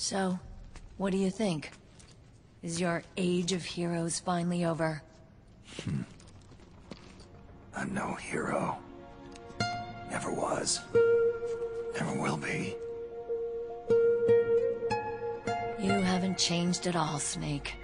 So, 0.00 0.38
what 0.96 1.12
do 1.12 1.18
you 1.18 1.30
think? 1.30 1.72
Is 2.62 2.80
your 2.80 3.02
age 3.18 3.52
of 3.52 3.62
heroes 3.62 4.18
finally 4.18 4.64
over? 4.64 5.02
Hmm. 5.84 6.00
I'm 7.76 7.92
no 7.92 8.14
hero. 8.14 8.78
Never 10.10 10.32
was. 10.32 10.80
Never 11.98 12.18
will 12.18 12.38
be. 12.38 12.74
You 15.78 15.92
haven't 15.92 16.38
changed 16.38 16.86
at 16.86 16.96
all, 16.96 17.18
Snake. 17.18 17.74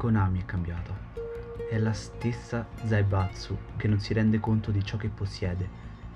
Konami 0.00 0.40
è 0.40 0.44
cambiata. 0.46 0.96
È 1.68 1.76
la 1.76 1.92
stessa 1.92 2.66
Zaibatsu 2.86 3.58
che 3.76 3.86
non 3.86 4.00
si 4.00 4.14
rende 4.14 4.40
conto 4.40 4.70
di 4.70 4.82
ciò 4.82 4.96
che 4.96 5.10
possiede 5.10 5.68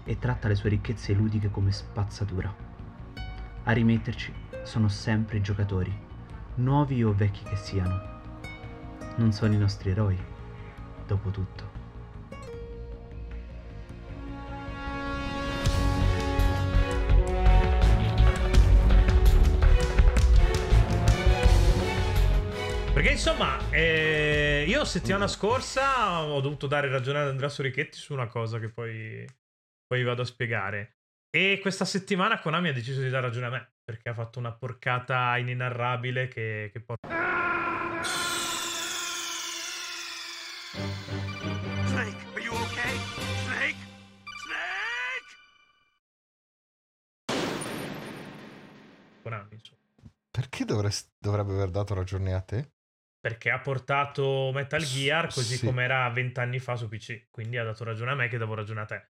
e 0.05 0.19
tratta 0.19 0.49
le 0.49 0.55
sue 0.55 0.71
ricchezze 0.71 1.13
ludiche 1.13 1.51
come 1.51 1.71
spazzatura. 1.71 2.51
A 3.65 3.73
rimetterci 3.73 4.33
sono 4.63 4.89
sempre 4.89 5.37
i 5.37 5.43
giocatori, 5.43 5.95
nuovi 6.55 7.05
o 7.05 7.13
vecchi 7.13 7.45
che 7.45 7.57
siano. 7.57 8.01
Non 9.17 9.33
sono 9.33 9.53
i 9.53 9.59
nostri 9.59 9.91
eroi, 9.91 10.19
dopo 11.07 11.29
tutto. 11.29 11.74
Insomma, 23.15 23.71
eh, 23.71 24.65
io 24.67 24.85
settimana 24.85 25.29
scorsa 25.29 26.25
ho 26.25 26.41
dovuto 26.41 26.67
dare 26.67 26.89
ragione 26.89 27.21
ad 27.21 27.29
Andrea 27.29 27.49
Sorichetti 27.49 27.97
su 27.97 28.13
una 28.13 28.27
cosa 28.27 28.59
che 28.59 28.71
poi, 28.71 29.25
poi 29.87 30.03
vado 30.03 30.23
a 30.23 30.25
spiegare. 30.25 30.97
E 31.31 31.61
questa 31.63 31.85
settimana 31.85 32.41
Konami 32.41 32.71
ha 32.71 32.73
deciso 32.73 33.01
di 33.01 33.09
dare 33.11 33.27
ragione 33.27 33.47
a 33.47 33.51
me, 33.51 33.75
perché 33.85 34.09
ha 34.09 34.15
fatto 34.15 34.41
una 34.41 34.53
porcata 34.53 35.39
inenarrabile 35.39 36.27
che, 36.27 36.71
che 36.73 36.81
porta... 36.81 37.09
Snake, 41.87 42.27
are 42.35 42.43
you 42.43 42.53
okay? 42.53 42.99
Snake? 43.45 43.77
Snake! 44.43 45.35
Konami, 49.23 49.53
insomma. 49.53 49.83
Perché 50.33 50.65
dovrest- 50.65 51.13
dovrebbe 51.17 51.53
aver 51.53 51.71
dato 51.71 51.95
ragione 51.95 52.35
a 52.35 52.41
te? 52.41 52.73
Perché 53.25 53.51
ha 53.51 53.59
portato 53.59 54.51
Metal 54.53 54.83
Gear 54.83 55.33
così 55.33 55.57
Sì. 55.57 55.65
come 55.65 55.85
era 55.85 56.07
vent'anni 56.11 56.59
fa 56.59 56.77
su 56.77 56.89
PC. 56.89 57.29
Quindi 57.31 57.57
ha 57.57 57.65
dato 57.65 57.83
ragione 57.83 58.11
a 58.11 58.15
me 58.15 58.29
che 58.29 58.37
davo 58.37 58.53
ragione 58.53 58.83
a 58.83 58.85
te. 58.85 59.09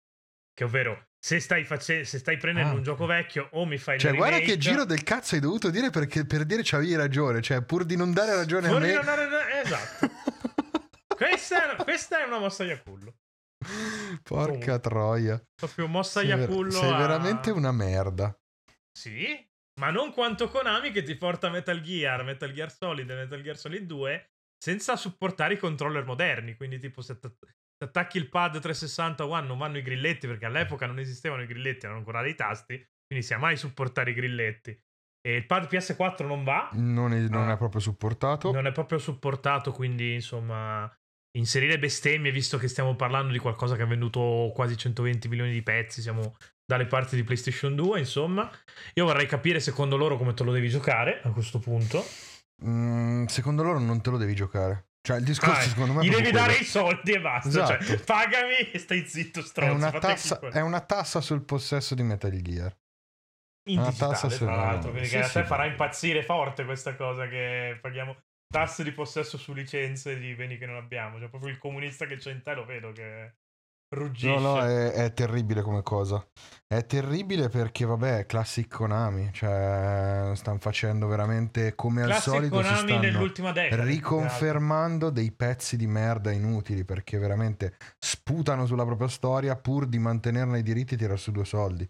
Che 0.55 0.63
ovvero, 0.63 1.09
se 1.19 1.41
stai, 1.41 1.65
face- 1.65 2.05
se 2.05 2.19
stai 2.19 2.37
prendendo 2.37 2.71
Ah, 2.71 2.75
un 2.77 2.83
gioco 2.85 3.05
vecchio 3.05 3.49
o 3.55 3.67
mi 3.67 3.79
fai 3.79 3.99
Cioè, 3.99 4.13
guarda 4.15 4.37
remake, 4.37 4.53
che 4.53 4.59
giro 4.59 4.85
del 4.85 5.03
cazzo 5.03 5.35
hai 5.35 5.41
dovuto 5.41 5.71
dire 5.71 5.91
perché, 5.91 6.25
per 6.25 6.45
dire 6.45 6.63
c'avevi 6.65 6.95
ragione. 6.95 7.43
Cioè, 7.43 7.63
pur 7.63 7.85
di 7.85 7.97
non 7.97 8.13
dare 8.13 8.37
ragione 8.37 8.69
a 8.69 8.79
me. 8.79 8.93
non 8.93 9.05
dare 9.05 9.61
Esatto. 9.65 10.09
questa, 11.17 11.77
è, 11.77 11.83
questa 11.83 12.23
è 12.23 12.27
una 12.27 12.39
mossa 12.39 12.63
Yakullo. 12.63 13.13
Porca 14.23 14.75
Oh. 14.75 14.81
troia. 14.81 15.43
Proprio 15.55 15.89
mossa 15.89 16.21
Sei, 16.21 16.29
ver- 16.29 16.39
Yakullo. 16.49 16.71
sei 16.71 16.93
a- 16.93 16.97
veramente 16.97 17.51
una 17.51 17.73
merda. 17.73 18.33
Sì, 18.97 19.46
ma 19.81 19.91
non 19.91 20.13
quanto 20.13 20.49
Konami 20.49 20.91
che 20.91 21.03
ti 21.03 21.15
porta 21.17 21.51
Metal 21.51 21.81
Gear, 21.81 22.25
Metal 22.25 22.53
Gear 22.53 22.71
Solid 22.73 23.09
e 23.11 23.15
Metal 23.15 23.43
Gear 23.43 23.57
Solid 23.57 23.85
2 23.85 24.31
senza 24.59 24.97
supportare 24.97 25.55
i 25.55 25.59
controller 25.59 26.05
moderni. 26.05 26.57
Quindi, 26.57 26.79
tipo, 26.79 27.03
se 27.03 27.13
att- 27.13 27.37
se 27.79 27.85
attacchi 27.85 28.17
il 28.17 28.29
pad 28.31 28.59
360 28.59 29.27
One 29.27 29.47
non 29.47 29.59
vanno 29.59 29.77
i 29.77 29.83
grilletti 29.83 30.27
perché 30.27 30.47
all'epoca 30.47 30.87
non 30.87 30.99
esistevano 30.99 31.43
i 31.43 31.47
grilletti, 31.47 31.85
erano 31.85 31.99
ancora 31.99 32.23
dei 32.23 32.35
tasti. 32.35 32.75
Quindi, 33.07 33.25
sia 33.25 33.39
mai 33.39 33.57
supportare 33.57 34.11
i 34.11 34.15
grilletti. 34.15 34.71
E 35.21 35.35
il 35.37 35.45
pad 35.47 35.67
PS4 35.69 36.27
non 36.27 36.43
va, 36.43 36.71
Non 36.73 37.13
è, 37.13 37.21
non 37.29 37.49
Ah. 37.49 37.53
è 37.53 37.57
proprio 37.59 37.81
supportato. 37.81 38.51
non 38.53 38.67
è 38.67 38.73
proprio 38.73 38.99
supportato. 38.99 39.73
Quindi, 39.73 40.15
insomma, 40.15 40.91
inserire 41.37 41.79
bestemmie, 41.79 42.31
visto 42.33 42.57
che 42.57 42.69
stiamo 42.69 42.97
parlando 42.97 43.33
di 43.33 43.39
qualcosa 43.39 43.77
che 43.77 43.83
ha 43.83 43.87
venduto 43.87 44.51
quasi 44.55 44.77
120 44.77 45.29
milioni 45.29 45.53
di 45.53 45.63
pezzi, 45.63 46.01
siamo 46.01 46.35
dalle 46.67 46.87
parti 46.87 47.15
di 47.17 47.23
PlayStation 47.25 47.75
2, 47.75 47.99
insomma. 48.01 48.51
Io 48.95 49.05
vorrei 49.05 49.27
capire 49.27 49.61
secondo 49.61 49.97
loro 49.97 50.17
come 50.19 50.35
te 50.35 50.43
lo 50.45 50.53
devi 50.53 50.69
giocare 50.69 51.21
a 51.23 51.31
questo 51.31 51.59
punto. 51.61 52.05
Mm, 52.65 53.27
secondo 53.27 53.63
loro 53.63 53.79
non 53.79 54.01
te 54.03 54.11
lo 54.11 54.17
devi 54.19 54.35
giocare. 54.35 54.89
Cioè, 55.07 55.19
il 55.19 55.25
discorso 55.25 55.61
Ah, 55.61 55.63
secondo 55.63 55.93
me 55.93 56.01
è 56.01 56.05
gli 56.05 56.11
devi 56.11 56.33
dare 56.33 56.49
quello. 56.55 56.63
i 56.63 56.65
soldi 56.65 57.13
e 57.13 57.21
basta. 57.21 57.49
Esatto. 57.49 57.85
Cioè, 57.85 57.99
pagami 58.01 58.57
e 58.73 58.79
stai 58.79 59.07
zitto, 59.07 59.39
È 59.41 59.43
stronzo. 59.45 59.75
una, 59.77 59.91
fate 59.93 60.07
tassa, 60.07 60.39
è 60.41 60.61
una 60.61 60.81
tassa 60.81 61.21
sul 61.21 61.45
possesso 61.45 61.95
di 61.95 62.03
Metal 62.03 62.33
Gear. 62.43 62.77
in 63.69 63.79
una 63.79 63.89
digitale, 63.89 64.13
tassa 64.13 64.29
tra 64.29 64.57
l'altro. 64.57 64.91
Quindi 64.91 65.09
sì, 65.09 65.15
che 65.17 65.23
a 65.23 65.27
sì. 65.29 65.33
te 65.35 65.45
farà 65.45 65.65
impazzire 65.67 66.23
forte 66.25 66.65
questa 66.65 66.97
cosa 66.97 67.29
che 67.29 67.79
paghiamo 67.81 68.17
tasse 68.53 68.83
di 68.85 68.93
possesso 68.93 69.39
su 69.39 69.53
licenze 69.53 70.19
di 70.19 70.35
beni 70.35 70.59
che 70.59 70.67
non 70.67 70.77
abbiamo. 70.77 71.19
Cioè, 71.21 71.29
proprio 71.29 71.51
il 71.51 71.59
comunista 71.59 72.07
che 72.07 72.17
c'è 72.17 72.33
in 72.33 72.43
te 72.43 72.55
lo 72.55 72.65
vedo 72.65 72.91
che 72.93 73.35
ruggisce. 73.97 74.29
No, 74.39 74.39
no, 74.55 74.61
è, 74.61 74.93
è 74.93 75.13
terribile 75.13 75.63
come 75.63 75.83
cosa. 75.83 76.25
È 76.69 76.85
terribile 76.87 77.49
perché, 77.49 77.85
vabbè, 77.85 78.27
classic 78.27 78.69
Konami. 78.69 79.31
Cioè, 79.33 80.33
stanno 80.35 80.59
facendo 80.59 81.07
veramente 81.07 81.75
come 81.75 82.03
al 82.03 82.09
Classic 82.09 82.33
solito. 82.33 82.57
si 82.57 82.63
Konami 82.63 82.89
stanno 82.89 83.01
nell'ultima 83.01 83.53
decade. 83.53 83.85
riconfermando 83.85 85.11
dei 85.11 85.31
pezzi 85.33 85.77
di 85.77 85.87
merda 85.87 86.31
inutili 86.33 86.85
perché 86.85 87.19
veramente 87.19 87.77
sputano 87.99 88.67
sulla 88.67 88.85
propria 88.85 89.09
storia 89.09 89.57
pur 89.57 89.87
di 89.87 89.99
mantenerne 89.99 90.59
i 90.59 90.63
diritti 90.63 90.95
e 90.95 90.97
tirare 90.97 91.19
su 91.19 91.31
due 91.31 91.45
soldi. 91.45 91.89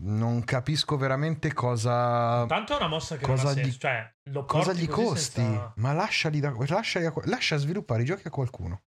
Non 0.00 0.42
capisco 0.42 0.96
veramente 0.96 1.52
cosa, 1.52 2.44
Tanto 2.46 2.72
è 2.72 2.76
una 2.78 2.88
mossa 2.88 3.16
che 3.16 3.24
cosa 3.24 3.52
non 3.54 3.62
gli- 3.62 3.70
Cioè, 3.76 4.12
lo 4.30 4.44
cosa 4.44 4.72
gli 4.72 4.88
così 4.88 5.06
costi. 5.06 5.40
senza- 5.42 5.72
Ma 5.76 5.92
lasciali 5.92 6.40
da- 6.40 6.52
lasciali 6.66 7.06
a- 7.06 7.12
lascia 7.26 7.56
sviluppare 7.58 8.02
i 8.02 8.04
giochi 8.04 8.26
a 8.26 8.30
qualcuno. 8.30 8.82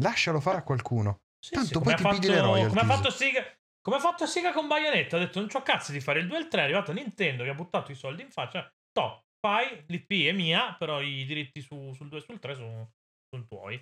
Lascialo 0.00 0.40
fare 0.40 0.56
a 0.58 0.62
qualcuno. 0.62 1.18
Sì, 1.46 1.54
Tanto 1.54 1.68
sì, 1.68 1.72
poi 1.74 1.82
come 1.82 1.94
ti 1.94 2.02
ha 2.02 2.08
pigli 2.10 2.20
fatto- 2.26 2.32
le 2.32 2.40
royalties. 2.40 2.68
Come 2.68 2.80
ha 2.80 2.96
fatto 2.96 3.10
Siga, 3.10 3.56
come 3.80 3.96
ha 3.96 4.00
fatto 4.00 4.26
Siga 4.26 4.52
con 4.52 4.66
Bayonetta? 4.66 5.16
Ha 5.16 5.20
detto 5.20 5.38
non 5.38 5.48
c'ho 5.48 5.62
cazzo 5.62 5.92
di 5.92 6.00
fare 6.00 6.18
il 6.18 6.26
2 6.26 6.36
e 6.38 6.40
il 6.40 6.48
3. 6.48 6.60
È 6.60 6.64
arrivato 6.64 6.92
Nintendo 6.92 7.44
che 7.44 7.50
ha 7.50 7.54
buttato 7.54 7.92
i 7.92 7.94
soldi 7.94 8.22
in 8.22 8.30
faccia. 8.30 8.68
To, 8.90 9.26
fai, 9.38 9.84
l'IP 9.86 10.10
è 10.26 10.32
mia, 10.32 10.74
però 10.76 11.00
i 11.00 11.24
diritti 11.24 11.60
su- 11.60 11.92
sul 11.94 12.08
2 12.08 12.18
e 12.18 12.22
sul 12.22 12.40
3 12.40 12.54
sono, 12.56 12.90
sono 13.28 13.44
tuoi. 13.46 13.74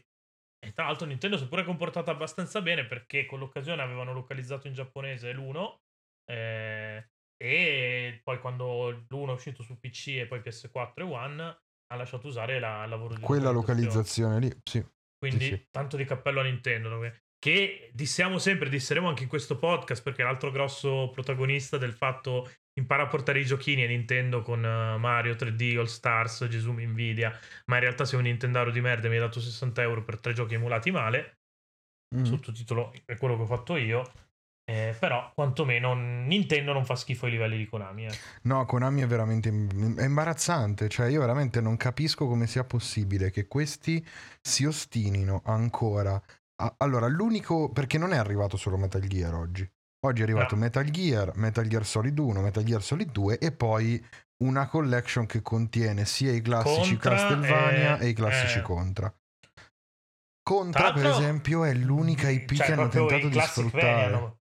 E 0.62 0.72
tra 0.72 0.84
l'altro 0.84 1.06
Nintendo 1.06 1.38
si 1.38 1.44
è 1.44 1.48
pure 1.48 1.64
comportata 1.64 2.10
abbastanza 2.10 2.60
bene 2.60 2.84
perché 2.86 3.24
con 3.24 3.38
l'occasione 3.38 3.80
avevano 3.80 4.12
localizzato 4.12 4.66
in 4.66 4.74
giapponese 4.74 5.32
l'1 5.32 5.78
eh, 6.30 7.08
e 7.36 8.20
poi 8.22 8.38
quando 8.40 8.90
l'1 9.08 9.28
è 9.30 9.32
uscito 9.34 9.62
su 9.62 9.78
PC 9.78 10.08
e 10.20 10.26
poi 10.26 10.40
PS4 10.40 10.92
e 10.96 11.02
One 11.02 11.42
ha 11.42 11.96
lasciato 11.96 12.28
usare 12.28 12.58
la, 12.58 12.86
lavoro 12.86 13.14
di 13.14 13.20
Quella 13.20 13.50
localizzazione 13.50 14.38
lì, 14.38 14.50
sì. 14.64 14.82
quindi 15.18 15.44
Sì, 15.44 15.50
sì. 15.54 15.66
tanto 15.70 15.96
di 15.98 16.04
cappello 16.04 16.40
a 16.40 16.44
Nintendo. 16.44 16.98
Che 17.44 17.90
dissiamo 17.92 18.38
sempre, 18.38 18.70
disseremo 18.70 19.06
anche 19.06 19.24
in 19.24 19.28
questo 19.28 19.58
podcast 19.58 20.02
perché 20.02 20.22
l'altro 20.22 20.50
grosso 20.50 21.10
protagonista 21.12 21.76
del 21.76 21.92
fatto 21.92 22.50
impara 22.80 23.02
a 23.02 23.06
portare 23.06 23.38
i 23.38 23.44
giochini 23.44 23.84
a 23.84 23.86
Nintendo 23.86 24.40
con 24.40 24.64
eh, 24.64 24.96
Mario 24.96 25.34
3D, 25.34 25.76
All 25.76 25.84
Stars, 25.84 26.46
Gesù 26.46 26.72
mi 26.72 26.84
invidia. 26.84 27.38
Ma 27.66 27.74
in 27.74 27.82
realtà 27.82 28.06
sei 28.06 28.18
un 28.18 28.24
Nintendaro 28.24 28.70
di 28.70 28.80
merda 28.80 29.08
e 29.08 29.10
mi 29.10 29.16
hai 29.16 29.20
dato 29.20 29.40
60 29.40 29.82
euro 29.82 30.04
per 30.04 30.20
tre 30.20 30.32
giochi 30.32 30.54
emulati 30.54 30.90
male. 30.90 31.40
Mhm. 32.16 32.24
Sottotitolo 32.24 32.94
è 33.04 33.14
quello 33.18 33.36
che 33.36 33.42
ho 33.42 33.46
fatto 33.46 33.76
io. 33.76 34.10
Eh, 34.64 34.96
però 34.98 35.30
quantomeno 35.34 35.92
Nintendo 35.92 36.72
non 36.72 36.86
fa 36.86 36.96
schifo 36.96 37.26
ai 37.26 37.32
livelli 37.32 37.58
di 37.58 37.66
Konami. 37.66 38.06
eh. 38.06 38.18
No, 38.44 38.64
Konami 38.64 39.02
è 39.02 39.06
veramente 39.06 39.50
è 39.50 40.02
imbarazzante. 40.02 40.88
Cioè, 40.88 41.10
io 41.10 41.20
veramente 41.20 41.60
non 41.60 41.76
capisco 41.76 42.26
come 42.26 42.46
sia 42.46 42.64
possibile 42.64 43.30
che 43.30 43.46
questi 43.46 44.02
si 44.40 44.64
ostinino 44.64 45.42
ancora. 45.44 46.18
Allora, 46.78 47.06
l'unico. 47.08 47.70
Perché 47.70 47.98
non 47.98 48.12
è 48.12 48.16
arrivato 48.16 48.56
solo 48.56 48.76
Metal 48.76 49.02
Gear 49.02 49.34
oggi. 49.34 49.68
Oggi 50.06 50.20
è 50.20 50.24
arrivato 50.24 50.54
No. 50.54 50.60
Metal 50.60 50.84
Gear, 50.84 51.32
Metal 51.36 51.66
Gear 51.66 51.86
Solid 51.86 52.18
1, 52.18 52.40
Metal 52.42 52.62
Gear 52.62 52.82
Solid 52.82 53.10
2 53.10 53.38
e 53.38 53.52
poi 53.52 54.04
una 54.44 54.66
collection 54.68 55.24
che 55.24 55.40
contiene 55.40 56.04
sia 56.04 56.30
i 56.32 56.42
classici 56.42 56.98
Contra 56.98 57.14
Castlevania 57.16 57.98
e- 57.98 58.06
e, 58.06 58.08
i 58.10 58.12
classici 58.12 58.58
eh. 58.58 58.62
Contra. 58.62 59.14
Contra, 60.42 60.92
per 60.92 61.06
esempio, 61.06 61.64
è 61.64 61.72
l'unica 61.72 62.28
IP 62.28 62.52
Cioè, 62.52 62.66
che 62.66 62.72
hanno 62.72 62.88
tentato 62.88 63.28
di 63.28 63.32
Classic 63.32 63.52
sfruttare. 63.66 64.04
hanno- 64.04 64.38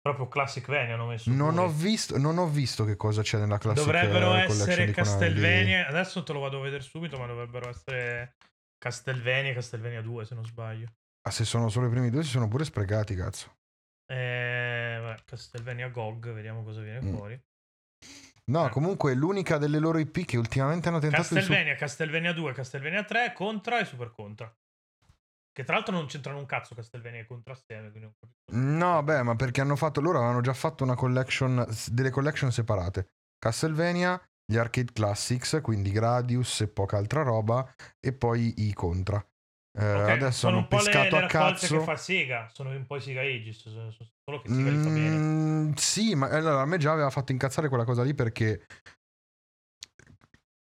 proprio 0.00 0.28
Classic 0.28 0.64
Vania 0.66 0.94
hanno 0.94 1.06
messo. 1.06 1.30
Non 1.32 1.58
ho, 1.58 1.68
visto, 1.68 2.16
non 2.18 2.38
ho 2.38 2.46
visto 2.46 2.84
che 2.84 2.96
cosa 2.96 3.22
c'è 3.22 3.38
nella 3.38 3.58
classica 3.58 3.84
Dovrebbero 3.84 4.26
collection 4.28 4.68
essere 4.68 4.90
Castlevania. 4.92 5.88
Adesso 5.88 6.22
te 6.22 6.32
lo 6.32 6.38
vado 6.40 6.58
a 6.60 6.62
vedere 6.62 6.82
subito, 6.82 7.18
ma 7.18 7.26
dovrebbero 7.26 7.68
essere 7.68 8.36
Castlevania 8.78 9.50
e 9.50 9.54
Castlevania 9.54 10.02
2, 10.02 10.24
se 10.24 10.34
non 10.36 10.44
sbaglio. 10.44 10.86
Ah, 11.22 11.30
se 11.30 11.44
sono 11.44 11.68
solo 11.68 11.86
i 11.86 11.90
primi 11.90 12.10
due 12.10 12.22
si 12.22 12.30
sono 12.30 12.48
pure 12.48 12.64
sprecati, 12.64 13.14
cazzo. 13.14 13.56
Eh, 14.06 14.98
beh, 15.00 15.22
Castlevania 15.24 15.88
GOG, 15.88 16.32
vediamo 16.32 16.62
cosa 16.64 16.80
viene 16.80 17.00
Mm. 17.00 17.14
fuori. 17.14 17.40
No, 18.46 18.66
Eh. 18.66 18.70
comunque 18.70 19.14
l'unica 19.14 19.56
delle 19.56 19.78
loro 19.78 19.98
IP 19.98 20.24
che 20.24 20.36
ultimamente 20.36 20.88
hanno 20.88 20.98
tentato 20.98 21.22
di... 21.22 21.28
su- 21.28 21.34
Castlevania, 21.36 21.74
Castlevania 21.76 22.32
2, 22.32 22.52
Castlevania 22.52 23.04
3, 23.04 23.32
Contra 23.34 23.78
e 23.78 23.84
Super 23.84 24.10
Contra. 24.10 24.52
Che 25.52 25.64
tra 25.64 25.74
l'altro 25.74 25.94
non 25.94 26.06
c'entrano 26.06 26.38
un 26.38 26.46
cazzo 26.46 26.74
Castlevania 26.74 27.20
e 27.20 27.26
Contra 27.26 27.52
assieme. 27.52 27.92
Non. 27.94 28.76
No, 28.78 29.02
beh, 29.02 29.22
ma 29.22 29.36
perché 29.36 29.60
hanno 29.60 29.76
fatto... 29.76 30.00
Loro 30.00 30.18
avevano 30.18 30.40
già 30.40 30.54
fatto 30.54 30.82
una 30.82 30.94
collection... 30.96 31.64
delle 31.90 32.10
collection 32.10 32.50
separate. 32.50 33.10
Castlevania, 33.38 34.20
gli 34.44 34.56
Arcade 34.56 34.92
Classics, 34.92 35.60
quindi 35.62 35.92
Gradius 35.92 36.62
e 36.62 36.68
poca 36.68 36.96
altra 36.96 37.22
roba, 37.22 37.72
e 38.00 38.12
poi 38.12 38.54
i 38.66 38.72
Contra. 38.72 39.24
Eh, 39.74 39.94
Ok, 39.94 40.08
adesso 40.10 40.38
sono 40.38 40.52
hanno 40.52 40.60
un 40.62 40.68
po' 40.68 40.76
le, 40.76 40.82
pescato 40.82 41.16
le 41.18 41.24
a 41.24 41.26
cazzo... 41.28 41.78
che 41.78 41.84
fa 41.84 41.96
Sega. 41.96 42.48
Sono 42.52 42.70
un 42.70 42.86
po' 42.86 42.96
i 42.96 43.00
Sega 43.00 43.20
Aegis. 43.20 43.62
Solo 43.62 44.42
che 44.42 44.48
Sega 44.48 44.70
li 44.70 44.76
fa 44.82 44.90
bene. 44.90 45.16
Mm, 45.16 45.72
sì, 45.74 46.14
ma 46.14 46.28
allora 46.28 46.60
a 46.60 46.66
me 46.66 46.76
già 46.76 46.92
aveva 46.92 47.10
fatto 47.10 47.32
incazzare 47.32 47.68
quella 47.68 47.84
cosa 47.84 48.02
lì 48.02 48.14
perché 48.14 48.66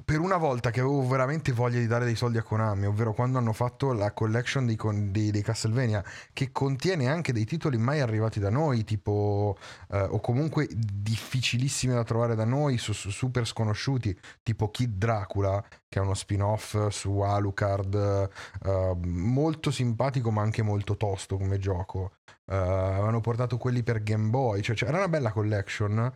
per 0.09 0.21
una 0.21 0.39
volta 0.39 0.71
che 0.71 0.81
avevo 0.81 1.07
veramente 1.07 1.53
voglia 1.53 1.79
di 1.79 1.87
dare 1.87 2.07
dei 2.07 2.15
soldi 2.15 2.39
a 2.39 2.43
Konami, 2.43 2.87
ovvero 2.87 3.13
quando 3.13 3.37
hanno 3.37 3.53
fatto 3.53 3.93
la 3.93 4.11
collection 4.13 4.65
dei, 4.65 4.75
con- 4.75 5.13
dei- 5.13 5.31
dei 5.31 5.43
Castlevania, 5.43 6.03
che 6.33 6.51
contiene 6.51 7.09
anche 7.09 7.31
dei 7.35 7.45
titoli 7.45 7.77
mai 7.77 8.01
arrivati 8.01 8.41
da 8.41 8.49
noi, 8.49 8.85
tipo, 8.85 9.59
eh, 9.91 10.01
o 10.01 10.19
comunque 10.21 10.67
difficilissimi 10.73 11.93
da 11.93 12.05
trovare 12.05 12.35
da 12.35 12.47
noi, 12.47 12.79
su, 12.79 12.95
su- 12.95 13.11
super 13.11 13.47
sconosciuti, 13.47 14.19
tipo 14.43 14.71
Kid 14.71 14.97
Dracula, 14.97 15.63
che 15.87 15.99
è 15.99 16.03
uno 16.03 16.15
spin-off 16.15 16.89
su 16.89 17.19
Alucard, 17.19 18.31
eh, 18.65 18.97
molto 19.05 19.71
simpatico 19.71 20.31
ma 20.31 20.41
anche 20.41 20.63
molto 20.63 20.97
tosto 20.97 21.37
come 21.37 21.59
gioco. 21.59 22.13
Eh, 22.47 22.57
avevano 22.57 23.21
portato 23.21 23.59
quelli 23.59 23.83
per 23.83 24.03
Game 24.03 24.31
Boy, 24.31 24.63
cioè, 24.63 24.75
cioè, 24.75 24.89
era 24.89 24.97
una 24.97 25.09
bella 25.09 25.33
collection. 25.33 26.11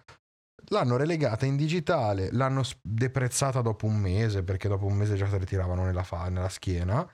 L'hanno 0.68 0.96
relegata 0.96 1.44
in 1.44 1.56
digitale, 1.56 2.30
l'hanno 2.32 2.62
deprezzata 2.80 3.60
dopo 3.60 3.86
un 3.86 3.96
mese, 3.96 4.42
perché 4.42 4.68
dopo 4.68 4.86
un 4.86 4.94
mese 4.94 5.16
già 5.16 5.28
se 5.28 5.38
le 5.38 5.44
tiravano 5.44 5.84
nella, 5.84 6.02
fa- 6.02 6.28
nella 6.28 6.48
schiena. 6.48 7.06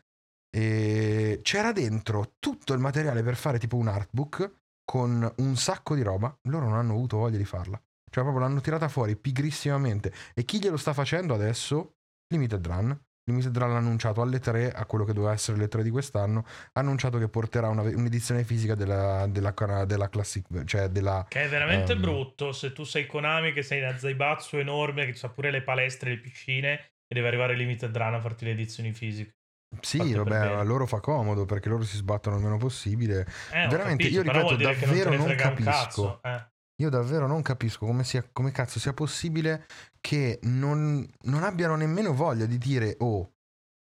E 0.51 1.41
c'era 1.43 1.73
dentro 1.73 2.35
tutto 2.39 2.73
il 2.73 2.79
materiale 2.79 3.23
per 3.23 3.37
fare 3.37 3.59
tipo 3.59 3.77
un 3.77 3.89
artbook 3.89 4.53
con 4.85 5.33
un 5.39 5.57
sacco 5.57 5.95
di 5.95 6.03
roba. 6.03 6.35
Loro 6.49 6.69
non 6.69 6.79
hanno 6.79 6.93
avuto 6.93 7.19
voglia 7.19 7.37
di 7.37 7.45
farla. 7.45 7.81
Cioè, 8.11 8.23
proprio 8.23 8.39
l'hanno 8.47 8.61
tirata 8.61 8.89
fuori 8.89 9.17
pigrissimamente. 9.17 10.13
E 10.35 10.45
chi 10.45 10.59
glielo 10.59 10.77
sta 10.77 10.93
facendo 10.93 11.35
adesso? 11.35 11.97
Limited 12.29 12.67
Run. 12.67 13.08
Limited 13.29 13.57
Run 13.57 13.71
l'ha 13.71 13.77
annunciato 13.77 14.23
alle 14.23 14.39
3, 14.41 14.73
a 14.73 14.85
quello 14.87 15.05
che 15.05 15.13
doveva 15.13 15.33
essere 15.33 15.57
le 15.59 15.69
3 15.69 15.83
di 15.83 15.91
quest'anno. 15.91 16.45
Ha 16.73 16.81
annunciato 16.81 17.19
che 17.19 17.29
porterà 17.29 17.69
una- 17.69 17.83
un'edizione 17.83 18.43
fisica 18.45 18.75
della, 18.75 19.27
della, 19.29 19.53
della 19.87 20.09
Classic, 20.09 20.65
cioè 20.65 20.89
della 20.89 21.25
Che 21.29 21.43
è 21.43 21.49
veramente 21.49 21.93
Ehm. 21.93 22.01
brutto 22.01 22.53
se 22.53 22.73
tu 22.73 22.85
sei 22.85 23.07
Konami 23.07 23.53
che 23.53 23.63
sei 23.63 23.81
una 23.83 23.97
Zaibatsu 23.97 24.57
enorme 24.57 25.11
che 25.11 25.19
ha 25.25 25.29
pure 25.29 25.51
le 25.51 25.63
palestre 25.63 26.11
le 26.11 26.19
piscine 26.21 26.73
e 27.07 27.15
deve 27.15 27.29
arrivare 27.29 27.55
Limited 27.55 27.95
Run 27.97 28.15
a 28.15 28.21
farti 28.21 28.45
le 28.47 28.53
edizioni 28.53 28.93
fisiche. 28.93 29.35
Sì, 29.81 30.15
vabbè, 30.15 30.37
a 30.37 30.63
loro 30.63 30.87
fa 30.87 30.99
comodo 31.01 31.45
perché 31.45 31.69
loro 31.69 31.83
si 31.83 31.97
sbattono 31.97 32.37
il 32.37 32.43
meno 32.43 32.57
possibile. 32.57 33.27
Eh, 33.53 33.67
Veramente, 33.69 34.05
capito, 34.05 34.15
io 34.15 34.23
ripeto, 34.23 34.51
non 34.51 34.63
davvero 34.63 35.11
non 35.15 35.21
un 35.29 35.35
capisco. 35.37 35.71
cazzo, 35.71 36.21
eh. 36.23 36.47
Io 36.81 36.91
davvero 36.91 37.27
non 37.27 37.43
capisco 37.43 37.87
come, 37.87 38.05
sia, 38.05 38.25
come 38.33 38.53
cazzo 38.53 38.79
sia 38.79 38.93
possibile 38.93 39.67
che 40.01 40.39
non, 40.43 41.05
non 41.23 41.43
abbiano 41.43 41.75
nemmeno 41.75 42.15
voglia 42.15 42.47
di 42.47 42.57
dire, 42.57 42.95
oh, 43.01 43.33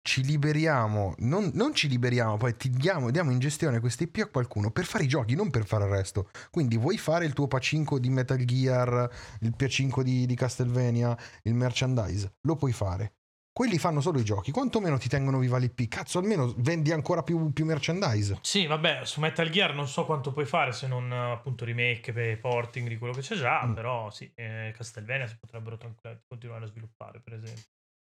ci 0.00 0.22
liberiamo, 0.24 1.14
non, 1.18 1.50
non 1.52 1.74
ci 1.74 1.86
liberiamo, 1.86 2.38
poi 2.38 2.56
ti 2.56 2.70
diamo, 2.70 3.10
diamo 3.10 3.30
in 3.30 3.40
gestione 3.40 3.78
questi 3.80 4.04
IP 4.04 4.20
a 4.22 4.26
qualcuno 4.28 4.70
per 4.70 4.86
fare 4.86 5.04
i 5.04 5.08
giochi, 5.08 5.34
non 5.34 5.50
per 5.50 5.66
fare 5.66 5.84
il 5.84 5.90
resto. 5.90 6.30
Quindi 6.50 6.78
vuoi 6.78 6.96
fare 6.96 7.26
il 7.26 7.34
tuo 7.34 7.46
pacinco 7.46 7.98
di 7.98 8.08
Metal 8.08 8.42
Gear, 8.42 9.10
il 9.40 9.54
pacinco 9.54 10.02
di, 10.02 10.24
di 10.24 10.34
Castlevania, 10.34 11.14
il 11.42 11.52
merchandise, 11.54 12.36
lo 12.40 12.56
puoi 12.56 12.72
fare. 12.72 13.17
Quelli 13.58 13.78
fanno 13.78 14.00
solo 14.00 14.20
i 14.20 14.24
giochi, 14.24 14.52
quantomeno 14.52 14.98
ti 14.98 15.08
tengono 15.08 15.40
viva 15.40 15.58
l'IP. 15.58 15.88
Cazzo, 15.88 16.20
almeno 16.20 16.54
vendi 16.58 16.92
ancora 16.92 17.24
più, 17.24 17.52
più 17.52 17.64
merchandise. 17.64 18.38
Sì, 18.40 18.66
vabbè, 18.66 19.04
su 19.04 19.18
Metal 19.18 19.50
Gear 19.50 19.74
non 19.74 19.88
so 19.88 20.04
quanto 20.04 20.32
puoi 20.32 20.44
fare 20.44 20.70
se 20.70 20.86
non 20.86 21.10
appunto 21.10 21.64
remake 21.64 22.38
porting 22.40 22.86
di 22.86 22.96
quello 22.98 23.12
che 23.12 23.20
c'è 23.20 23.34
già, 23.34 23.66
Mm. 23.66 23.74
però 23.74 24.10
sì, 24.10 24.30
eh, 24.36 24.72
Castlevania 24.76 25.26
si 25.26 25.36
potrebbero 25.40 25.76
tranquillamente 25.76 26.24
continuare 26.28 26.66
a 26.66 26.68
sviluppare, 26.68 27.18
per 27.20 27.32
esempio. 27.32 27.64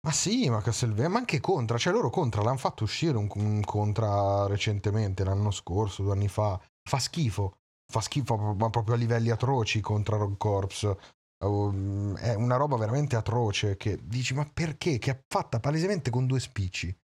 Ma 0.08 0.12
sì, 0.12 0.50
ma 0.50 0.64
Castlevania, 0.64 1.10
ma 1.10 1.20
anche 1.20 1.40
Contra, 1.40 1.78
cioè 1.78 1.94
loro 1.94 2.10
Contra 2.10 2.42
l'hanno 2.42 2.58
fatto 2.58 2.84
uscire 2.84 3.16
un, 3.16 3.28
un 3.36 3.64
Contra 3.64 4.48
recentemente, 4.48 5.24
l'anno 5.24 5.52
scorso, 5.52 6.02
due 6.02 6.14
anni 6.14 6.28
fa. 6.28 6.60
Fa 6.90 6.98
schifo, 6.98 7.60
fa 7.94 8.02
schifo 8.02 8.36
ma 8.36 8.72
proprio 8.72 8.96
a 8.96 8.98
livelli 8.98 9.30
atroci 9.30 9.80
Contra 9.80 10.18
Rogue 10.18 10.38
Corps. 10.38 10.98
Um, 11.38 12.18
è 12.18 12.34
una 12.34 12.56
roba 12.56 12.78
veramente 12.78 13.16
atroce 13.16 13.76
che 13.76 14.00
dici 14.02 14.34
ma 14.34 14.50
perché? 14.52 14.98
Che 14.98 15.12
è 15.12 15.20
fatta 15.28 15.60
palesemente 15.60 16.10
con 16.10 16.26
due 16.26 16.40
spicci. 16.40 16.96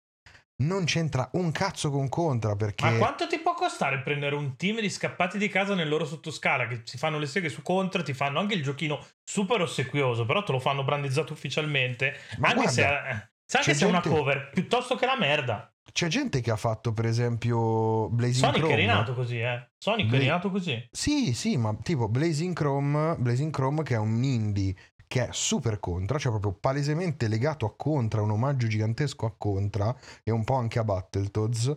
Non 0.62 0.86
c'entra 0.86 1.28
un 1.34 1.52
cazzo 1.52 1.90
con 1.90 2.08
Contra 2.08 2.56
perché... 2.56 2.86
Ma 2.86 2.98
quanto 2.98 3.28
ti 3.28 3.40
può 3.40 3.56
costare 3.56 4.02
prendere 4.02 4.36
un 4.36 4.56
team 4.56 4.80
di 4.80 4.90
scappati 4.92 5.40
di 5.40 5.50
casa 5.50 5.74
nel 5.74 5.90
loro 5.90 6.06
sottoscala 6.06 6.68
che 6.68 6.82
si 6.84 7.00
fanno 7.00 7.18
le 7.18 7.26
seghe 7.26 7.50
su 7.50 7.64
Contra, 7.64 8.04
ti 8.04 8.14
fanno 8.14 8.40
anche 8.40 8.54
il 8.54 8.62
giochino 8.62 9.04
super 9.24 9.60
ossequioso, 9.62 10.26
però 10.26 10.44
te 10.44 10.52
lo 10.52 10.60
fanno 10.60 10.84
brandizzato 10.84 11.34
ufficialmente, 11.34 12.16
Ma 12.38 12.50
anche 12.50 12.68
se, 12.68 12.82
guarda, 12.84 13.10
eh, 13.10 13.32
se 13.44 13.58
anche 13.58 13.74
se 13.74 13.86
è 13.86 13.88
una 13.88 14.02
gente- 14.02 14.18
cover, 14.18 14.50
piuttosto 14.54 14.96
che 14.96 15.06
la 15.08 15.18
merda. 15.18 15.71
C'è 15.92 16.08
gente 16.08 16.42
che 16.42 16.52
ha 16.52 16.56
fatto 16.56 16.94
per 16.94 17.06
esempio 17.06 18.08
Blazing 18.10 18.46
Sonic 18.46 18.60
Chrome. 18.60 18.74
è 18.74 18.78
rinato 18.78 19.14
così, 19.14 19.40
eh. 19.40 19.72
Sonic 19.78 20.08
Bla- 20.08 20.18
è 20.18 20.20
rinato 20.22 20.50
così. 20.52 20.88
Sì, 20.92 21.34
sì, 21.34 21.58
ma 21.58 21.76
tipo 21.82 22.08
Blazing 22.08 22.54
Chrome, 22.56 23.16
Blazing 23.18 23.52
Chrome 23.52 23.84
che 23.84 23.96
è 23.96 23.98
un 23.98 24.24
indie 24.24 24.76
che 25.08 25.28
è 25.28 25.30
super 25.32 25.80
contra, 25.82 26.18
cioè 26.18 26.32
proprio 26.32 26.54
palesemente 26.54 27.28
legato 27.28 27.66
a 27.66 27.76
Contra, 27.76 28.22
un 28.22 28.32
omaggio 28.32 28.68
gigantesco 28.68 29.26
a 29.26 29.34
Contra 29.38 29.94
e 30.24 30.32
un 30.32 30.46
po' 30.46 30.56
anche 30.56 30.80
a 30.80 30.86
Battletoads. 30.86 31.76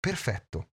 Perfetto. 0.00 0.68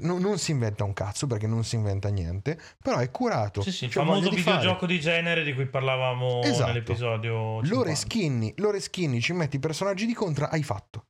Non, 0.00 0.20
non 0.20 0.36
si 0.38 0.50
inventa 0.50 0.84
un 0.84 0.92
cazzo 0.92 1.26
perché 1.26 1.46
non 1.46 1.64
si 1.64 1.76
inventa 1.76 2.10
niente, 2.10 2.60
però 2.82 2.98
è 2.98 3.10
curato. 3.10 3.62
Sì, 3.62 3.72
sì, 3.72 3.84
il 3.86 3.90
C'ho 3.92 4.00
famoso 4.00 4.28
di 4.28 4.36
fare. 4.36 4.58
videogioco 4.58 4.84
di 4.86 5.00
genere 5.00 5.42
di 5.42 5.54
cui 5.54 5.66
parlavamo 5.66 6.42
Esatto. 6.42 6.66
nell'episodio. 6.66 7.60
Lore 7.62 7.94
50. 7.94 7.94
skinny, 7.96 8.52
lore 8.58 8.80
skinny, 8.80 9.18
ci 9.20 9.32
metti 9.32 9.56
i 9.56 9.60
personaggi 9.60 10.04
di 10.04 10.12
Contra, 10.12 10.50
hai 10.50 10.62
fatto. 10.62 11.06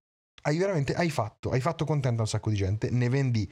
Hai 0.49 0.57
veramente, 0.57 0.95
hai 0.95 1.11
fatto. 1.11 1.51
Hai 1.51 1.61
fatto 1.61 1.85
contento 1.85 2.21
a 2.21 2.23
un 2.23 2.29
sacco 2.29 2.49
di 2.49 2.57
gente, 2.57 2.89
ne 2.91 3.11
vendi 3.11 3.51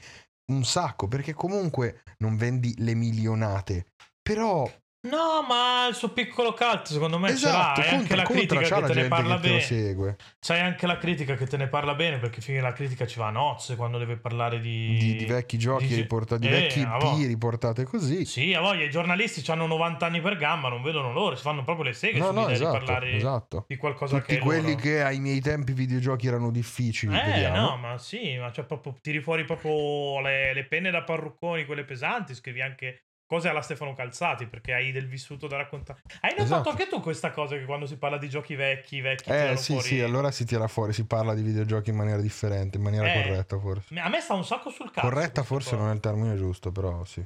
un 0.50 0.64
sacco 0.64 1.08
perché 1.08 1.34
comunque 1.34 2.02
non 2.18 2.36
vendi 2.36 2.74
le 2.78 2.94
milionate. 2.94 3.92
Però 4.22 4.66
No, 5.08 5.42
ma 5.46 5.86
il 5.88 5.94
suo 5.94 6.08
piccolo 6.10 6.52
cult 6.52 6.86
secondo 6.86 7.18
me 7.18 7.30
esatto, 7.30 7.80
ce 7.82 7.86
l'ha. 7.88 7.92
E 7.92 7.96
anche 7.96 8.16
la 8.16 8.22
critica 8.24 8.60
che 8.60 8.80
la 8.80 8.86
te 8.88 8.94
ne 8.94 9.08
parla 9.08 9.34
che 9.38 9.48
bene. 9.48 9.60
segue. 9.60 10.16
C'hai 10.40 10.60
anche 10.60 10.86
la 10.86 10.98
critica 10.98 11.34
che 11.36 11.46
te 11.46 11.56
ne 11.56 11.68
parla 11.68 11.94
bene 11.94 12.18
perché 12.18 12.40
finché 12.40 12.60
la 12.60 12.72
critica 12.72 13.06
ci 13.06 13.18
va 13.18 13.26
a 13.28 13.30
nozze 13.30 13.76
quando 13.76 13.98
deve 13.98 14.16
parlare 14.16 14.58
di... 14.60 14.96
Di, 14.98 15.16
di 15.16 15.24
vecchi 15.26 15.58
giochi 15.58 15.86
di- 15.86 15.94
riportati, 15.94 16.40
di 16.40 16.48
Eh, 16.48 16.50
vecchi 16.50 16.80
IP 16.80 17.26
riportate 17.26 17.84
così. 17.84 18.24
Sì, 18.24 18.52
a 18.54 18.60
voglia, 18.60 18.84
i 18.84 18.90
giornalisti 18.90 19.48
hanno 19.50 19.66
90 19.66 20.06
anni 20.06 20.20
per 20.20 20.36
gamba, 20.36 20.68
non 20.68 20.82
vedono 20.82 21.12
loro, 21.12 21.36
si 21.36 21.42
fanno 21.42 21.62
proprio 21.64 21.84
le 21.86 21.92
seghe 21.92 22.18
No, 22.18 22.30
no, 22.30 22.48
esatto, 22.48 22.78
di 22.78 22.84
parlare 22.84 23.12
esatto. 23.16 23.64
di 23.68 23.76
qualcosa 23.76 24.18
Tutti 24.18 24.32
che 24.34 24.38
è 24.38 24.42
quelli 24.42 24.70
loro. 24.70 24.80
che 24.82 25.02
ai 25.02 25.20
miei 25.20 25.40
tempi 25.40 25.70
i 25.70 25.74
videogiochi 25.74 26.26
erano 26.26 26.50
difficili, 26.50 27.16
Eh, 27.16 27.22
vediamo. 27.24 27.56
no, 27.70 27.76
ma 27.76 27.98
sì, 27.98 28.36
ma 28.38 28.50
cioè 28.52 28.64
proprio 28.64 28.96
tiri 29.00 29.20
fuori 29.20 29.44
proprio 29.44 30.20
le, 30.20 30.52
le 30.54 30.64
penne 30.64 30.90
da 30.90 31.02
parrucconi, 31.02 31.64
quelle 31.64 31.84
pesanti, 31.84 32.34
scrivi 32.34 32.60
anche 32.62 33.02
cose 33.26 33.48
alla 33.48 33.60
Stefano 33.60 33.92
Calzati 33.92 34.46
perché 34.46 34.72
hai 34.72 34.92
del 34.92 35.08
vissuto 35.08 35.46
da 35.46 35.56
raccontare. 35.56 36.00
Hai 36.20 36.30
notato 36.30 36.44
Esatto. 36.44 36.68
anche 36.70 36.86
tu 36.86 37.00
questa 37.00 37.30
cosa 37.32 37.56
che 37.56 37.64
quando 37.64 37.86
si 37.86 37.96
parla 37.98 38.18
di 38.18 38.28
giochi 38.28 38.54
vecchi, 38.54 39.00
vecchi 39.00 39.30
Eh 39.30 39.56
sì, 39.56 39.72
fuori... 39.72 39.88
sì, 39.88 40.00
allora 40.00 40.30
si 40.30 40.44
tira 40.44 40.68
fuori, 40.68 40.92
si 40.92 41.04
parla 41.06 41.34
di 41.34 41.42
videogiochi 41.42 41.90
in 41.90 41.96
maniera 41.96 42.20
differente, 42.20 42.76
in 42.78 42.84
maniera 42.84 43.10
Eh, 43.10 43.22
corretta 43.22 43.58
forse. 43.58 43.98
A 43.98 44.08
me 44.08 44.20
sta 44.20 44.34
un 44.34 44.44
sacco 44.44 44.70
sul 44.70 44.90
cazzo. 44.90 45.08
Corretta 45.08 45.42
forse 45.42 45.70
cosa. 45.70 45.82
non 45.82 45.90
è 45.90 45.94
il 45.94 46.00
termine 46.00 46.36
giusto, 46.36 46.70
però 46.70 47.04
sì. 47.04 47.24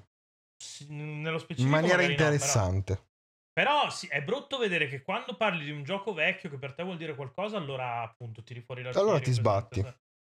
Sì, 0.56 0.86
Nello 0.90 1.38
specifico 1.38 1.62
In 1.62 1.70
maniera 1.70 1.96
magari 2.02 2.12
no, 2.12 2.16
però- 2.16 2.30
interessante. 2.32 3.04
Però 3.52 3.90
sì, 3.90 4.06
è 4.06 4.22
brutto 4.22 4.58
vedere 4.58 4.86
che 4.86 5.02
quando 5.02 5.36
parli 5.36 5.64
di 5.64 5.70
un 5.70 5.82
gioco 5.82 6.14
vecchio 6.14 6.48
che 6.48 6.56
per 6.56 6.72
te 6.72 6.82
vuol 6.82 6.96
dire 6.96 7.14
qualcosa, 7.14 7.56
allora 7.58 8.00
appunto 8.00 8.42
tiri 8.42 8.60
fuori 8.60 8.82
la 8.82 8.90
Allora 8.90 9.20
ti 9.20 9.32
sbatti. 9.32 9.80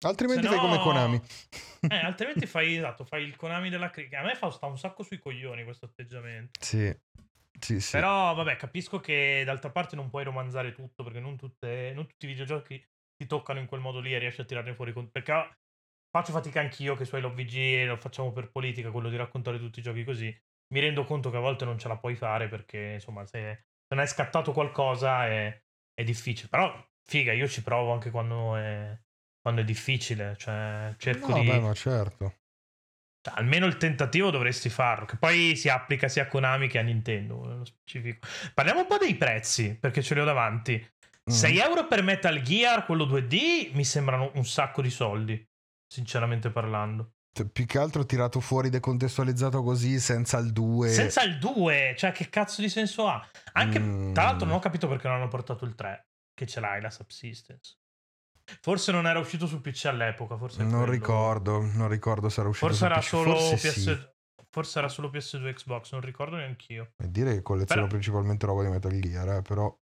Altrimenti 0.04 0.48
fai 0.48 0.60
come 0.60 0.80
Konami. 0.80 1.22
Eh, 1.88 1.96
altrimenti 2.04 2.46
fai, 2.46 2.76
esatto, 2.76 3.06
fai 3.06 3.24
il 3.24 3.36
Konami 3.36 3.70
della 3.70 3.90
critica. 3.90 4.20
A 4.20 4.24
me 4.24 4.36
fa 4.36 4.50
sta 4.52 4.66
un 4.66 4.78
sacco 4.78 5.04
sui 5.04 5.20
coglioni 5.20 5.64
questo 5.64 5.86
atteggiamento. 5.86 6.52
sì, 6.60 6.96
sì, 7.60 7.80
sì. 7.80 7.92
Però, 7.92 8.34
vabbè, 8.34 8.56
capisco 8.58 9.00
che 9.00 9.44
d'altra 9.46 9.70
parte 9.70 9.96
non 9.96 10.10
puoi 10.10 10.24
romanzare 10.24 10.74
tutto 10.74 11.04
perché 11.04 11.20
non, 11.20 11.38
tutte, 11.38 11.92
non 11.94 12.08
tutti 12.08 12.26
i 12.26 12.30
videogiochi 12.30 12.84
ti 13.16 13.28
toccano 13.28 13.60
in 13.60 13.66
quel 13.68 13.82
modo 13.82 14.00
lì 14.00 14.14
e 14.14 14.20
riesci 14.20 14.42
a 14.42 14.46
tirarne 14.46 14.74
fuori. 14.74 14.94
con- 14.94 15.10
Perché 15.10 15.58
faccio 16.10 16.32
fatica 16.32 16.60
anch'io 16.60 16.96
che 16.96 17.06
su 17.06 17.16
LVG 17.16 17.56
e 17.56 17.86
lo 17.86 17.98
facciamo 17.98 18.32
per 18.32 18.52
politica, 18.52 18.92
quello 18.92 19.10
di 19.10 19.16
raccontare 19.16 19.58
tutti 19.60 19.80
i 19.80 19.84
giochi 19.84 20.04
così. 20.04 20.36
Mi 20.74 20.80
rendo 20.80 21.04
conto 21.04 21.30
che 21.30 21.38
a 21.38 21.42
volte 21.42 21.66
non 21.66 21.78
ce 21.78 21.88
la 21.88 21.98
puoi 21.98 22.16
fare 22.16 22.48
perché, 22.48 22.94
insomma, 22.96 23.26
se 23.26 23.66
se 23.84 23.96
non 23.96 24.00
hai 24.00 24.08
scattato 24.08 24.54
qualcosa 24.54 25.28
è, 25.28 25.62
è 25.94 26.04
difficile. 26.04 26.48
Però, 26.50 26.74
figa, 27.04 27.34
io 27.34 27.48
ci 27.48 27.62
provo 27.62 27.92
anche 27.92 28.10
quando 28.10 28.56
è, 28.56 29.00
quando 29.44 29.62
è 29.62 29.64
difficile. 29.66 30.36
Cioè, 30.40 30.96
cerco 30.98 31.28
No, 31.36 31.42
di. 31.42 31.48
beh, 31.48 31.60
ma 31.60 31.74
certo. 31.74 32.34
Cioè, 33.22 33.36
almeno 33.38 33.66
il 33.68 33.78
tentativo 33.78 34.32
dovresti 34.32 34.70
farlo, 34.70 35.06
che 35.06 35.18
poi 35.18 35.56
si 35.56 35.70
applica 35.70 36.08
sia 36.08 36.24
a 36.24 36.28
Konami 36.28 36.68
che 36.68 36.80
a 36.80 36.82
Nintendo, 36.82 37.46
nello 37.46 37.66
specifico. 37.66 38.26
Parliamo 38.54 38.80
un 38.82 38.88
po' 38.88 38.98
dei 38.98 39.16
prezzi, 39.16 39.78
perché 39.80 40.02
ce 40.02 40.14
li 40.16 40.22
ho 40.22 40.26
davanti. 40.26 40.74
Mm. 40.76 41.34
6 41.34 41.58
euro 41.60 41.88
per 41.88 42.02
Metal 42.04 42.42
Gear, 42.42 42.86
quello 42.86 43.06
2D, 43.06 43.74
mi 43.74 43.86
sembrano 43.86 44.32
un 44.36 44.46
sacco 44.46 44.82
di 44.82 44.90
soldi, 44.90 45.46
sinceramente 45.88 46.50
parlando. 46.50 47.14
Cioè, 47.36 47.48
Più 47.48 47.66
che 47.66 47.80
altro 47.80 48.06
tirato 48.06 48.40
fuori 48.42 48.70
decontestualizzato 48.70 49.64
così, 49.64 50.00
senza 50.00 50.38
il 50.38 50.52
2. 50.52 50.90
Senza 50.90 51.24
il 51.24 51.40
2, 51.40 51.96
cioè 51.98 52.12
che 52.12 52.30
cazzo 52.30 52.62
di 52.62 52.70
senso 52.70 53.08
ha? 53.08 53.26
Anche, 53.54 53.80
Mm. 53.80 54.14
tra 54.14 54.24
l'altro 54.26 54.46
non 54.46 54.58
ho 54.58 54.60
capito 54.60 54.88
perché 54.90 55.08
non 55.08 55.18
hanno 55.18 55.30
portato 55.30 55.64
il 55.66 55.76
3, 55.76 56.08
che 56.34 56.46
ce 56.46 56.60
l'hai 56.60 56.82
la 56.82 56.90
Subsistence. 56.92 57.78
Forse 58.62 58.92
non 58.92 59.08
era 59.08 59.20
uscito 59.20 59.48
su 59.48 59.62
PC 59.62 59.86
all'epoca, 59.86 60.38
forse 60.38 60.64
Non 60.64 60.90
ricordo, 60.90 61.62
non 61.62 61.88
ricordo 61.88 62.30
se 62.30 62.40
era 62.42 62.50
uscito 62.50 62.68
Forse 62.68 62.86
su 62.86 62.92
era 62.92 63.00
PC. 63.00 63.08
solo 63.08 63.36
Forse 63.36 63.56
PS 63.70 63.74
sì. 63.82 64.12
Forse 64.54 64.78
era 64.78 64.88
solo 64.88 65.10
PS2 65.10 65.54
Xbox, 65.56 65.92
non 65.94 66.02
ricordo 66.02 66.36
neanch'io. 66.36 66.94
E 66.98 67.10
dire 67.10 67.34
che 67.34 67.42
colleziono 67.42 67.82
Però- 67.82 67.92
principalmente 67.94 68.46
roba 68.46 68.62
di 68.64 68.70
Metal 68.70 68.92
Gear, 69.00 69.38
eh, 69.38 69.42
però... 69.42 69.76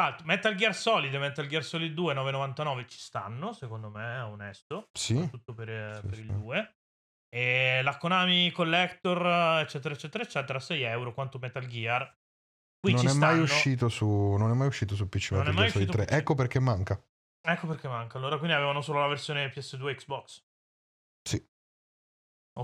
L'altro, 0.00 0.24
Metal 0.24 0.54
Gear 0.54 0.74
Solid 0.74 1.12
e 1.12 1.18
Metal 1.18 1.46
Gear 1.46 1.62
Solid 1.62 1.92
2 1.92 2.14
9,99 2.14 2.86
ci 2.88 2.98
stanno, 2.98 3.52
secondo 3.52 3.90
me, 3.90 4.20
onesto. 4.20 4.88
Sì, 4.98 5.14
Soprattutto 5.16 5.52
per, 5.52 5.96
Sì, 5.96 6.06
per 6.06 6.14
sì. 6.14 6.20
il 6.22 6.26
2. 6.28 6.74
E 7.28 7.80
la 7.82 7.96
Konami 7.98 8.50
Collector, 8.52 9.60
eccetera, 9.60 9.92
eccetera, 9.94 10.24
eccetera, 10.24 10.58
6 10.58 10.82
euro 10.82 11.12
quanto 11.12 11.38
Metal 11.38 11.66
Gear. 11.66 12.18
Qui 12.80 12.92
non 12.94 13.04
è, 13.04 13.08
stanno. 13.08 13.24
mai 13.32 13.40
uscito 13.40 13.88
su, 13.88 14.06
non 14.06 14.50
è 14.50 14.54
mai 14.54 14.66
uscito 14.66 14.94
su 14.94 15.08
PC 15.08 15.32
Non 15.32 15.40
è 15.42 15.44
Metal 15.48 15.54
mai 15.54 15.62
Gear 15.64 15.72
Solid 15.72 15.88
uscito 15.88 16.04
3. 16.04 16.06
PC. 16.06 16.20
Ecco 16.20 16.34
perché 16.34 16.60
manca. 16.60 17.02
Ecco 17.42 17.66
perché 17.66 17.88
manca. 17.88 18.18
Allora, 18.18 18.38
quindi 18.38 18.54
avevano 18.56 18.80
solo 18.80 19.00
la 19.00 19.06
versione 19.06 19.50
PS2 19.52 19.94
Xbox. 19.96 20.42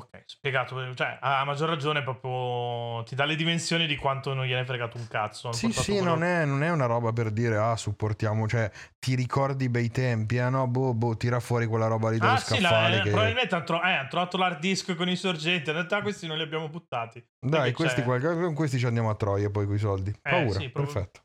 Sì. 0.01 0.17
Ok, 0.17 0.23
spiegato. 0.27 0.95
Cioè, 0.95 1.19
a 1.21 1.45
maggior 1.45 1.69
ragione, 1.69 2.03
proprio 2.03 3.03
ti 3.05 3.15
dà 3.15 3.25
le 3.25 3.35
dimensioni 3.37 3.87
di 3.87 3.97
quanto 3.97 4.35
non 4.35 4.45
gliene 4.47 4.61
è 4.61 4.65
fregato 4.65 4.97
un 4.99 5.07
cazzo. 5.09 5.53
Sì, 5.53 5.73
sì, 5.73 5.93
quello- 5.93 6.11
non 6.11 6.25
è, 6.25 6.45
non 6.45 6.63
è 6.63 6.71
una 6.71 6.87
roba 6.87 7.13
per 7.13 7.31
dire, 7.31 7.57
ah, 7.57 7.77
supportiamo, 7.77 8.47
cioè, 8.47 8.71
ti 8.99 9.15
ricordi 9.15 9.65
i 9.65 9.69
bei 9.69 9.91
tempi, 9.91 10.39
ah 10.39 10.49
no, 10.49 10.67
boh, 10.67 10.95
boh, 10.95 11.17
tira 11.17 11.41
fuori 11.41 11.67
quella 11.67 11.87
roba 11.87 12.11
lì 12.11 12.19
dello 12.19 12.33
Ah, 12.33 12.37
sì, 12.37 12.61
la- 12.61 12.69
scaffale 12.69 12.97
eh, 12.99 13.03
che... 13.03 13.11
probabilmente 13.11 13.55
hanno, 13.55 13.65
tro- 13.65 13.83
eh, 13.83 14.07
trovato 14.11 14.37
l'hard 14.37 14.59
disk 14.61 14.95
con 14.95 15.09
i 15.09 15.17
sorgenti. 15.17 15.71
Hanno 15.71 15.83
detto, 15.83 15.95
ah, 15.95 16.03
questi 16.03 16.27
non 16.27 16.37
li 16.37 16.43
abbiamo 16.43 16.69
buttati. 16.69 17.25
Dai, 17.39 17.73
questi, 17.73 18.03
qualche- 18.03 18.35
con 18.35 18.55
questi 18.55 18.79
ci 18.79 18.87
andiamo 18.87 19.11
a 19.11 19.15
Troia 19.15 19.51
poi 19.51 19.67
con 19.67 19.75
i 19.75 19.79
soldi. 19.79 20.13
Paura, 20.21 20.59
sì, 20.59 20.69
proprio- 20.69 20.93
perfetto. 20.93 21.21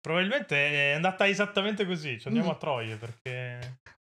Probabilmente 0.00 0.90
è 0.90 0.92
andata 0.92 1.26
esattamente 1.26 1.84
così. 1.84 2.18
Ci 2.20 2.28
andiamo 2.28 2.48
Mm. 2.48 2.52
a 2.52 2.56
Troie 2.56 2.96
perché. 2.96 3.47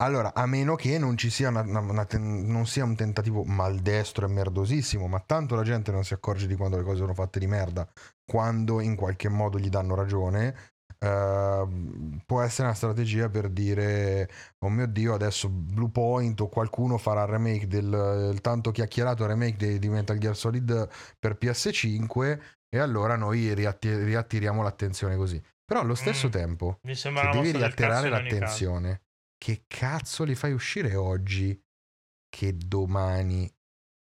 Allora, 0.03 0.35
a 0.35 0.45
meno 0.47 0.75
che 0.75 0.99
non 0.99 1.17
ci 1.17 1.31
sia 1.31 1.49
una- 1.51 1.61
una- 1.61 1.79
una 1.81 2.07
non 2.19 2.67
sia 2.67 2.85
un 2.85 2.97
tentativo 2.97 3.45
maldestro 3.45 4.27
e 4.27 4.29
merdosissimo, 4.29 5.07
ma 5.07 5.21
tanto 5.21 5.55
la 5.55 5.63
gente 5.63 5.93
non 5.93 6.05
si 6.05 6.15
accorge 6.15 6.47
di 6.47 6.57
quando 6.57 6.77
le 6.77 6.83
cose 6.83 6.99
sono 6.99 7.15
fatte 7.15 7.39
di 7.39 7.47
merda, 7.47 7.87
quando 8.27 8.81
in 8.81 8.97
qualche 8.97 9.29
modo 9.29 9.59
gli 9.59 9.69
danno 9.69 9.95
ragione, 9.95 10.73
ehm, 10.99 12.23
può 12.27 12.41
essere 12.43 12.67
una 12.69 12.77
strategia 12.77 13.29
per 13.29 13.49
dire, 13.51 14.29
oh 14.65 14.69
mio 14.69 14.87
Dio, 14.89 15.15
adesso 15.15 15.49
Blue 15.49 15.91
Point 15.91 16.41
o 16.41 16.49
qualcuno 16.49 16.99
farà 16.99 17.23
il 17.23 17.29
remake 17.29 17.67
del 17.69 18.31
il 18.33 18.41
tanto 18.41 18.71
chiacchierato 18.73 19.27
remake 19.27 19.57
di, 19.57 19.79
di 19.79 19.89
Metal 19.89 20.19
Gear 20.19 20.37
Solid 20.37 20.89
per 21.19 21.37
PS5 21.37 22.41
e 22.69 22.79
allora 22.79 23.15
noi 23.17 23.55
riatti- 23.55 23.95
riattiriamo 23.95 24.63
l'attenzione 24.63 25.17
così. 25.17 25.41
Però 25.65 25.81
allo 25.81 25.95
stesso 25.95 26.27
Mm. 26.27 26.31
tempo 26.31 26.79
Mi 26.83 26.95
sembra 26.95 27.31
se 27.33 27.39
devi 27.39 27.53
riattirare 27.53 28.09
l'attenzione, 28.11 29.01
che 29.37 29.65
cazzo 29.67 30.25
li 30.25 30.35
fai 30.35 30.53
uscire 30.53 30.95
oggi 30.95 31.61
che 32.29 32.57
domani, 32.57 33.49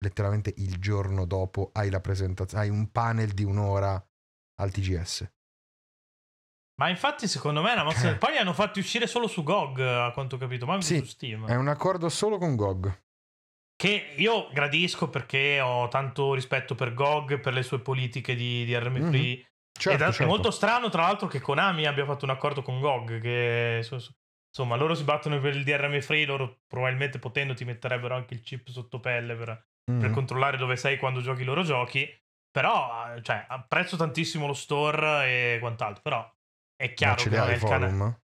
letteralmente 0.03 0.53
il 0.57 0.77
giorno 0.79 1.25
dopo, 1.25 1.69
hai 1.73 1.89
la 1.89 2.01
presentazione, 2.01 2.63
hai 2.63 2.69
un 2.69 2.91
panel 2.91 3.31
di 3.31 3.43
un'ora 3.43 4.03
al 4.59 4.71
TGS? 4.71 5.31
Ma 6.79 6.87
infatti, 6.87 7.27
secondo 7.27 7.61
me 7.61 7.73
una 7.73 7.83
mossa. 7.83 8.11
Eh. 8.11 8.15
Poi 8.15 8.31
li 8.31 8.37
hanno 8.37 8.53
fatti 8.53 8.79
uscire 8.79 9.05
solo 9.05 9.27
su 9.27 9.43
GOG, 9.43 9.79
a 9.79 10.11
quanto 10.11 10.35
ho 10.35 10.39
capito, 10.39 10.65
ma 10.65 10.73
anche 10.73 10.85
Sì, 10.85 10.97
su 10.99 11.05
Steam. 11.05 11.45
È 11.45 11.55
un 11.55 11.67
accordo 11.67 12.07
solo 12.07 12.37
con 12.37 12.55
GOG. 12.55 13.03
Che 13.75 14.13
io 14.17 14.49
gradisco 14.51 15.09
perché 15.09 15.59
ho 15.59 15.87
tanto 15.89 16.33
rispetto 16.33 16.75
per 16.75 16.93
GOG, 16.93 17.39
per 17.39 17.53
le 17.53 17.63
sue 17.63 17.79
politiche 17.79 18.33
di, 18.35 18.63
di 18.63 18.77
RM 18.77 19.09
free. 19.09 19.45
Certo, 19.77 20.03
Ed 20.03 20.09
è 20.09 20.13
certo. 20.13 20.25
molto 20.25 20.51
strano, 20.51 20.89
tra 20.89 21.01
l'altro, 21.03 21.27
che 21.27 21.41
Konami 21.41 21.85
abbia 21.85 22.05
fatto 22.05 22.25
un 22.25 22.31
accordo 22.31 22.61
con 22.61 22.79
GOG. 22.79 23.19
Che 23.21 23.85
insomma, 24.49 24.75
loro 24.75 24.93
si 24.95 25.03
battono 25.03 25.39
per 25.39 25.55
il 25.55 25.63
DRM 25.63 26.01
free. 26.01 26.25
Loro 26.25 26.61
probabilmente 26.67 27.19
potendo 27.19 27.53
ti 27.53 27.65
metterebbero 27.65 28.15
anche 28.15 28.33
il 28.33 28.41
chip 28.41 28.67
sotto 28.69 28.99
pelle 28.99 29.35
per, 29.35 29.45
per 29.83 30.07
Mhm. 30.07 30.13
controllare 30.13 30.57
dove 30.57 30.75
sei 30.75 30.97
quando 30.97 31.21
giochi 31.21 31.41
i 31.41 31.45
loro 31.45 31.63
giochi. 31.63 32.07
Però, 32.51 33.13
eh, 33.15 33.21
cioè, 33.21 33.45
apprezzo 33.47 33.95
tantissimo 33.95 34.47
lo 34.47 34.53
store 34.53 35.55
e 35.55 35.59
quant'altro. 35.59 36.01
Però 36.01 36.35
è 36.75 36.93
chiaro 36.93 37.21
ce 37.21 37.29
che 37.29 37.35
non 37.37 37.45
hai 37.45 37.51
è 37.51 37.55
il 37.55 37.61
canale. 37.61 37.91
forum? 37.91 38.19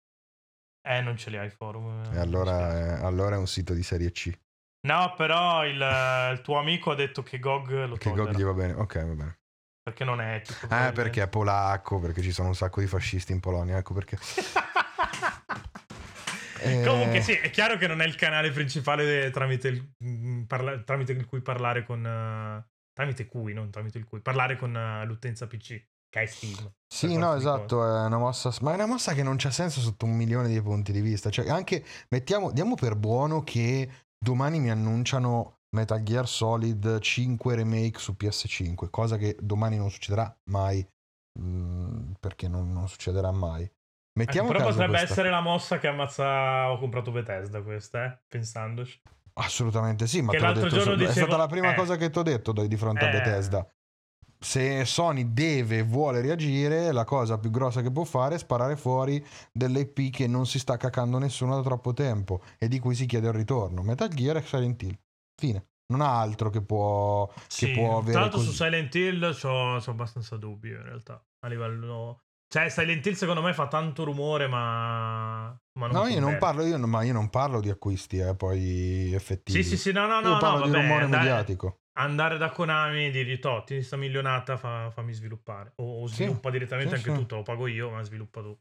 Eh, 0.88 1.02
non 1.02 1.18
ce 1.18 1.30
li 1.32 1.38
ha 1.38 1.44
i 1.44 1.50
forum. 1.50 2.04
eh, 2.12 2.16
E 2.16 2.20
allora 2.20 2.98
è, 3.00 3.04
allora 3.04 3.36
è 3.36 3.38
un 3.40 3.48
sito 3.48 3.74
di 3.74 3.82
serie 3.84 4.12
C. 4.12 4.32
No, 4.88 5.14
però 5.16 5.66
il, 5.66 5.82
il 6.34 6.42
tuo 6.42 6.60
amico 6.60 6.92
ha 6.92 6.96
detto 6.96 7.24
che 7.24 7.40
GOG 7.40 7.86
lo 7.86 7.96
Che 7.96 8.10
tollera, 8.10 8.32
GOG 8.32 8.38
gli 8.38 8.44
va 8.44 8.54
bene. 8.54 8.74
Ok, 8.74 8.96
va 8.98 9.14
bene. 9.16 9.40
perché 9.82 10.04
non 10.04 10.22
è. 10.22 10.36
Ah, 10.36 10.42
probabilmente. 10.60 11.02
perché 11.02 11.22
è 11.24 11.28
polacco, 11.28 12.00
perché 12.00 12.22
ci 12.22 12.32
sono 12.32 12.50
un 12.50 12.56
sacco 12.56 12.82
di 12.82 12.88
fascisti 12.88 13.32
in 13.32 13.40
Polonia, 13.40 13.78
ecco 13.78 13.94
perché. 13.96 14.18
Eh, 16.62 16.84
Comunque 16.86 17.22
sì, 17.22 17.34
è 17.34 17.50
chiaro 17.50 17.78
che 17.78 17.88
non 17.88 18.02
è 18.02 18.06
il 18.06 18.16
canale 18.16 18.52
principale 18.52 19.30
tramite 19.32 19.68
il, 19.68 19.94
mm, 20.04 20.44
parla- 20.44 20.82
tramite 20.84 21.12
il 21.12 21.26
cui 21.26 21.42
parlare 21.42 21.84
con... 21.84 22.06
eh, 22.06 22.66
tramite 22.94 23.26
cui, 23.26 23.54
non 23.54 23.70
tramite 23.72 23.98
il 23.98 24.06
cui, 24.06 24.22
parlare 24.22 24.56
con 24.56 24.76
eh, 24.76 25.06
l'utenza 25.06 25.48
PC, 25.48 25.68
che 26.10 26.22
è 26.22 26.26
Steam. 26.26 26.74
Sì, 26.88 27.18
no, 27.18 27.34
esatto, 27.36 27.84
è 27.84 28.06
una 28.06 28.18
mossa, 28.18 28.54
ma 28.62 28.72
è 28.72 28.76
una 28.76 28.86
mossa 28.86 29.14
che 29.14 29.24
non 29.24 29.36
c'ha 29.38 29.52
senso 29.52 29.82
sotto 29.82 30.06
un 30.06 30.16
milione 30.16 30.48
di 30.48 30.62
punti 30.62 30.92
di 30.92 31.02
vista. 31.02 31.30
Cioè, 31.30 31.50
anche 31.50 31.84
mettiamo, 32.10 32.52
diamo 32.52 32.76
per 32.76 32.96
buono 32.96 33.44
che 33.44 33.90
domani 34.18 34.60
mi 34.60 34.70
annunciano 34.70 35.60
Metal 35.76 36.02
Gear 36.04 36.28
Solid 36.28 37.00
5 37.00 37.56
remake 37.56 38.00
su 38.00 38.16
PS5, 38.18 38.90
cosa 38.90 39.18
che 39.18 39.36
domani 39.42 39.76
non 39.78 39.92
succederà 39.92 40.34
mai, 40.50 40.88
mm, 41.38 42.14
perché 42.20 42.48
non, 42.48 42.72
non 42.72 42.88
succederà 42.88 43.32
mai. 43.32 43.70
Mettiamo 44.18 44.48
però 44.48 44.60
caso 44.60 44.72
potrebbe 44.72 44.92
questa- 44.98 45.12
essere 45.14 45.30
la 45.30 45.42
mossa 45.42 45.78
che 45.78 45.88
ammazza... 45.88 46.72
Ho 46.72 46.78
comprato 46.80 47.12
Bethesda 47.12 47.62
questa, 47.62 48.06
eh, 48.06 48.20
pensandoci. 48.28 49.02
Assolutamente 49.34 50.08
sì, 50.08 50.22
ma 50.22 50.32
Che 50.32 50.38
te 50.38 50.44
l'ho 50.44 50.50
l'altro 50.52 50.70
detto, 50.70 50.84
giorno 50.84 50.94
è 51.04 51.08
dicevo- 51.08 51.26
stata 51.26 51.38
la 51.38 51.48
prima 51.48 51.72
eh. 51.72 51.76
cosa 51.76 51.98
che 51.98 52.10
ti 52.10 52.18
ho 52.20 52.24
detto 52.24 52.52
di 52.54 52.78
fronte 52.78 53.04
a 53.06 53.10
Eh. 53.10 53.12
Bethesda. 53.12 53.68
Se 54.40 54.86
Sony 54.86 55.34
deve 55.34 55.80
e 55.80 55.84
vuole 55.84 56.22
reagire, 56.22 56.92
la 56.92 57.04
cosa 57.04 57.38
più 57.38 57.50
grossa 57.50 57.82
che 57.82 57.92
può 57.92 58.04
fare 58.04 58.36
è 58.36 58.38
sparare 58.38 58.76
fuori 58.78 59.26
delle 59.52 59.80
IP 59.82 60.12
che 60.14 60.28
non 60.28 60.46
si 60.46 60.60
sta 60.60 60.78
cacando 60.78 61.18
nessuno 61.18 61.56
da 61.56 61.62
troppo 61.64 61.94
tempo 61.94 62.42
e 62.58 62.68
di 62.68 62.80
cui 62.80 62.96
si 62.96 63.06
chiede 63.08 63.28
il 63.28 63.34
ritorno. 63.34 63.82
Metal 63.82 64.08
Gear 64.10 64.38
e 64.38 64.42
Silent 64.44 64.82
Hill. 64.84 64.98
Fine. 65.36 65.66
Non 65.88 66.02
ha 66.02 66.20
altro 66.20 66.50
che 66.50 66.62
può, 66.62 67.30
Sì, 67.48 67.68
che 67.68 67.74
può 67.74 67.98
avere 67.98 68.12
tra 68.12 68.22
l'altro 68.22 68.40
così. 68.40 68.50
su 68.52 68.56
Silent 68.56 68.94
Hill 68.96 69.38
ho 69.44 69.76
abbastanza 69.86 70.38
dubbi 70.38 70.70
in 70.70 70.82
realtà, 70.84 71.22
a 71.40 71.48
livello... 71.48 72.22
Cioè, 72.48 72.70
Silent 72.70 73.06
Hill 73.06 73.14
secondo 73.14 73.42
me 73.42 73.54
fa 73.54 73.68
tanto 73.68 74.04
rumore, 74.04 74.48
ma... 74.48 75.58
ma 75.74 75.88
No, 75.88 76.08
io 76.08 76.20
non 76.20 76.38
parlo, 76.38 76.66
io, 76.66 76.78
non- 76.78 76.90
ma 76.90 77.04
io 77.04 77.14
non 77.14 77.30
parlo 77.30 77.60
di 77.60 77.70
acquisti 77.70 78.18
eh, 78.18 78.36
poi 78.36 79.14
effettivi. 79.14 79.62
Sì, 79.64 79.70
sì, 79.70 79.78
sì, 79.78 79.92
no, 79.92 80.06
no, 80.08 80.20
io 80.20 80.20
no, 80.30 80.38
parlo 80.38 80.58
no, 80.60 80.66
di 80.66 80.72
vabbè, 80.72 80.78
rumore 80.80 81.04
andare, 81.04 81.28
mediatico. 81.28 81.80
andare 81.94 82.38
da 82.38 82.50
Konami 82.52 83.06
e 83.08 83.12
dirgli, 83.12 83.40
to, 83.40 83.64
ti 83.66 83.82
sta 83.82 83.98
milionata, 83.98 84.58
fa- 84.58 84.90
fammi 84.92 85.14
sviluppare. 85.14 85.74
O, 85.78 86.02
o 86.04 86.08
Sì, 86.08 86.14
sviluppa 86.16 86.50
direttamente 86.50 86.96
sì, 86.96 87.02
anche 87.02 87.12
sì. 87.12 87.16
tu, 87.22 87.26
te 87.26 87.36
lo 87.36 87.44
pago 87.44 87.68
io, 87.68 87.90
ma 87.90 88.02
sviluppa 88.04 88.42
tu. 88.42 88.58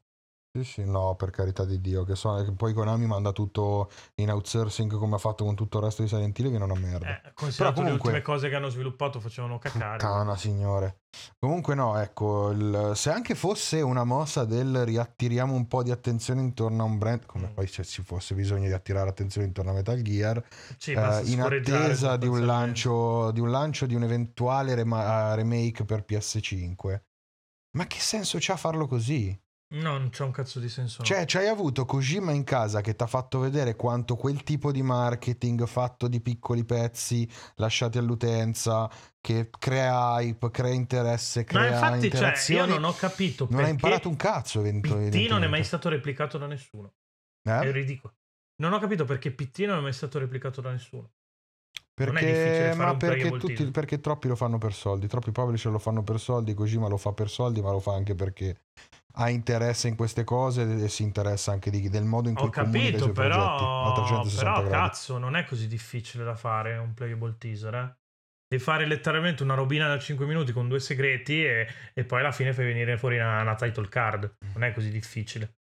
Sì, 0.57 0.63
sì, 0.63 0.85
no, 0.85 1.17
per 1.17 1.31
carità 1.31 1.65
di 1.65 1.81
Dio, 1.81 2.05
che, 2.05 2.15
so, 2.15 2.33
che 2.45 2.53
poi 2.53 2.73
Konami 2.73 3.07
manda 3.07 3.33
tutto 3.33 3.91
in 4.21 4.31
outsourcing 4.31 4.97
come 4.99 5.17
ha 5.17 5.19
fatto 5.19 5.45
con 5.45 5.57
tutto 5.57 5.79
il 5.79 5.85
resto 5.85 6.03
di 6.03 6.09
Silent 6.09 6.39
Hill, 6.39 6.49
viene 6.51 6.63
una 6.63 6.77
merda. 6.79 7.09
Eh, 7.09 7.33
considerato 7.35 7.81
comunque- 7.81 8.13
le 8.13 8.19
ultime 8.19 8.23
cose 8.23 8.49
che 8.49 8.55
hanno 8.55 8.69
sviluppato 8.69 9.19
facevano 9.19 9.59
cacare. 9.59 9.97
Puttana, 9.97 10.37
signore. 10.37 11.01
Comunque 11.41 11.75
no, 11.75 11.99
ecco, 11.99 12.51
il- 12.53 12.93
se 12.95 13.11
anche 13.11 13.35
fosse 13.35 13.81
una 13.81 14.05
mossa 14.05 14.45
del 14.45 14.85
riattiriamo 14.85 15.53
un 15.53 15.67
po' 15.67 15.83
di 15.83 15.91
attenzione 15.91 16.41
intorno 16.41 16.83
a 16.85 16.87
un 16.87 16.99
brand, 16.99 17.27
come 17.27 17.49
Mm. 17.49 17.55
poi 17.55 17.67
se 17.67 17.83
ci 17.83 18.03
fosse 18.03 18.37
bisogno 18.37 18.69
di 18.69 18.73
attirare 18.73 19.09
attenzione 19.11 19.49
intorno 19.49 19.73
a 19.73 19.75
Metal 19.75 20.01
Gear, 20.03 20.41
Sì, 20.79 20.93
eh, 20.93 21.21
in 21.25 21.41
attesa 21.41 22.17
di 22.17 22.29
un, 22.29 22.47
lancio, 22.47 23.33
di 23.33 23.41
un 23.41 23.51
lancio 23.51 23.87
di 23.87 23.97
un 23.97 24.05
eventuale 24.05 24.77
rema- 24.77 25.35
remake 25.35 25.85
per 25.85 26.05
PS5, 26.05 27.07
ma 27.77 27.89
che 27.89 27.99
senso 27.99 28.37
c'ha 28.41 28.57
farlo 28.57 28.87
così? 28.87 29.37
No, 29.75 29.99
non 29.99 30.11
c'è 30.11 30.23
un 30.23 30.31
cazzo 30.31 30.61
di 30.61 30.69
senso. 30.69 30.99
no. 31.01 31.05
Cioè, 31.05 31.25
c'hai 31.27 31.49
avuto 31.49 31.85
Kojima 31.85 32.33
in 32.33 32.45
casa 32.45 32.81
che 32.81 32.95
ti 32.95 33.03
ha 33.03 33.07
fatto 33.07 33.41
vedere 33.41 33.75
quanto 33.75 34.15
quel 34.17 34.43
tipo 34.43 34.71
di 34.71 34.83
marketing 34.83 35.67
fatto 35.67 36.07
di 36.07 36.21
piccoli 36.21 36.65
pezzi 36.65 37.29
lasciati 37.57 37.99
all'utenza, 37.99 38.89
che 39.21 39.51
crea 39.51 40.21
hype, 40.21 40.51
crea 40.51 40.73
interesse, 40.73 41.41
Ma 41.41 41.47
crea 41.47 41.97
infatti, 41.97 42.11
cioè, 42.11 42.57
io 42.57 42.67
non 42.67 42.85
ho 42.85 42.93
capito 42.93 43.45
non 43.45 43.57
perché 43.57 43.67
ha 43.67 43.73
imparato 43.73 44.09
un 44.09 44.17
cazzo, 44.17 44.61
evento- 44.61 44.97
PT 44.97 45.29
non 45.29 45.43
è 45.43 45.49
mai 45.49 45.65
stato 45.65 45.89
replicato 45.89 46.39
da 46.39 46.47
nessuno. 46.47 46.93
Eh? 47.43 47.59
È 47.59 47.73
ridicolo. 47.73 48.15
Non 48.57 48.73
ho 48.73 48.79
capito 48.79 49.05
perché 49.05 49.33
PT 49.33 49.61
non 49.61 49.79
è 49.79 49.81
mai 49.81 49.93
stato 49.93 50.19
replicato 50.19 50.61
da 50.61 50.71
nessuno. 50.71 51.11
Perché, 51.93 52.75
ma 52.77 52.97
perché, 52.97 53.31
tutti, 53.31 53.71
perché 53.71 54.01
troppi 54.01 54.27
lo 54.27 54.35
fanno 54.35 54.59
per 54.59 54.73
soldi, 54.73 55.07
troppi 55.07 55.31
publisher 55.31 55.71
lo 55.71 55.79
fanno 55.79 56.03
per 56.03 56.19
soldi, 56.19 56.53
Kojima 56.53 56.89
lo 56.89 56.97
fa 56.97 57.13
per 57.13 57.31
soldi, 57.31 57.63
ma 57.63 57.71
lo 57.71 57.79
fa 57.79 57.95
anche 57.95 58.17
perché 58.17 58.63
ha 59.17 59.31
interesse 59.31 59.89
in 59.89 59.97
queste 59.97 60.25
cose 60.25 60.85
e 60.85 60.89
si 60.89 61.03
interessa 61.03 61.53
anche 61.53 61.71
di- 61.71 61.89
del 61.89 62.05
modo 62.05 62.29
in 62.29 62.35
cui 62.35 62.47
Ho 62.47 62.51
capito, 62.51 63.13
però, 63.13 63.93
360 63.95 64.53
però 64.63 64.69
cazzo, 64.71 65.19
non 65.19 65.37
è 65.37 65.45
così 65.45 65.69
difficile 65.69 66.25
da 66.25 66.35
fare 66.35 66.77
un 66.77 66.95
playable 66.95 67.37
teaser, 67.39 67.75
eh. 67.75 67.97
Devi 68.47 68.63
fare 68.63 68.87
letteralmente 68.87 69.43
una 69.43 69.55
robina 69.55 69.89
da 69.89 69.99
5 69.99 70.27
minuti 70.27 70.53
con 70.53 70.69
due 70.69 70.79
segreti 70.79 71.45
e, 71.45 71.67
e 71.95 72.05
poi 72.05 72.21
alla 72.21 72.33
fine 72.33 72.53
fai 72.53 72.67
venire 72.67 72.97
fuori 72.99 73.17
una, 73.19 73.41
una 73.41 73.55
title 73.55 73.89
card. 73.89 74.37
Non 74.53 74.65
è 74.65 74.73
così 74.73 74.91
difficile. 74.91 75.57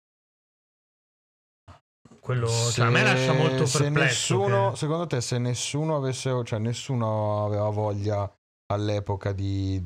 Quello, 2.19 2.47
cioè, 2.47 2.85
a 2.85 2.89
me 2.89 3.03
lascia 3.03 3.33
molto 3.33 3.65
se 3.65 3.83
perplesso. 3.83 4.37
nessuno, 4.37 4.71
che- 4.71 4.77
secondo 4.77 5.07
te, 5.07 5.21
se 5.21 5.37
nessuno 5.37 5.95
avesse, 5.95 6.43
cioè 6.43 6.59
nessuno 6.59 7.45
aveva 7.45 7.69
voglia 7.69 8.31
all'epoca 8.67 9.31
di, 9.31 9.81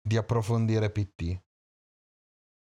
di 0.00 0.16
approfondire 0.16 0.90
PT. 0.90 1.42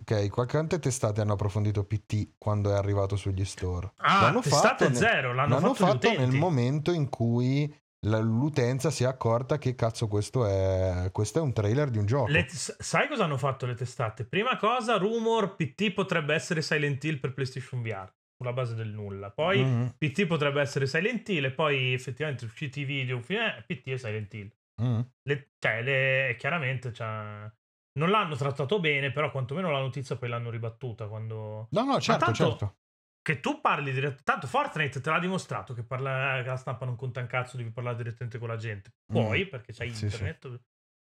Ok, 0.02 0.28
qualche 0.30 0.52
quante 0.56 0.78
testate 0.80 1.20
hanno 1.20 1.34
approfondito 1.34 1.84
PT 1.84 2.32
quando 2.36 2.72
è 2.72 2.74
arrivato 2.74 3.14
sugli 3.16 3.44
store? 3.44 3.92
Ah, 3.98 4.36
testate 4.42 4.88
nel- 4.88 4.96
zero, 4.96 5.32
l'hanno, 5.32 5.54
l'hanno 5.54 5.74
fatto, 5.74 6.08
fatto 6.08 6.18
nel 6.18 6.32
momento 6.32 6.90
in 6.92 7.08
cui 7.08 7.72
l'utenza 8.00 8.90
si 8.90 9.04
è 9.04 9.06
accorta 9.06 9.58
che 9.58 9.76
cazzo 9.76 10.08
questo 10.08 10.44
è, 10.44 11.08
questo 11.12 11.38
è 11.38 11.42
un 11.42 11.52
trailer 11.52 11.88
di 11.90 11.98
un 11.98 12.06
gioco. 12.06 12.30
Le- 12.32 12.46
sai 12.48 13.06
cosa 13.06 13.24
hanno 13.24 13.36
fatto 13.36 13.64
le 13.64 13.74
testate? 13.74 14.24
Prima 14.24 14.56
cosa, 14.56 14.96
rumor 14.96 15.54
PT 15.54 15.92
potrebbe 15.92 16.34
essere 16.34 16.62
Silent 16.62 17.02
Hill 17.04 17.20
per 17.20 17.32
PlayStation 17.32 17.80
VR, 17.80 18.12
sulla 18.36 18.52
base 18.52 18.74
del 18.74 18.88
nulla. 18.88 19.30
Poi 19.30 19.62
Mhm, 19.62 19.94
PT 19.98 20.26
potrebbe 20.26 20.60
essere 20.60 20.86
Silent 20.86 21.28
Hill 21.28 21.44
e 21.44 21.52
poi 21.52 21.92
effettivamente 21.92 22.44
usciti 22.44 22.80
i 22.80 22.84
video, 22.84 23.22
eh, 23.28 23.62
PT 23.64 23.86
e 23.86 23.98
Silent 23.98 24.34
Hill. 24.34 24.52
mhm. 24.82 25.10
Le, 25.22 25.50
cioè, 25.60 25.80
le- 25.82 26.34
chiaramente 26.36 26.92
cioè, 26.92 27.48
non 27.94 28.10
l'hanno 28.10 28.36
trattato 28.36 28.80
bene, 28.80 29.10
però 29.12 29.30
quantomeno 29.30 29.70
la 29.70 29.78
notizia 29.80 30.16
poi 30.16 30.28
l'hanno 30.28 30.50
ribattuta 30.50 31.08
quando... 31.08 31.68
No, 31.70 31.84
no, 31.84 32.00
certo, 32.00 32.24
tanto- 32.24 32.48
certo. 32.50 32.76
Che 33.22 33.40
tu 33.40 33.60
parli 33.60 33.92
direttamente... 33.92 34.24
Tanto 34.24 34.46
Fortnite 34.46 35.00
te 35.00 35.10
l'ha 35.10 35.18
dimostrato 35.18 35.74
che, 35.74 35.84
parla- 35.84 36.40
che 36.42 36.48
la 36.48 36.56
stampa 36.56 36.84
non 36.84 36.96
conta 36.96 37.20
un 37.20 37.26
cazzo, 37.26 37.56
devi 37.56 37.70
parlare 37.70 37.96
direttamente 37.96 38.38
con 38.38 38.48
la 38.48 38.56
gente. 38.56 38.92
Puoi, 39.06 39.46
Mm. 39.46 39.48
perché 39.50 39.72
c'hai 39.72 39.88
Sì, 39.92 40.04
internet, 40.04 40.60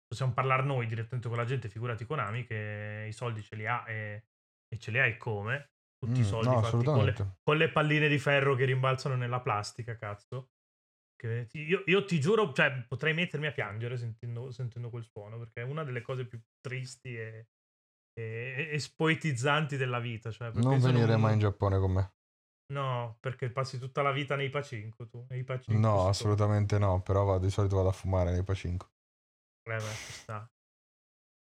possiamo 0.06 0.34
parlare 0.34 0.64
noi 0.64 0.86
direttamente 0.86 1.28
con 1.28 1.38
la 1.38 1.46
gente, 1.46 1.70
figurati 1.70 2.06
Konami 2.06 2.44
che 2.46 3.06
i 3.08 3.14
soldi 3.14 3.42
ce 3.42 3.56
li 3.56 3.66
ha 3.66 3.84
e, 3.88 4.26
e 4.68 4.78
ce 4.78 4.92
li 4.92 5.00
ha 5.00 5.06
e 5.06 5.18
come. 5.18 5.72
Tutti 5.98 6.20
i 6.20 6.24
Mm, 6.24 6.28
soldi 6.28 6.50
no, 6.50 6.62
con 6.92 7.06
le, 7.06 7.14
con 7.42 7.58
le 7.58 7.70
palline 7.72 8.08
di 8.10 8.20
ferro 8.20 8.56
che 8.56 8.66
rimbalzano 8.66 9.16
nella 9.16 9.40
plastica, 9.42 9.96
cazzo. 9.98 10.52
Ti- 11.48 11.60
io, 11.62 11.84
io 11.86 12.04
ti 12.06 12.20
giuro, 12.20 12.52
cioè, 12.54 12.84
potrei 12.88 13.14
mettermi 13.14 13.48
a 13.48 13.52
piangere 13.52 13.98
sentendo, 13.98 14.52
sentendo 14.52 14.90
quel 14.90 15.04
suono, 15.06 15.38
perché 15.40 15.62
è 15.62 15.64
una 15.64 15.84
delle 15.84 16.02
cose 16.02 16.26
più 16.26 16.40
tristi 16.60 17.16
e, 17.18 17.48
e, 18.14 18.70
e 18.72 18.80
spoetizzanti 18.80 19.78
della 19.78 20.00
vita. 20.00 20.32
Cioè, 20.32 20.52
perché 20.52 20.68
Non 20.68 20.80
venire 20.80 21.14
un- 21.14 21.22
mai 21.22 21.34
in 21.34 21.40
Giappone 21.40 21.80
con 21.80 21.92
me. 21.92 22.14
No, 22.74 23.18
perché 23.20 23.52
passi 23.52 23.78
tutta 23.78 24.02
la 24.02 24.12
vita 24.12 24.36
nei 24.36 24.50
Pacinco 24.50 25.08
tu. 25.08 25.26
Nei 25.30 25.44
Pacinco 25.44 25.80
No, 25.80 26.08
assolutamente 26.08 26.78
no, 26.80 27.02
però 27.02 27.24
vado- 27.24 27.46
di 27.46 27.52
solito 27.52 27.76
vado 27.76 27.90
a 27.90 27.94
fumare 27.94 28.32
nei 28.32 28.44
Pacinco. 28.44 28.92
Eh, 29.70 29.76
beh, 29.76 29.80
sta. 29.80 30.50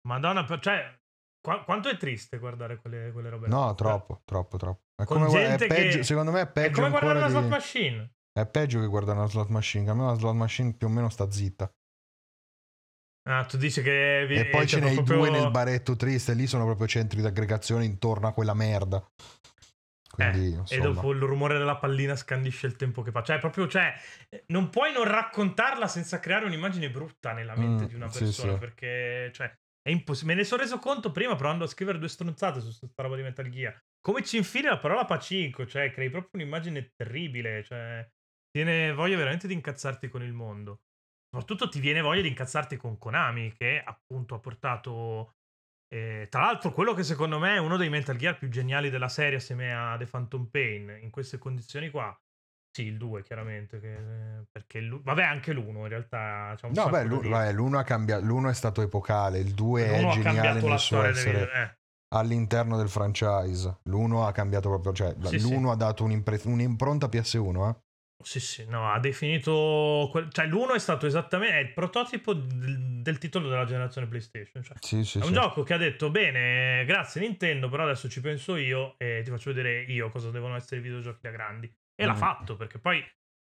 Madonna, 0.08 0.46
cioè, 0.60 0.98
qua- 1.40 1.62
quanto 1.64 1.88
è 1.88 1.96
triste 1.96 2.38
guardare 2.38 2.76
quelle, 2.78 3.12
quelle 3.12 3.28
robe? 3.28 3.48
No, 3.48 3.66
Cioè, 3.66 3.74
troppo, 3.76 4.22
troppo, 4.24 4.56
troppo. 4.56 4.82
È 4.94 5.04
come, 5.04 5.26
è 5.26 5.56
peggio, 5.66 5.98
che- 5.98 6.04
secondo 6.04 6.30
me 6.30 6.40
è 6.40 6.44
È 6.44 6.50
peggio 6.52 6.74
come 6.76 6.88
guardare 6.90 7.18
ancora 7.18 7.18
una 7.18 7.26
di- 7.26 7.32
slot 7.32 7.48
machine. 7.48 8.12
È 8.40 8.46
peggio 8.46 8.80
che 8.80 8.86
guardare 8.86 9.18
una 9.18 9.28
slot 9.28 9.48
machine, 9.48 9.90
a 9.90 9.94
me 9.94 10.02
una 10.02 10.14
slot 10.14 10.34
machine 10.34 10.72
più 10.74 10.86
o 10.86 10.90
meno 10.90 11.08
sta 11.08 11.30
zitta. 11.30 11.70
Ah, 13.28 13.44
tu 13.44 13.56
dici 13.58 13.82
che... 13.82 14.24
vi- 14.26 14.36
E 14.36 14.46
poi 14.46 14.66
cioè, 14.66 14.80
ce 14.80 14.84
n'hai 14.84 14.94
proprio- 14.94 15.16
due 15.18 15.30
nel 15.30 15.50
baretto 15.50 15.94
triste, 15.94 16.34
lì 16.34 16.46
sono 16.46 16.64
proprio 16.64 16.86
centri 16.86 17.20
di 17.20 17.26
aggregazione 17.26 17.84
intorno 17.84 18.28
a 18.28 18.32
quella 18.32 18.54
merda. 18.54 19.04
Quindi, 20.10 20.58
Eh, 20.68 20.76
e 20.76 20.80
dopo 20.80 21.12
il 21.12 21.20
rumore 21.20 21.56
della 21.56 21.76
pallina 21.76 22.16
scandisce 22.16 22.66
il 22.66 22.76
tempo 22.76 23.02
che 23.02 23.10
fa. 23.12 23.22
Cioè, 23.22 23.38
proprio, 23.38 23.68
cioè, 23.68 23.94
non 24.46 24.68
puoi 24.68 24.92
non 24.92 25.04
raccontarla 25.04 25.86
senza 25.86 26.18
creare 26.18 26.46
un'immagine 26.46 26.90
brutta 26.90 27.32
nella 27.32 27.54
mente 27.56 27.84
Mm, 27.84 27.86
di 27.86 27.94
una 27.94 28.08
persona. 28.08 28.52
sì. 28.54 28.58
Perché, 28.58 29.30
cioè, 29.32 29.46
è 29.82 29.90
impossibile. 29.90 30.34
Me 30.34 30.40
ne 30.40 30.46
sono 30.46 30.62
reso 30.62 30.78
conto 30.78 31.12
prima 31.12 31.36
provando 31.36 31.64
a 31.64 31.68
scrivere 31.68 31.98
due 31.98 32.08
stronzate 32.08 32.60
su 32.60 32.76
questa 32.78 33.02
roba 33.02 33.16
di 33.16 33.22
Metal 33.22 33.48
Gear. 33.48 33.78
Come 34.00 34.24
ci 34.24 34.36
infili 34.38 34.66
la 34.66 34.78
parola 34.78 35.04
pacinco, 35.04 35.64
cioè, 35.66 35.92
crei 35.92 36.10
proprio 36.10 36.30
un'immagine 36.42 36.90
terribile. 36.96 37.62
Cioè, 37.62 38.06
tiene 38.50 38.92
voglia 38.92 39.16
veramente 39.16 39.46
di 39.46 39.54
incazzarti 39.54 40.08
con 40.08 40.22
il 40.22 40.32
mondo. 40.32 40.80
Soprattutto 41.30 41.68
ti 41.68 41.78
viene 41.80 42.00
voglia 42.00 42.22
di 42.22 42.28
incazzarti 42.28 42.76
con 42.76 42.98
Konami, 42.98 43.52
che 43.52 43.82
appunto 43.84 44.34
ha 44.34 44.38
portato. 44.40 45.34
eh, 45.92 46.28
tra 46.30 46.42
l'altro, 46.42 46.72
quello 46.72 46.94
che 46.94 47.02
secondo 47.02 47.38
me 47.40 47.54
è 47.54 47.58
uno 47.58 47.76
dei 47.76 47.88
Metal 47.88 48.16
Gear 48.16 48.38
più 48.38 48.48
geniali 48.48 48.90
della 48.90 49.08
serie, 49.08 49.38
assieme 49.38 49.74
a 49.74 49.96
The 49.96 50.06
Phantom 50.06 50.46
Pain, 50.46 50.98
in 51.02 51.10
queste 51.10 51.38
condizioni 51.38 51.90
qua. 51.90 52.16
Sì, 52.72 52.84
il 52.84 52.96
2, 52.96 53.22
chiaramente. 53.24 53.80
che- 53.80 54.44
perché 54.52 54.78
il- 54.78 55.00
vabbè, 55.02 55.24
anche 55.24 55.52
l'1 55.52 55.80
in 55.80 55.88
realtà. 55.88 56.56
No, 56.68 56.84
beh, 56.88 56.90
da 56.90 57.02
l'u- 57.02 57.16
dire. 57.22 57.28
vabbè, 57.30 57.52
l'uno, 57.52 57.78
ha 57.78 57.82
cambiato, 57.82 58.24
l'uno 58.24 58.48
è 58.48 58.54
stato 58.54 58.82
epocale, 58.82 59.38
il 59.40 59.52
2 59.54 59.84
è 59.86 60.08
geniale 60.10 60.60
nel 60.60 60.78
suo 60.78 61.02
essere 61.02 61.52
eh. 61.52 61.78
all'interno 62.14 62.76
del 62.76 62.88
franchise. 62.88 63.78
L'uno 63.84 64.26
ha 64.26 64.32
cambiato 64.32 64.68
proprio, 64.68 64.92
cioè 64.92 65.14
Sì, 65.24 65.40
sì. 65.40 65.50
l'uno 65.50 65.72
ha 65.72 65.76
dato 65.76 66.04
un'impre- 66.04 66.40
un'impronta 66.44 67.08
PS1, 67.08 67.68
eh? 67.68 67.76
Sì, 68.22 68.38
sì, 68.40 68.66
no, 68.68 68.92
ha 68.92 68.98
definito. 68.98 70.08
quel- 70.10 70.30
Cioè, 70.30 70.46
l'1 70.46 70.74
è 70.74 70.78
stato 70.78 71.06
esattamente. 71.06 71.54
È 71.56 71.60
il 71.60 71.72
prototipo 71.72 72.34
del, 72.34 73.00
del 73.02 73.18
titolo 73.18 73.48
della 73.48 73.64
generazione 73.64 74.06
PlayStation. 74.06 74.62
Cioè, 74.62 74.76
Sì, 74.80 75.04
sì, 75.04 75.18
è 75.18 75.22
un 75.22 75.28
sì. 75.28 75.34
gioco 75.34 75.62
che 75.62 75.74
ha 75.74 75.78
detto: 75.78 76.10
Bene, 76.10 76.84
grazie 76.84 77.20
Nintendo, 77.22 77.68
però 77.68 77.84
adesso 77.84 78.08
ci 78.08 78.20
penso 78.20 78.56
io 78.56 78.94
e 78.98 79.22
ti 79.24 79.30
faccio 79.30 79.52
vedere 79.52 79.82
io 79.82 80.10
cosa 80.10 80.30
devono 80.30 80.56
essere 80.56 80.80
i 80.80 80.82
videogiochi 80.82 81.20
da 81.22 81.30
grandi. 81.30 81.72
E 81.94 82.04
l'ha 82.06 82.12
Mm. 82.12 82.16
fatto 82.16 82.56
perché 82.56 82.78
poi 82.78 83.02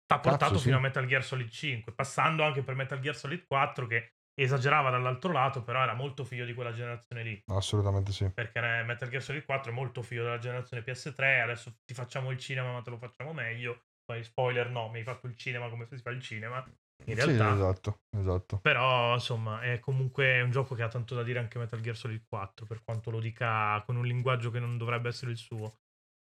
t'ha 0.05 0.19
portato 0.19 0.53
Cazzo, 0.53 0.63
fino 0.63 0.77
a 0.77 0.79
Metal 0.79 1.05
Gear 1.05 1.23
Solid 1.23 1.49
5, 1.49 1.93
passando 1.93 2.43
anche 2.43 2.61
per 2.61 2.75
Metal 2.75 2.99
Gear 2.99 3.15
Solid 3.15 3.45
4 3.47 3.87
che 3.87 4.13
esagerava 4.33 4.89
dall'altro 4.89 5.31
lato, 5.31 5.61
però 5.63 5.81
era 5.83 5.93
molto 5.93 6.23
figlio 6.23 6.45
di 6.45 6.53
quella 6.53 6.71
generazione 6.71 7.23
lì. 7.23 7.41
Assolutamente 7.51 8.11
sì. 8.11 8.29
Perché 8.33 8.59
Metal 8.59 9.09
Gear 9.09 9.21
Solid 9.21 9.43
4 9.45 9.71
è 9.71 9.73
molto 9.75 10.01
figlio 10.01 10.23
della 10.23 10.37
generazione 10.39 10.83
PS3. 10.83 11.41
Adesso 11.41 11.79
ti 11.85 11.93
facciamo 11.93 12.31
il 12.31 12.37
cinema, 12.37 12.71
ma 12.71 12.81
te 12.81 12.89
lo 12.89 12.97
facciamo 12.97 13.33
meglio. 13.33 13.83
Poi, 14.11 14.23
spoiler, 14.25 14.69
no, 14.69 14.89
mi 14.89 14.97
hai 14.97 15.03
fatto 15.03 15.27
il 15.27 15.37
cinema 15.37 15.69
come 15.69 15.87
si 15.89 15.97
fa 15.97 16.09
il 16.09 16.21
cinema. 16.21 16.57
In 17.05 17.15
Sì, 17.15 17.15
realtà, 17.15 17.53
esatto, 17.53 18.01
esatto. 18.11 18.59
però, 18.61 19.13
insomma, 19.13 19.61
è 19.61 19.79
comunque 19.79 20.41
un 20.41 20.51
gioco 20.51 20.75
che 20.75 20.83
ha 20.83 20.89
tanto 20.89 21.15
da 21.15 21.23
dire 21.23 21.39
anche 21.39 21.57
Metal 21.57 21.79
Gear 21.79 21.95
Solid 21.95 22.25
4, 22.27 22.65
per 22.65 22.83
quanto 22.83 23.09
lo 23.09 23.19
dica 23.19 23.81
con 23.85 23.95
un 23.95 24.05
linguaggio 24.05 24.51
che 24.51 24.59
non 24.59 24.77
dovrebbe 24.77 25.07
essere 25.07 25.31
il 25.31 25.37
suo. 25.37 25.79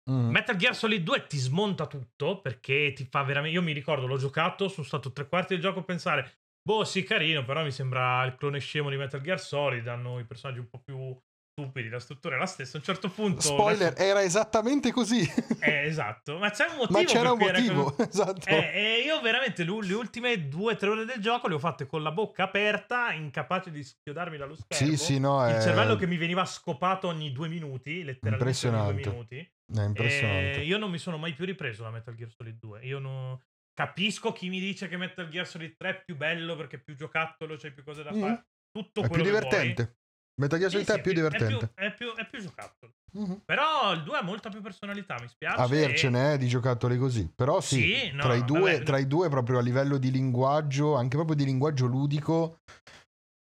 Mm. 0.09 0.29
Metal 0.29 0.55
Gear 0.55 0.75
Solid 0.75 1.03
2 1.03 1.25
ti 1.27 1.37
smonta 1.37 1.87
tutto 1.87 2.41
perché 2.41 2.93
ti 2.93 3.05
fa 3.05 3.23
veramente. 3.23 3.57
Io 3.57 3.63
mi 3.63 3.73
ricordo, 3.73 4.05
l'ho 4.05 4.17
giocato, 4.17 4.67
sono 4.67 4.85
stato 4.85 5.11
tre 5.11 5.27
quarti 5.27 5.53
del 5.53 5.63
gioco 5.63 5.79
a 5.79 5.83
pensare, 5.83 6.41
boh, 6.61 6.83
sì, 6.83 7.03
carino, 7.03 7.43
però 7.43 7.63
mi 7.63 7.71
sembra 7.71 8.23
il 8.25 8.35
clone 8.35 8.59
scemo 8.59 8.89
di 8.89 8.97
Metal 8.97 9.21
Gear 9.21 9.39
Solid. 9.39 9.87
Hanno 9.87 10.19
i 10.19 10.25
personaggi 10.25 10.59
un 10.59 10.69
po' 10.69 10.79
più 10.79 11.17
stupidi, 11.63 11.89
la 11.89 11.99
struttura 11.99 12.35
è 12.35 12.39
la 12.39 12.45
stessa. 12.45 12.77
A 12.77 12.79
un 12.79 12.85
certo 12.85 13.09
punto. 13.09 13.41
Spoiler, 13.41 13.93
verso- 13.93 14.03
era 14.03 14.21
esattamente 14.23 14.91
così. 14.91 15.19
Eh, 15.61 15.85
esatto, 15.85 16.37
ma 16.37 16.49
c'è 16.51 16.65
un 16.69 16.77
motivo. 16.77 16.99
Ma 16.99 17.05
c'era 17.05 17.31
un 17.31 17.41
era 17.41 17.59
motivo, 17.59 17.83
così. 17.91 18.01
esatto. 18.09 18.47
Eh, 18.47 18.71
e 18.73 19.01
io 19.05 19.19
veramente 19.21 19.63
le 19.63 19.71
ultime 19.93 20.47
due 20.47 20.73
o 20.73 20.75
tre 20.77 20.89
ore 20.89 21.05
del 21.05 21.19
gioco 21.19 21.47
le 21.47 21.55
ho 21.55 21.59
fatte 21.59 21.85
con 21.85 22.01
la 22.01 22.11
bocca 22.11 22.43
aperta, 22.43 23.11
incapace 23.11 23.71
di 23.71 23.83
schiodarmi 23.83 24.37
dallo 24.37 24.55
schermo. 24.55 24.87
Sì, 24.91 24.97
sì, 24.97 25.19
no, 25.19 25.47
Il 25.49 25.55
è, 25.55 25.61
cervello 25.61 25.95
che 25.95 26.07
mi 26.07 26.17
veniva 26.17 26.45
scopato 26.45 27.07
ogni 27.07 27.31
due 27.31 27.47
minuti, 27.49 28.03
letteralmente 28.03 28.67
ogni 28.67 28.75
due 28.75 28.89
Impressionante. 28.93 29.09
minuti. 29.09 29.51
è 29.75 29.81
impressionante. 29.83 30.59
E 30.61 30.63
io 30.65 30.77
non 30.77 30.89
mi 30.91 30.97
sono 30.97 31.17
mai 31.17 31.33
più 31.33 31.45
ripreso 31.45 31.83
da 31.83 31.89
Metal 31.91 32.15
Gear 32.15 32.31
Solid 32.31 32.57
2. 32.57 32.85
Io 32.85 32.99
non... 32.99 33.37
capisco 33.73 34.31
chi 34.31 34.49
mi 34.49 34.59
dice 34.59 34.87
che 34.87 34.97
Metal 34.97 35.27
Gear 35.27 35.45
Solid 35.47 35.75
3 35.77 35.89
è 35.89 36.01
più 36.05 36.15
bello 36.15 36.55
perché 36.55 36.79
più 36.79 36.95
giocattolo, 36.95 37.55
c'è 37.57 37.71
più 37.71 37.83
cose 37.83 38.03
da 38.03 38.11
Mm. 38.13 38.19
fare. 38.21 38.45
Tutto 38.71 39.01
È 39.01 39.07
più 39.09 39.21
quello 39.21 39.23
vuoi. 39.29 39.33
divertente. 39.49 39.97
Metal 40.39 40.57
Gear 40.57 40.71
Sì, 40.71 40.77
Solid 40.77 40.87
sì, 40.87 40.91
3 40.93 40.95
è 40.95 41.01
più 41.01 41.13
divertente. 41.13 41.71
È 41.75 41.93
più, 41.93 42.15
è 42.15 42.25
più 42.27 42.39
giocattolo. 42.39 42.93
Mhm. 43.11 43.41
Però 43.43 43.91
il 43.93 44.03
2 44.03 44.17
ha 44.17 44.23
molta 44.23 44.49
più 44.49 44.61
personalità, 44.61 45.17
mi 45.19 45.27
spiace. 45.27 45.59
Avercene 45.59 46.33
eh, 46.33 46.37
di 46.37 46.47
giocattoli 46.47 46.97
così. 46.97 47.29
Però 47.33 47.59
sì, 47.59 47.81
Sì, 47.81 48.11
no, 48.13 48.21
tra, 48.21 48.35
i 48.35 48.45
due, 48.45 48.73
vabbè, 48.73 48.83
tra 48.83 48.97
i 48.97 49.07
due 49.07 49.29
proprio 49.29 49.57
a 49.57 49.61
livello 49.61 49.97
di 49.97 50.11
linguaggio, 50.11 50.95
anche 50.95 51.17
proprio 51.17 51.35
di 51.35 51.43
linguaggio 51.43 51.87
ludico, 51.87 52.59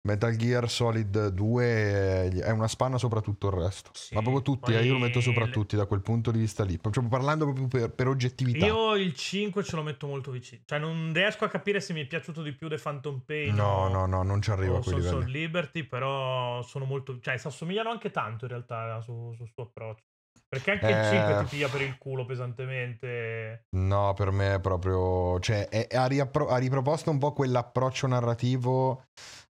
Metal 0.02 0.34
Gear 0.36 0.70
Solid 0.70 1.28
2 1.28 1.64
è- 2.30 2.50
una 2.50 2.68
spanna 2.68 2.98
sopra 2.98 3.20
tutto 3.20 3.48
il 3.48 3.54
resto. 3.54 3.90
Sì, 3.92 4.14
Ma 4.14 4.20
proprio 4.22 4.42
tutti, 4.42 4.70
poi 4.72 4.76
eh, 4.80 4.84
io 4.84 4.92
lo 4.94 4.98
metto 5.00 5.20
sopra 5.20 5.46
tutti 5.48 5.76
da 5.76 5.86
quel 5.86 6.00
punto 6.00 6.30
di 6.30 6.38
vista 6.38 6.64
lì. 6.64 6.78
Proprio 6.78 7.06
parlando 7.08 7.44
proprio 7.44 7.66
per, 7.66 7.90
per 7.92 8.06
oggettività. 8.08 8.64
Io 8.64 8.94
il 8.94 9.12
5 9.14 9.62
ce 9.64 9.76
lo 9.76 9.82
metto 9.82 10.06
molto 10.06 10.30
vicino. 10.30 10.62
Cioè, 10.64 10.78
non 10.78 11.10
riesco 11.12 11.44
a 11.44 11.48
capire 11.48 11.80
se 11.80 11.92
mi 11.92 12.02
è 12.02 12.06
piaciuto 12.06 12.42
di 12.42 12.52
più 12.52 12.68
The 12.68 12.76
Phantom 12.78 13.22
Pain. 13.26 13.54
No, 13.54 13.64
o- 13.84 13.88
no, 13.88 14.06
no, 14.06 14.22
non 14.22 14.40
ci 14.40 14.50
arrivo 14.50 14.76
a 14.76 14.78
of 14.78 14.86
livelli. 14.86 15.30
Liberty, 15.30 15.82
però 15.84 16.62
sono 16.62 16.84
molto. 16.84 17.18
Cioè, 17.20 17.36
si 17.36 17.46
assomigliano 17.48 17.90
anche 17.90 18.10
tanto 18.10 18.44
in 18.44 18.50
realtà 18.52 19.00
su- 19.00 19.32
sul 19.36 19.48
suo 19.52 19.64
approccio. 19.64 20.04
Perché 20.48 20.70
anche 20.70 20.86
il 20.86 20.96
Eh. 20.96 21.08
5 21.10 21.42
ti 21.44 21.50
piglia 21.50 21.68
per 21.68 21.82
il 21.82 21.98
culo 21.98 22.24
pesantemente. 22.24 23.64
No, 23.76 24.14
per 24.14 24.30
me 24.30 24.54
è 24.54 24.60
proprio. 24.60 25.38
Cioè, 25.40 25.68
è- 25.68 25.94
ha, 25.94 26.06
riappro- 26.06 26.48
ha 26.48 26.56
riproposto 26.56 27.10
un 27.10 27.18
po' 27.18 27.32
quell'approccio 27.34 28.06
narrativo, 28.06 29.04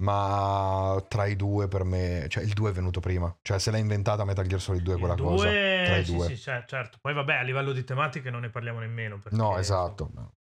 ma 0.04 1.04
tra 1.08 1.26
i 1.26 1.36
due 1.36 1.68
per 1.68 1.84
me. 1.84 2.28
Cioè, 2.30 2.44
il 2.44 2.54
2 2.54 2.70
è 2.70 2.74
venuto 2.74 3.00
prima. 3.00 3.36
Cioè, 3.42 3.60
se 3.60 3.72
l'ha 3.72 3.78
inventata 3.78 4.26
Metal 4.26 4.46
Gear 4.48 4.62
Solid 4.62 4.82
2 4.82 4.98
quella 4.98 5.14
il 5.14 5.20
cosa. 5.20 5.50
2, 5.50 5.84
Tra 5.86 5.98
i 5.98 6.06
sì, 6.06 6.14
due. 6.14 6.28
sì, 6.28 6.38
certo. 6.38 6.98
Poi 7.02 7.14
vabbè, 7.14 7.36
a 7.36 7.42
livello 7.42 7.72
di 7.74 7.84
tematiche 7.84 8.30
non 8.30 8.42
ne 8.42 8.50
parliamo 8.50 8.80
nemmeno. 8.80 9.20
No, 9.32 9.58
esatto. 9.58 10.12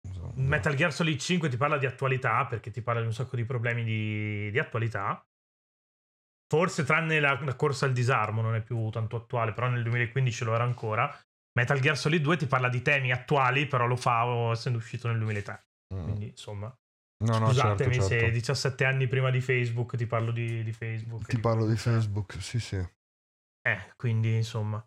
insomma, 0.08 0.32
Metal 0.36 0.76
Gear 0.76 0.94
Solid 0.94 1.20
5 1.20 1.50
ti 1.50 1.58
parla 1.58 1.78
di 1.78 1.86
attualità, 1.86 2.46
perché 2.46 2.72
ti 2.72 2.82
parla 2.82 3.02
di 3.02 3.08
un 3.08 3.14
sacco 3.14 3.36
di 3.36 3.46
problemi 3.46 3.84
di, 3.84 4.52
di 4.52 4.60
attualità. 4.60 5.24
Forse 6.48 6.84
tranne 6.84 7.20
la, 7.22 7.40
la 7.42 7.56
corsa 7.56 7.86
al 7.86 7.94
disarmo 7.94 8.42
non 8.42 8.56
è 8.56 8.62
più 8.62 8.90
tanto 8.90 9.16
attuale, 9.16 9.54
però 9.54 9.70
nel 9.70 9.84
2015 9.84 10.44
lo 10.44 10.54
era 10.54 10.66
ancora. 10.66 11.10
Metal 11.54 11.80
Gear 11.80 11.98
Solid 11.98 12.22
2 12.22 12.38
ti 12.38 12.46
parla 12.46 12.70
di 12.70 12.82
temi 12.82 13.12
attuali, 13.12 13.68
però 13.68 13.86
lo 13.88 13.96
fa 13.96 14.52
essendo 14.52 14.78
uscito 14.78 15.08
nel 15.08 15.18
2003. 15.20 15.66
Mm. 15.94 16.04
Quindi, 16.04 16.26
insomma, 16.28 16.74
No, 17.22 17.38
no, 17.38 17.54
certo, 17.54 17.84
scusatemi 17.84 18.02
se 18.02 18.20
certo. 18.20 18.32
17 18.32 18.86
anni 18.86 19.08
prima 19.08 19.30
di 19.30 19.42
Facebook 19.42 19.96
ti 19.96 20.08
parlo 20.08 20.32
di, 20.32 20.64
di 20.64 20.74
Facebook. 20.74 21.28
Ti 21.28 21.40
parlo 21.40 21.68
di 21.68 21.76
Facebook, 21.76 22.42
sì, 22.42 22.60
sì. 22.60 22.78
Eh, 23.62 23.94
quindi 23.96 24.36
insomma. 24.36 24.84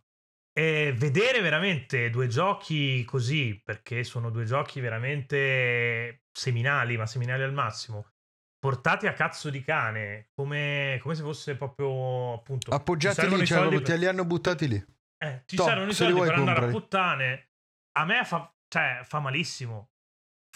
E 0.57 0.92
vedere 0.97 1.40
veramente 1.40 2.11
due 2.11 2.27
giochi 2.27 3.05
così, 3.05 3.61
perché 3.64 4.05
sono 4.05 4.31
due 4.31 4.44
giochi 4.44 4.81
veramente 4.81 6.25
seminali, 6.33 6.97
ma 6.97 7.07
seminali 7.07 7.42
al 7.42 7.53
massimo, 7.53 8.12
portati 8.59 9.07
a 9.07 9.12
cazzo 9.12 9.51
di 9.51 9.62
cane, 9.62 10.31
come, 10.35 10.99
come 11.03 11.14
se 11.14 11.23
fosse 11.23 11.57
proprio 11.57 12.35
appunto... 12.35 12.70
Appoggiati 12.73 13.29
lì, 13.29 13.47
cioè, 13.47 13.68
per- 13.68 13.83
te 13.83 13.97
li 13.97 14.07
hanno 14.07 14.25
buttati 14.25 14.68
lì. 14.68 14.85
eh, 15.18 15.42
ci 15.47 15.57
Toh, 15.57 15.64
servono 15.64 15.90
i 15.90 15.94
se 15.94 16.05
soldi 16.05 16.20
per 16.20 16.35
andare 16.35 16.66
a 16.66 16.70
puttane. 16.70 17.49
A 17.97 18.05
me 18.05 18.25
fa, 18.25 18.53
cioè, 18.68 19.01
fa 19.05 19.20
malissimo. 19.20 19.90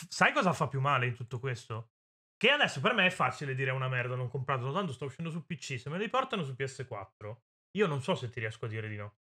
Sai 0.09 0.33
cosa 0.33 0.53
fa 0.53 0.69
più 0.69 0.81
male 0.81 1.07
in 1.07 1.15
tutto 1.15 1.39
questo? 1.39 1.91
Che 2.37 2.51
adesso 2.51 2.81
per 2.81 2.95
me 2.95 3.07
è 3.07 3.11
facile 3.11 3.55
dire 3.55 3.73
una 3.73 3.89
merda, 3.89 4.15
non 4.15 4.29
comprato, 4.29 4.73
tanto 4.73 4.93
sto 4.93 5.07
uscendo 5.07 5.31
su 5.31 5.45
PC, 5.45 5.81
se 5.81 5.91
me 5.91 5.99
li 5.99 6.09
portano 6.09 6.45
su 6.45 6.55
PS4, 6.57 7.37
io 7.77 7.87
non 7.87 8.01
so 8.01 8.15
se 8.15 8.29
ti 8.29 8.39
riesco 8.39 8.67
a 8.67 8.69
dire 8.69 8.89
di 8.89 8.97
no. 8.97 9.17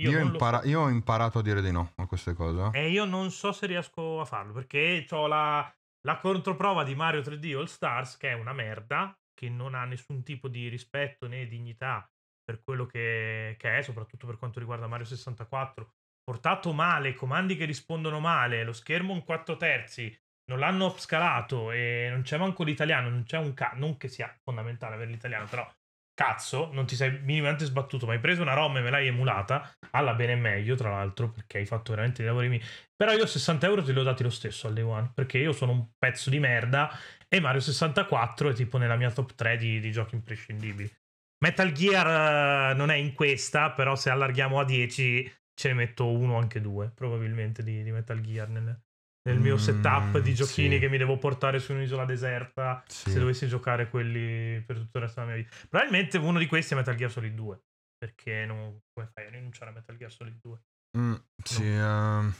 Io, 0.00 0.12
lo 0.12 0.18
impara- 0.18 0.62
so. 0.62 0.68
io 0.68 0.80
ho 0.80 0.88
imparato 0.88 1.38
a 1.38 1.42
dire 1.42 1.62
di 1.62 1.70
no 1.70 1.92
a 1.96 2.06
queste 2.06 2.34
cose. 2.34 2.70
E 2.72 2.90
io 2.90 3.04
non 3.04 3.30
so 3.30 3.52
se 3.52 3.66
riesco 3.66 4.20
a 4.20 4.24
farlo, 4.24 4.52
perché 4.52 5.06
ho 5.10 5.26
la, 5.26 5.70
la 6.06 6.18
controprova 6.18 6.82
di 6.82 6.94
Mario 6.94 7.20
3D 7.20 7.56
All 7.56 7.64
Stars, 7.66 8.16
che 8.16 8.30
è 8.30 8.34
una 8.34 8.52
merda, 8.52 9.18
che 9.34 9.48
non 9.50 9.74
ha 9.74 9.84
nessun 9.84 10.22
tipo 10.22 10.48
di 10.48 10.68
rispetto 10.68 11.26
né 11.26 11.46
dignità 11.46 12.10
per 12.42 12.62
quello 12.62 12.86
che, 12.86 13.56
che 13.58 13.78
è, 13.78 13.82
soprattutto 13.82 14.26
per 14.26 14.38
quanto 14.38 14.60
riguarda 14.60 14.86
Mario 14.86 15.04
64. 15.04 15.92
Portato 16.26 16.72
male, 16.72 17.14
comandi 17.14 17.56
che 17.56 17.66
rispondono 17.66 18.18
male, 18.18 18.64
lo 18.64 18.72
schermo 18.72 19.14
in 19.14 19.22
4 19.22 19.56
terzi, 19.56 20.12
non 20.46 20.58
l'hanno 20.58 20.86
upscalato 20.86 21.70
e 21.70 22.08
non 22.10 22.22
c'è 22.22 22.36
manco 22.36 22.64
l'italiano, 22.64 23.08
non 23.08 23.22
c'è 23.22 23.38
un 23.38 23.54
ca- 23.54 23.74
non 23.76 23.96
che 23.96 24.08
sia 24.08 24.36
fondamentale 24.42 24.96
avere 24.96 25.12
l'italiano, 25.12 25.46
però 25.46 25.72
cazzo, 26.14 26.70
non 26.72 26.84
ti 26.84 26.96
sei 26.96 27.20
minimamente 27.20 27.64
sbattuto, 27.64 28.06
ma 28.06 28.14
hai 28.14 28.18
preso 28.18 28.42
una 28.42 28.54
ROM 28.54 28.76
e 28.76 28.80
me 28.80 28.90
l'hai 28.90 29.06
emulata, 29.06 29.70
alla 29.90 30.14
bene 30.14 30.32
e 30.32 30.36
meglio, 30.36 30.74
tra 30.74 30.90
l'altro, 30.90 31.30
perché 31.30 31.58
hai 31.58 31.66
fatto 31.66 31.92
veramente 31.92 32.22
dei 32.22 32.26
lavori 32.26 32.48
miei. 32.48 32.62
Però 32.96 33.12
io 33.12 33.26
60 33.26 33.66
euro 33.66 33.84
te 33.84 33.92
li 33.92 33.98
ho 34.00 34.02
dati 34.02 34.24
lo 34.24 34.30
stesso 34.30 34.66
al 34.66 34.74
Day 34.74 34.82
One, 34.82 35.12
perché 35.14 35.38
io 35.38 35.52
sono 35.52 35.70
un 35.70 35.90
pezzo 35.96 36.28
di 36.28 36.40
merda 36.40 36.90
e 37.28 37.38
Mario 37.38 37.60
64 37.60 38.50
è 38.50 38.54
tipo 38.54 38.78
nella 38.78 38.96
mia 38.96 39.12
top 39.12 39.34
3 39.34 39.56
di, 39.58 39.78
di 39.78 39.92
giochi 39.92 40.16
imprescindibili. 40.16 40.90
Metal 41.38 41.70
Gear 41.70 42.70
eh, 42.70 42.74
non 42.74 42.90
è 42.90 42.94
in 42.94 43.12
questa, 43.12 43.70
però 43.72 43.94
se 43.94 44.10
allarghiamo 44.10 44.58
a 44.58 44.64
10 44.64 45.30
ce 45.56 45.68
ne 45.68 45.74
metto 45.74 46.10
uno, 46.10 46.36
anche 46.38 46.60
due, 46.60 46.90
probabilmente, 46.90 47.62
di, 47.62 47.82
di 47.82 47.90
Metal 47.90 48.20
Gear 48.20 48.48
nel, 48.48 48.80
nel 49.28 49.38
mio 49.40 49.54
Mm, 49.54 49.58
setup 49.58 50.18
di 50.20 50.34
giochini 50.34 50.74
sì. 50.74 50.80
che 50.80 50.88
mi 50.88 50.98
devo 50.98 51.18
portare 51.18 51.58
su 51.58 51.72
un'isola 51.72 52.04
deserta 52.04 52.84
Sì. 52.86 53.10
se 53.10 53.18
dovessi 53.18 53.48
giocare 53.48 53.88
quelli 53.88 54.60
per 54.62 54.76
tutto 54.78 54.98
il 54.98 55.04
resto 55.04 55.20
della 55.20 55.32
mia 55.32 55.42
vita. 55.42 55.56
Probabilmente 55.68 56.18
uno 56.18 56.38
di 56.38 56.46
questi 56.46 56.74
è 56.74 56.76
Metal 56.76 56.94
Gear 56.94 57.10
Solid 57.10 57.34
2, 57.34 57.60
perché 57.96 58.44
non, 58.44 58.80
come 58.92 59.08
fai 59.12 59.26
a 59.26 59.30
rinunciare 59.30 59.70
a 59.70 59.74
Metal 59.74 59.96
Gear 59.96 60.12
Solid 60.12 60.38
2? 60.40 60.60
Mm, 60.98 61.14
sì, 61.42 61.64
ehm, 61.64 62.34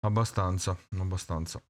abbastanza, 0.00 0.76
abbastanza. 0.98 1.62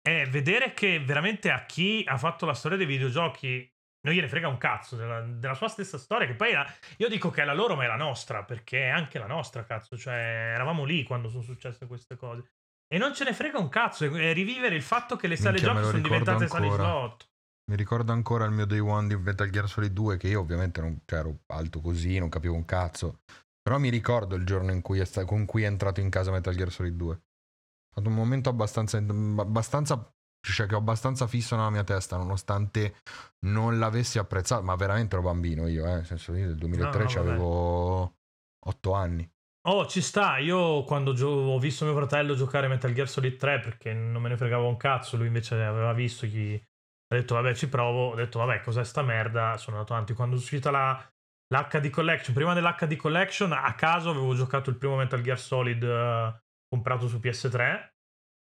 è 0.00 0.26
vedere 0.28 0.72
che 0.74 0.98
veramente 1.00 1.50
a 1.50 1.64
chi 1.64 2.02
ha 2.06 2.18
fatto 2.18 2.44
la 2.44 2.54
storia 2.54 2.76
dei 2.76 2.86
videogiochi 2.86 3.71
non 4.04 4.14
gliene 4.14 4.28
frega 4.28 4.48
un 4.48 4.58
cazzo 4.58 4.96
della, 4.96 5.20
della 5.22 5.54
sua 5.54 5.68
stessa 5.68 5.96
storia, 5.98 6.26
che 6.26 6.34
poi 6.34 6.52
la- 6.52 6.66
io 6.98 7.08
dico 7.08 7.30
che 7.30 7.42
è 7.42 7.44
la 7.44 7.54
loro 7.54 7.76
ma 7.76 7.84
è 7.84 7.86
la 7.86 7.96
nostra, 7.96 8.42
perché 8.44 8.84
è 8.84 8.88
anche 8.88 9.18
la 9.18 9.26
nostra, 9.26 9.64
cazzo, 9.64 9.96
cioè 9.96 10.52
eravamo 10.54 10.84
lì 10.84 11.04
quando 11.04 11.28
sono 11.28 11.42
successe 11.42 11.86
queste 11.86 12.16
cose. 12.16 12.50
E 12.92 12.98
non 12.98 13.14
ce 13.14 13.24
ne 13.24 13.32
frega 13.32 13.58
un 13.58 13.68
cazzo, 13.68 14.04
è 14.04 14.32
rivivere 14.32 14.74
il 14.74 14.82
fatto 14.82 15.16
che 15.16 15.26
le 15.26 15.36
sale 15.36 15.60
Minchia, 15.60 15.72
giochi 15.72 15.86
sono 15.86 16.02
diventate 16.02 16.46
sale 16.46 16.64
ancora. 16.66 16.82
slot. 16.82 17.30
Mi 17.70 17.76
ricordo 17.76 18.12
ancora 18.12 18.44
il 18.44 18.50
mio 18.50 18.66
day 18.66 18.80
one 18.80 19.06
di 19.06 19.16
Metal 19.16 19.48
Gear 19.48 19.68
Solid 19.68 19.92
2 19.92 20.16
che 20.16 20.28
io 20.28 20.40
ovviamente 20.40 20.80
non 20.80 21.00
cioè, 21.06 21.20
ero 21.20 21.38
alto 21.46 21.80
così, 21.80 22.18
non 22.18 22.28
capivo 22.28 22.54
un 22.54 22.64
cazzo. 22.64 23.20
Però 23.62 23.78
mi 23.78 23.88
ricordo 23.88 24.34
il 24.34 24.44
giorno 24.44 24.72
in 24.72 24.82
cui 24.82 24.98
è 24.98 25.04
sta- 25.04 25.24
con 25.24 25.44
cui 25.46 25.62
è 25.62 25.66
entrato 25.66 26.00
in 26.00 26.10
casa 26.10 26.32
Metal 26.32 26.54
Gear 26.54 26.70
Solid 26.70 26.96
2. 26.96 27.14
È 27.14 27.20
stato 27.92 28.08
un 28.08 28.14
momento 28.14 28.48
abbastanza, 28.50 28.98
abbastanza 28.98 30.12
cioè 30.50 30.66
che 30.66 30.74
ho 30.74 30.78
abbastanza 30.78 31.26
fisso 31.26 31.54
nella 31.56 31.70
mia 31.70 31.84
testa, 31.84 32.16
nonostante 32.16 32.96
non 33.46 33.78
l'avessi 33.78 34.18
apprezzato, 34.18 34.62
ma 34.62 34.74
veramente 34.74 35.14
ero 35.14 35.24
bambino 35.24 35.68
io, 35.68 35.86
eh, 35.86 35.94
nel 35.94 36.06
senso 36.06 36.34
io 36.34 36.46
nel 36.46 36.56
2003 36.56 37.04
No, 37.04 37.08
no, 37.08 37.14
vabbè. 37.14 37.28
avevo 37.30 38.14
8 38.66 38.92
anni. 38.92 39.30
Oh, 39.68 39.86
ci 39.86 40.00
sta. 40.00 40.38
Io 40.38 40.82
quando 40.82 41.12
gio- 41.14 41.28
ho 41.28 41.58
visto 41.60 41.84
mio 41.84 41.94
fratello 41.94 42.34
giocare 42.34 42.66
Metal 42.66 42.92
Gear 42.92 43.08
Solid 43.08 43.36
3 43.36 43.60
perché 43.60 43.92
non 43.92 44.20
me 44.20 44.28
ne 44.28 44.36
fregava 44.36 44.66
un 44.66 44.76
cazzo, 44.76 45.16
lui 45.16 45.28
invece 45.28 45.54
aveva 45.62 45.92
visto 45.92 46.26
chi 46.26 46.54
ha 47.12 47.14
detto 47.14 47.34
vabbè 47.34 47.54
ci 47.54 47.68
provo, 47.68 48.10
ho 48.10 48.14
detto 48.16 48.40
vabbè 48.40 48.60
cos'è 48.62 48.82
sta 48.84 49.02
merda, 49.02 49.56
sono 49.58 49.76
andato 49.76 49.92
avanti. 49.94 50.14
Quando 50.14 50.34
è 50.34 50.38
uscita 50.38 50.72
la, 50.72 51.00
l'HD 51.54 51.90
Collection, 51.90 52.34
prima 52.34 52.54
dell'HD 52.54 52.96
Collection 52.96 53.52
a 53.52 53.72
caso 53.74 54.10
avevo 54.10 54.34
giocato 54.34 54.70
il 54.70 54.76
primo 54.76 54.96
Metal 54.96 55.20
Gear 55.20 55.38
Solid 55.38 55.82
eh, 55.84 56.42
comprato 56.68 57.06
su 57.06 57.18
PS3 57.18 57.90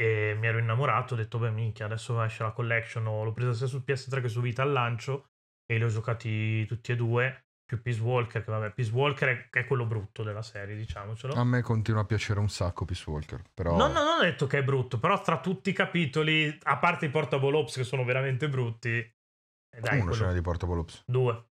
e 0.01 0.37
mi 0.39 0.47
ero 0.47 0.59
innamorato, 0.59 1.15
ho 1.15 1.17
detto 1.17 1.39
beh 1.39 1.51
minchia 1.51 1.87
adesso 1.87 2.23
esce 2.23 2.45
la 2.45 2.53
collection, 2.53 3.07
ho- 3.07 3.25
l'ho 3.25 3.33
presa 3.33 3.53
sia 3.53 3.67
su 3.67 3.83
PS3 3.85 4.21
che 4.21 4.29
su 4.29 4.41
Vita 4.41 4.63
al 4.63 4.71
lancio 4.71 5.31
e 5.67 5.77
li 5.77 5.83
ho 5.83 5.89
giocati 5.89 6.65
tutti 6.67 6.93
e 6.93 6.97
due 6.97 7.43
più 7.69 7.83
Peace 7.83 8.01
Walker, 8.01 8.43
che 8.43 8.51
vabbè, 8.51 8.73
Peace 8.73 8.91
Walker 8.93 9.29
è, 9.29 9.51
è 9.51 9.67
quello 9.67 9.85
brutto 9.85 10.23
della 10.23 10.41
serie, 10.41 10.75
diciamocelo. 10.75 11.35
A 11.35 11.45
me 11.45 11.61
continua 11.61 12.01
a 12.01 12.05
piacere 12.07 12.41
un 12.41 12.49
sacco 12.49 12.87
Peace 12.87 13.09
Walker, 13.11 13.43
però 13.53 13.77
No, 13.77 13.89
no, 13.89 14.05
non 14.05 14.19
ho 14.21 14.23
detto 14.23 14.47
che 14.47 14.59
è 14.59 14.65
brutto, 14.65 14.99
però 14.99 15.21
tra 15.21 15.39
tutti 15.41 15.69
i 15.69 15.75
capitoli, 15.75 16.59
a 16.63 16.79
parte 16.79 17.07
i 17.07 17.11
Portable 17.11 17.55
Ops 17.55 17.75
che 17.75 17.85
sono 17.85 18.05
veramente 18.05 18.49
brutti, 18.49 18.89
eh, 18.89 19.81
dai, 19.81 20.01
uno 20.01 20.11
quello... 20.11 20.33
di 20.33 20.41
Portable 20.41 20.79
Ops. 20.79 21.03
due. 21.07 21.47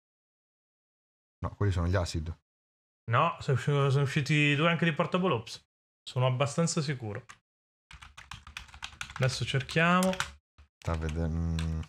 No, 1.44 1.56
quelli 1.56 1.72
sono 1.72 1.88
gli 1.88 1.96
acid. 1.96 2.38
No, 3.12 3.36
sono 3.40 4.02
usciti 4.02 4.54
due 4.56 4.70
anche 4.70 4.86
di 4.86 4.94
Portable 4.94 5.34
Ops. 5.34 5.66
Sono 6.08 6.28
abbastanza 6.28 6.80
sicuro. 6.82 7.26
Adesso 9.16 9.46
cerchiamo. 9.46 10.12
Sta 10.78 10.96
vedere. 10.96 11.28
mm. 11.30 11.80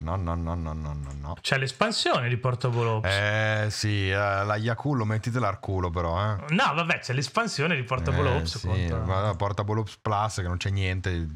No, 0.00 0.14
no, 0.14 0.34
no, 0.36 0.54
no, 0.54 0.72
no, 0.72 0.92
no, 0.94 1.12
no. 1.12 1.34
C'è 1.40 1.58
l'espansione 1.58 2.28
di 2.28 2.36
Portable 2.38 2.84
Ops. 2.86 3.08
Eh 3.08 3.66
sì, 3.70 4.08
eh, 4.08 4.14
la 4.14 4.56
Yakulo 4.56 5.04
mettitela 5.04 5.48
al 5.48 5.58
culo 5.58 5.90
però, 5.90 6.16
eh. 6.22 6.36
No, 6.54 6.72
vabbè, 6.72 7.00
c'è 7.00 7.12
l'espansione 7.12 7.74
di 7.74 7.82
Portable 7.82 8.30
Eh, 8.30 8.36
Ops. 8.36 8.58
sì, 8.58 8.66
conta- 8.68 9.04
ma 9.04 9.34
Portable 9.34 9.80
Ops 9.80 9.98
Plus 9.98 10.36
che 10.36 10.42
non 10.42 10.56
c'è 10.56 10.70
niente. 10.70 11.26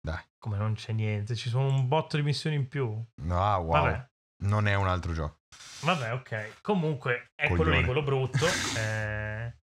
Dai, 0.00 0.22
Come 0.38 0.56
non 0.56 0.72
c'è 0.74 0.92
niente, 0.92 1.34
ci 1.36 1.50
sono 1.50 1.66
un 1.66 1.86
botto 1.86 2.16
di 2.16 2.22
missioni 2.22 2.56
in 2.56 2.66
più. 2.66 2.86
no, 3.22 3.44
ah, 3.44 3.58
wow. 3.58 3.82
Vabbè. 3.82 4.08
Non 4.44 4.66
è 4.66 4.74
un 4.74 4.88
altro 4.88 5.12
gioco. 5.12 5.37
Vabbè, 5.82 6.12
ok. 6.12 6.60
Comunque 6.60 7.30
è 7.34 7.48
quello 7.48 7.70
lì, 7.70 7.84
quello 7.84 8.02
brutto. 8.02 8.46
eh, 8.78 9.56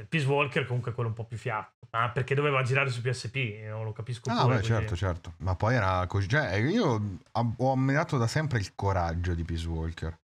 il 0.00 0.06
Peace 0.08 0.26
Walker 0.26 0.64
comunque 0.66 0.90
è 0.92 0.94
quello 0.94 1.10
un 1.10 1.14
po' 1.14 1.24
più 1.26 1.36
fiacco. 1.36 1.86
Ma 1.90 2.10
perché 2.10 2.34
doveva 2.34 2.62
girare 2.62 2.90
su 2.90 3.00
PSP? 3.02 3.64
Non 3.68 3.84
lo 3.84 3.92
capisco 3.92 4.30
Ah, 4.30 4.42
pure. 4.42 4.56
beh, 4.56 4.60
quindi- 4.60 4.66
certo, 4.66 4.96
certo. 4.96 5.34
Ma 5.38 5.54
poi 5.54 5.74
era 5.74 6.06
così. 6.06 6.28
Cioè, 6.28 6.54
io 6.56 7.18
am- 7.32 7.54
ho 7.58 7.72
ammirato 7.72 8.16
da 8.18 8.26
sempre 8.26 8.58
il 8.58 8.74
coraggio 8.74 9.34
di 9.34 9.44
Peace 9.44 9.66
Walker. 9.66 10.18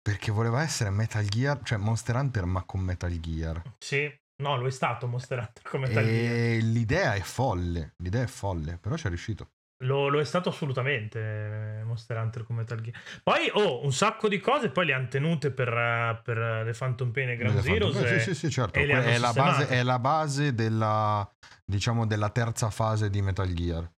Perché 0.00 0.30
voleva 0.30 0.62
essere 0.62 0.90
Metal 0.90 1.24
Gear, 1.24 1.60
cioè 1.64 1.76
Monster 1.78 2.16
Hunter, 2.16 2.44
ma 2.44 2.62
con 2.62 2.80
Metal 2.80 3.10
Gear. 3.20 3.62
Sì. 3.78 4.10
No, 4.40 4.56
lo 4.56 4.66
è 4.68 4.70
stato 4.70 5.06
Monster 5.08 5.38
Hunter 5.38 5.62
come 5.64 5.88
Metal 5.88 6.04
Gear. 6.04 6.32
E 6.32 6.58
l'idea 6.60 7.14
è 7.14 7.20
folle. 7.20 7.94
L'idea 8.02 8.22
è 8.22 8.26
folle, 8.28 8.78
però 8.78 8.96
ci 8.96 9.06
è 9.06 9.08
riuscito. 9.08 9.50
Lo, 9.84 10.08
lo 10.08 10.18
è 10.18 10.24
stato 10.24 10.48
assolutamente 10.48 11.20
eh, 11.20 11.84
Monster 11.84 12.16
Hunter 12.16 12.42
come 12.44 12.60
Metal 12.60 12.80
Gear. 12.80 12.98
Poi, 13.22 13.48
oh, 13.52 13.84
un 13.84 13.92
sacco 13.92 14.28
di 14.28 14.40
cose, 14.40 14.70
poi 14.70 14.86
le 14.86 14.92
hanno 14.92 15.06
tenute 15.06 15.52
per, 15.52 15.68
eh, 15.68 16.20
per 16.22 16.36
eh, 16.36 16.62
The 16.64 16.76
Phantom 16.76 17.12
Pain 17.12 17.28
e 17.30 17.36
Ground 17.36 17.58
e- 17.58 18.18
sì, 18.18 18.20
sì, 18.20 18.34
sì, 18.34 18.50
certo. 18.50 18.80
le 18.80 19.04
È 19.04 19.18
la, 19.18 19.32
base, 19.32 19.68
è 19.68 19.82
la 19.84 19.98
base 20.00 20.52
della, 20.52 21.28
diciamo, 21.64 22.06
della 22.06 22.30
terza 22.30 22.70
fase 22.70 23.08
di 23.08 23.22
Metal 23.22 23.46
Gear. 23.52 23.88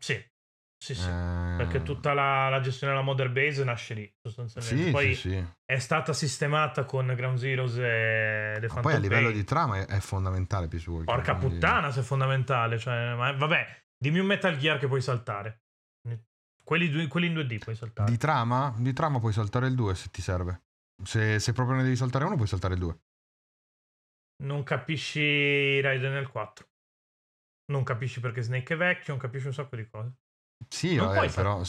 Sì, 0.00 0.20
Sì, 0.84 0.94
sì. 0.96 1.08
Eh, 1.08 1.54
Perché 1.58 1.82
tutta 1.82 2.12
la, 2.12 2.48
la 2.48 2.60
gestione 2.60 2.92
della 2.92 3.04
Mother 3.04 3.30
Base 3.30 3.62
nasce 3.62 3.94
lì, 3.94 4.12
sostanzialmente. 4.20 4.84
Sì, 4.84 4.90
Poi 4.90 5.14
sì, 5.14 5.30
sì. 5.30 5.44
è 5.64 5.78
stata 5.78 6.12
sistemata 6.12 6.84
con 6.84 7.06
Ground 7.14 7.38
Zeroes 7.38 7.76
e 7.76 8.56
The 8.58 8.66
Phantom 8.66 8.82
poi 8.82 8.94
a 8.94 8.98
livello 8.98 9.28
Pain. 9.28 9.36
di 9.38 9.44
trama 9.44 9.78
è, 9.78 9.86
è 9.86 10.00
fondamentale 10.00 10.66
Peace 10.66 10.90
Walker. 10.90 11.14
Porca 11.14 11.36
quindi- 11.36 11.54
puttana, 11.54 11.92
se 11.92 12.00
è 12.00 12.02
fondamentale. 12.02 12.78
Cioè, 12.78 13.14
ma 13.14 13.32
vabbè, 13.32 13.82
dimmi 14.04 14.18
un 14.18 14.26
Metal 14.26 14.56
Gear 14.58 14.78
che 14.78 14.86
puoi 14.86 15.00
saltare. 15.00 15.62
Quelli, 16.62 16.88
due- 16.88 17.08
quelli 17.08 17.26
in 17.26 17.34
2D 17.34 17.58
puoi 17.58 17.74
saltare. 17.74 18.10
Di 18.10 18.16
trama? 18.16 18.74
Di 18.78 18.92
trama 18.94 19.18
puoi 19.18 19.32
saltare 19.34 19.66
il 19.66 19.74
2 19.74 19.94
se 19.94 20.08
ti 20.10 20.22
serve. 20.22 20.62
Se, 21.02 21.38
se 21.38 21.52
proprio 21.52 21.76
ne 21.76 21.82
devi 21.82 21.96
saltare 21.96 22.24
uno, 22.24 22.36
puoi 22.36 22.46
saltare 22.48 22.74
il 22.74 22.80
2. 22.80 22.98
Non 24.44 24.62
capisci 24.62 25.80
Raiden 25.80 26.12
nel 26.12 26.28
4. 26.28 26.66
Non 27.72 27.82
capisci 27.82 28.20
perché 28.20 28.42
Snake 28.42 28.74
è 28.74 28.76
vecchio, 28.76 29.12
non 29.12 29.18
capisci 29.20 29.46
un 29.46 29.52
sacco 29.52 29.76
di 29.76 29.86
cose. 29.88 30.12
Sì, 30.68 30.96
vabbè, 30.96 31.30
però. 31.32 31.62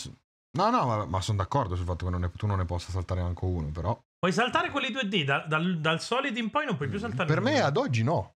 No, 0.57 0.69
no, 0.69 0.85
ma, 0.85 1.05
ma 1.05 1.21
sono 1.21 1.37
d'accordo 1.39 1.75
sul 1.75 1.85
fatto 1.85 2.05
che 2.05 2.11
non 2.11 2.21
ne- 2.21 2.31
tu 2.31 2.47
non 2.47 2.57
ne 2.57 2.65
possa 2.65 2.91
saltare 2.91 3.21
neanche 3.21 3.43
uno, 3.45 3.69
però. 3.71 4.01
Puoi 4.17 4.31
saltare 4.31 4.69
quelli 4.69 4.93
2D, 4.93 5.23
da- 5.25 5.45
dal, 5.45 5.79
dal 5.81 6.01
Solid 6.01 6.35
in 6.37 6.49
poi 6.49 6.65
non 6.65 6.77
puoi 6.77 6.87
più 6.87 6.99
saltare. 6.99 7.27
Per 7.27 7.41
me 7.41 7.59
ad 7.59 7.75
oggi 7.75 8.03
no. 8.03 8.35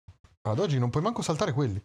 Ad 0.49 0.59
oggi 0.59 0.79
non 0.81 0.91
puoi 0.91 1.03
manco 1.05 1.23
saltare 1.23 1.53
quelli. 1.53 1.81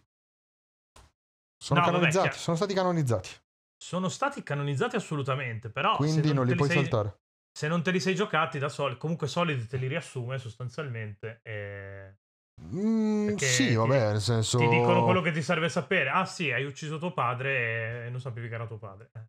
Sono 1.64 1.80
No, 1.80 1.86
vabbè, 1.86 1.96
canonizzati, 1.98 2.28
chiaro. 2.28 2.42
sono 2.42 2.56
stati 2.58 2.74
canonizzati. 2.74 3.30
Sono 3.74 4.08
stati 4.10 4.42
canonizzati 4.42 4.96
assolutamente, 4.96 5.70
però 5.70 5.96
Quindi 5.96 6.34
non, 6.34 6.44
te 6.44 6.50
li 6.50 6.56
puoi 6.58 6.68
sei- 6.68 6.76
saltare. 6.82 7.20
Se 7.56 7.68
non 7.68 7.82
te 7.82 7.90
li 7.90 8.00
sei 8.00 8.14
giocati 8.14 8.58
da 8.58 8.68
Solid, 8.68 8.98
comunque 8.98 9.28
Solid 9.28 9.66
te 9.66 9.78
li 9.78 9.86
riassume 9.86 10.36
sostanzialmente. 10.38 11.40
E 11.42 12.16
Mm, 12.62 13.34
sì, 13.36 13.68
ti- 13.68 13.74
vabbè, 13.74 14.12
nel 14.12 14.20
senso. 14.20 14.58
ti 14.58 14.68
dicono 14.68 15.04
quello 15.04 15.22
che 15.22 15.32
ti 15.32 15.40
serve 15.42 15.68
sapere. 15.70 16.10
Ah 16.10 16.26
sì, 16.26 16.52
hai 16.52 16.64
ucciso 16.64 16.98
tuo 16.98 17.12
padre 17.14 18.06
e 18.06 18.10
non 18.10 18.20
sapevi 18.20 18.48
che 18.48 18.54
era 18.54 18.66
tuo 18.66 18.78
padre. 18.78 19.10
Eh, 19.14 19.26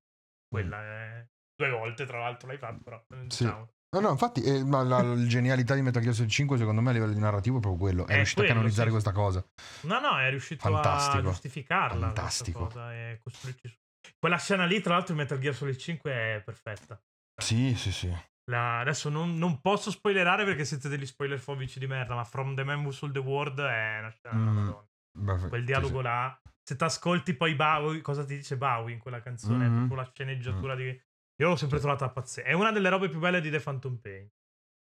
Quella 0.48 0.82
è... 0.82 1.28
Due 1.56 1.69
volte, 1.69 2.06
tra 2.06 2.19
l'altro, 2.19 2.48
l'hai 2.50 2.58
fatto, 2.58 2.84
però. 2.84 3.02
Sì. 3.30 3.45
diciamo. 3.45 3.69
No, 3.96 4.08
no, 4.08 4.12
infatti, 4.12 4.42
eh, 4.44 4.64
ma 4.64 4.84
la, 4.84 5.02
la 5.02 5.26
genialità 5.26 5.74
di 5.76 5.82
Metal 5.82 6.02
Gear 6.02 6.14
Solid 6.14 6.30
5, 6.30 6.58
secondo 6.58 6.82
me, 6.82 6.90
a 6.90 6.94
livello 6.94 7.14
di 7.14 7.20
narrativo, 7.20 7.58
è 7.58 7.62
proprio 7.62 7.80
quello. 7.82 8.06
È, 8.08 8.12
È 8.12 8.16
riuscito 8.16 8.42
a 8.42 8.44
quello, 8.44 8.60
canonizzare 8.60 8.88
sì. 8.88 8.92
questa 8.94 9.12
cosa. 9.14 9.46
No, 9.82 10.00
no, 10.00 10.20
è 10.20 10.30
riuscito 10.30 10.68
a 10.68 10.72
Fantastico. 10.72 11.24
giustificarla. 11.30 12.12
questa 12.12 12.22
Fantastico. 12.22 12.90
e 12.92 13.20
costruirci 13.24 13.68
su. 13.70 13.76
Quella 14.20 14.38
scena 14.38 14.66
lì, 14.66 14.82
tra 14.82 14.94
l'altro, 14.96 15.14
in 15.14 15.20
Metal 15.20 15.40
Gear 15.40 15.54
Solid 15.56 15.76
5 15.78 16.12
è 16.12 16.42
perfetta. 16.44 17.02
Sì, 17.42 17.76
sì, 17.76 17.92
sì. 17.92 18.14
La- 18.52 18.80
adesso 18.80 19.10
non, 19.10 19.38
non 19.38 19.60
posso 19.62 19.90
spoilerare 19.92 20.46
perché 20.46 20.66
siete 20.66 20.88
degli 20.90 21.06
spoiler 21.06 21.40
fobici 21.40 21.80
di 21.80 21.88
merda, 21.88 22.14
ma 22.16 22.24
From 22.24 22.54
the 22.56 22.64
Man 22.64 22.84
Who 22.84 22.92
Sold 22.92 23.14
the 23.14 23.20
World 23.20 23.60
è 23.60 24.00
una 24.00 24.10
scena 24.12 24.36
Mm, 24.36 24.48
Madonna. 24.58 24.86
Beh, 25.18 25.48
Quel 25.48 25.64
dialogo 25.66 25.98
sì. 25.98 26.04
là, 26.04 26.42
se 26.62 26.76
ti 26.76 26.84
ascolti 26.84 27.34
poi 27.36 27.56
Bowie, 27.56 28.02
cosa 28.02 28.24
ti 28.26 28.36
dice 28.36 28.58
Bowie 28.58 28.94
in 28.94 29.00
quella 29.00 29.22
canzone, 29.22 29.68
Mhm. 29.68 29.76
proprio 29.88 29.98
la 29.98 30.12
sceneggiatura 30.14 30.76
di... 30.76 31.02
Io 31.38 31.50
l'ho 31.50 31.56
sempre 31.56 31.80
trovata 31.80 32.10
pazzesca. 32.10 32.48
È 32.48 32.54
una 32.54 32.71
delle 32.71 32.89
robe 32.89 33.10
più 33.10 33.19
belle 33.19 33.41
di 33.41 33.50
The 33.50 33.60
Phantom 33.60 33.95
Pain. 33.98 34.30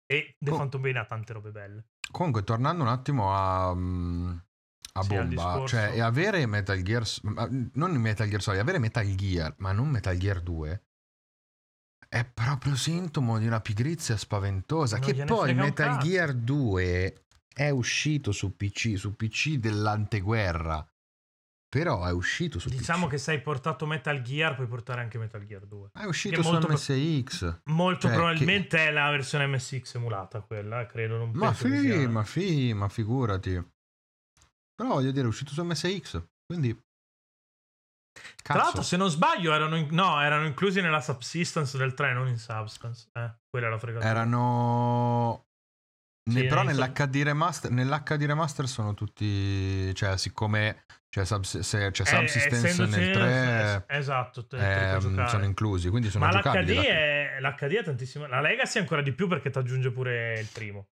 E 0.05 0.35
The 0.37 0.51
Co- 0.51 0.57
Phantom 0.57 0.81
Pain 0.81 0.97
ha 0.97 1.05
tante 1.05 1.33
robe 1.33 1.51
belle. 1.51 1.85
Comunque, 2.11 2.43
tornando 2.43 2.83
un 2.83 2.89
attimo 2.89 3.33
a. 3.33 3.73
mm, 3.73 4.35
A 4.95 5.01
Sì, 5.01 5.07
bomba, 5.09 5.63
cioè, 5.65 5.99
avere 5.99 6.45
Metal 6.45 6.79
Gear. 6.83 7.03
ma- 7.23 7.47
Non 7.73 7.93
Metal 7.93 8.27
Gear 8.27 8.41
Solid, 8.43 8.59
avere 8.61 8.77
Metal 8.77 9.05
Gear, 9.15 9.55
ma 9.57 9.71
non 9.71 9.89
Metal 9.89 10.15
Gear 10.15 10.39
2. 10.41 10.83
È 12.07 12.23
proprio 12.25 12.75
sintomo 12.75 13.39
di 13.39 13.47
una 13.47 13.59
pigrizia 13.59 14.15
spaventosa. 14.17 14.99
Non 14.99 15.11
che 15.11 15.23
poi 15.25 15.55
Metal. 15.55 15.97
Gear 15.97 16.33
2 16.33 17.23
è 17.51 17.69
uscito 17.71 18.31
su 18.31 18.55
PC, 18.55 18.93
su 18.97 19.15
PC 19.15 19.55
dell'anteguerra. 19.55 20.85
Però 21.73 22.05
è 22.05 22.11
uscito 22.11 22.59
su 22.59 22.69
Diciamo 22.69 23.05
PC. 23.05 23.11
che 23.11 23.17
se 23.17 23.31
hai 23.31 23.41
portato 23.41 23.87
Metal 23.87 24.21
Gear, 24.21 24.53
puoi 24.53 24.67
portare 24.67 25.01
anche 25.01 25.17
Metal 25.17 25.43
Gear 25.43 25.65
2. 25.65 25.89
È 25.91 26.03
uscito 26.05 26.35
che 26.35 26.43
su 26.43 26.51
molto- 26.51 26.67
MSX. 26.67 27.61
Molto 27.71 28.07
Cioè, 28.07 28.15
probabilmente 28.15 28.77
è 28.87 28.91
la 28.91 29.09
versione 29.09 29.47
MSX 29.47 29.95
emulata 29.95 30.41
quella, 30.41 30.85
credo. 30.85 31.17
Non 31.17 31.31
Ma 31.33 31.49
che 31.49 31.55
sì, 31.67 31.79
sia- 31.79 32.09
ma 32.09 32.23
sì, 32.25 32.73
ma 32.73 32.87
figurati. 32.89 33.53
Però 34.75 34.89
voglio 34.93 35.11
dire, 35.11 35.23
è 35.25 35.27
uscito 35.27 35.51
su 35.51 35.63
MSX. 35.63 36.23
Quindi. 36.45 36.79
Tra 38.43 38.53
l'altro, 38.55 38.73
Cazzo. 38.73 38.87
se 38.89 38.97
non 38.97 39.09
sbaglio, 39.09 39.51
erano, 39.51 39.75
in- 39.75 39.87
no, 39.91 40.21
erano 40.21 40.45
inclusi 40.45 40.79
nella 40.79 41.01
subsistence 41.01 41.75
del 41.79 41.95
3, 41.95 42.13
non 42.13 42.27
in 42.27 42.37
substance. 42.37 43.07
Eh, 43.13 43.33
quella 43.49 43.65
è 43.65 43.69
la 43.71 43.79
fregatura. 43.79 44.09
Erano. 44.11 45.45
Sì, 46.29 46.45
però 46.45 46.63
nell'HD 46.63 47.15
remaster, 47.23 47.69
nell'HD 47.71 48.23
remaster 48.23 48.67
sono 48.67 48.93
tutti. 48.93 49.93
Cioè, 49.93 50.17
siccome 50.17 50.85
c'è, 51.09 51.25
subs- 51.25 51.59
se- 51.59 51.91
c'è 51.91 52.03
Eh, 52.03 52.05
Subsistence 52.05 52.67
essendoci- 52.67 52.99
nel 52.99 53.11
3, 53.11 53.63
es- 53.63 53.83
esatto, 53.99 54.47
te- 54.47 54.57
te 54.57 54.91
ehm, 54.93 54.99
giocare. 54.99 55.27
sono 55.29 55.43
inclusi. 55.43 55.89
Quindi 55.89 56.09
sono 56.09 56.25
Ma 56.25 56.31
l'HD 56.31 56.69
è, 56.85 57.37
l'HD 57.41 57.73
è 57.73 57.83
tantissimo. 57.83 58.25
La 58.27 58.39
Legacy 58.39 58.79
ancora 58.79 59.01
di 59.01 59.11
più 59.13 59.27
perché 59.27 59.49
ti 59.49 59.57
aggiunge 59.57 59.91
pure 59.91 60.39
il 60.39 60.47
primo. 60.51 60.87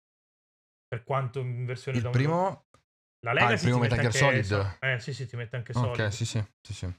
Per 0.88 1.04
quanto 1.04 1.39
in 1.42 1.65
versione 1.65 1.98
Il 1.98 2.04
download. 2.04 2.26
primo. 2.26 2.65
La 3.24 3.30
Ah, 3.32 3.34
il 3.34 3.39
Legacy 3.42 3.63
primo 3.65 3.78
Metal 3.80 3.98
Gear 4.00 4.08
anche 4.08 4.44
Solid. 4.44 4.46
so- 4.46 4.78
eh 4.86 5.00
sì, 5.00 5.13
sì, 5.13 5.28
ti 5.28 5.36
mette 5.36 5.56
anche 5.58 5.74
Solid. 5.74 6.00
Ok, 6.00 6.12
sì, 6.13 6.26
sì. 6.26 6.44
sì, 6.62 6.74
sì. 6.74 6.92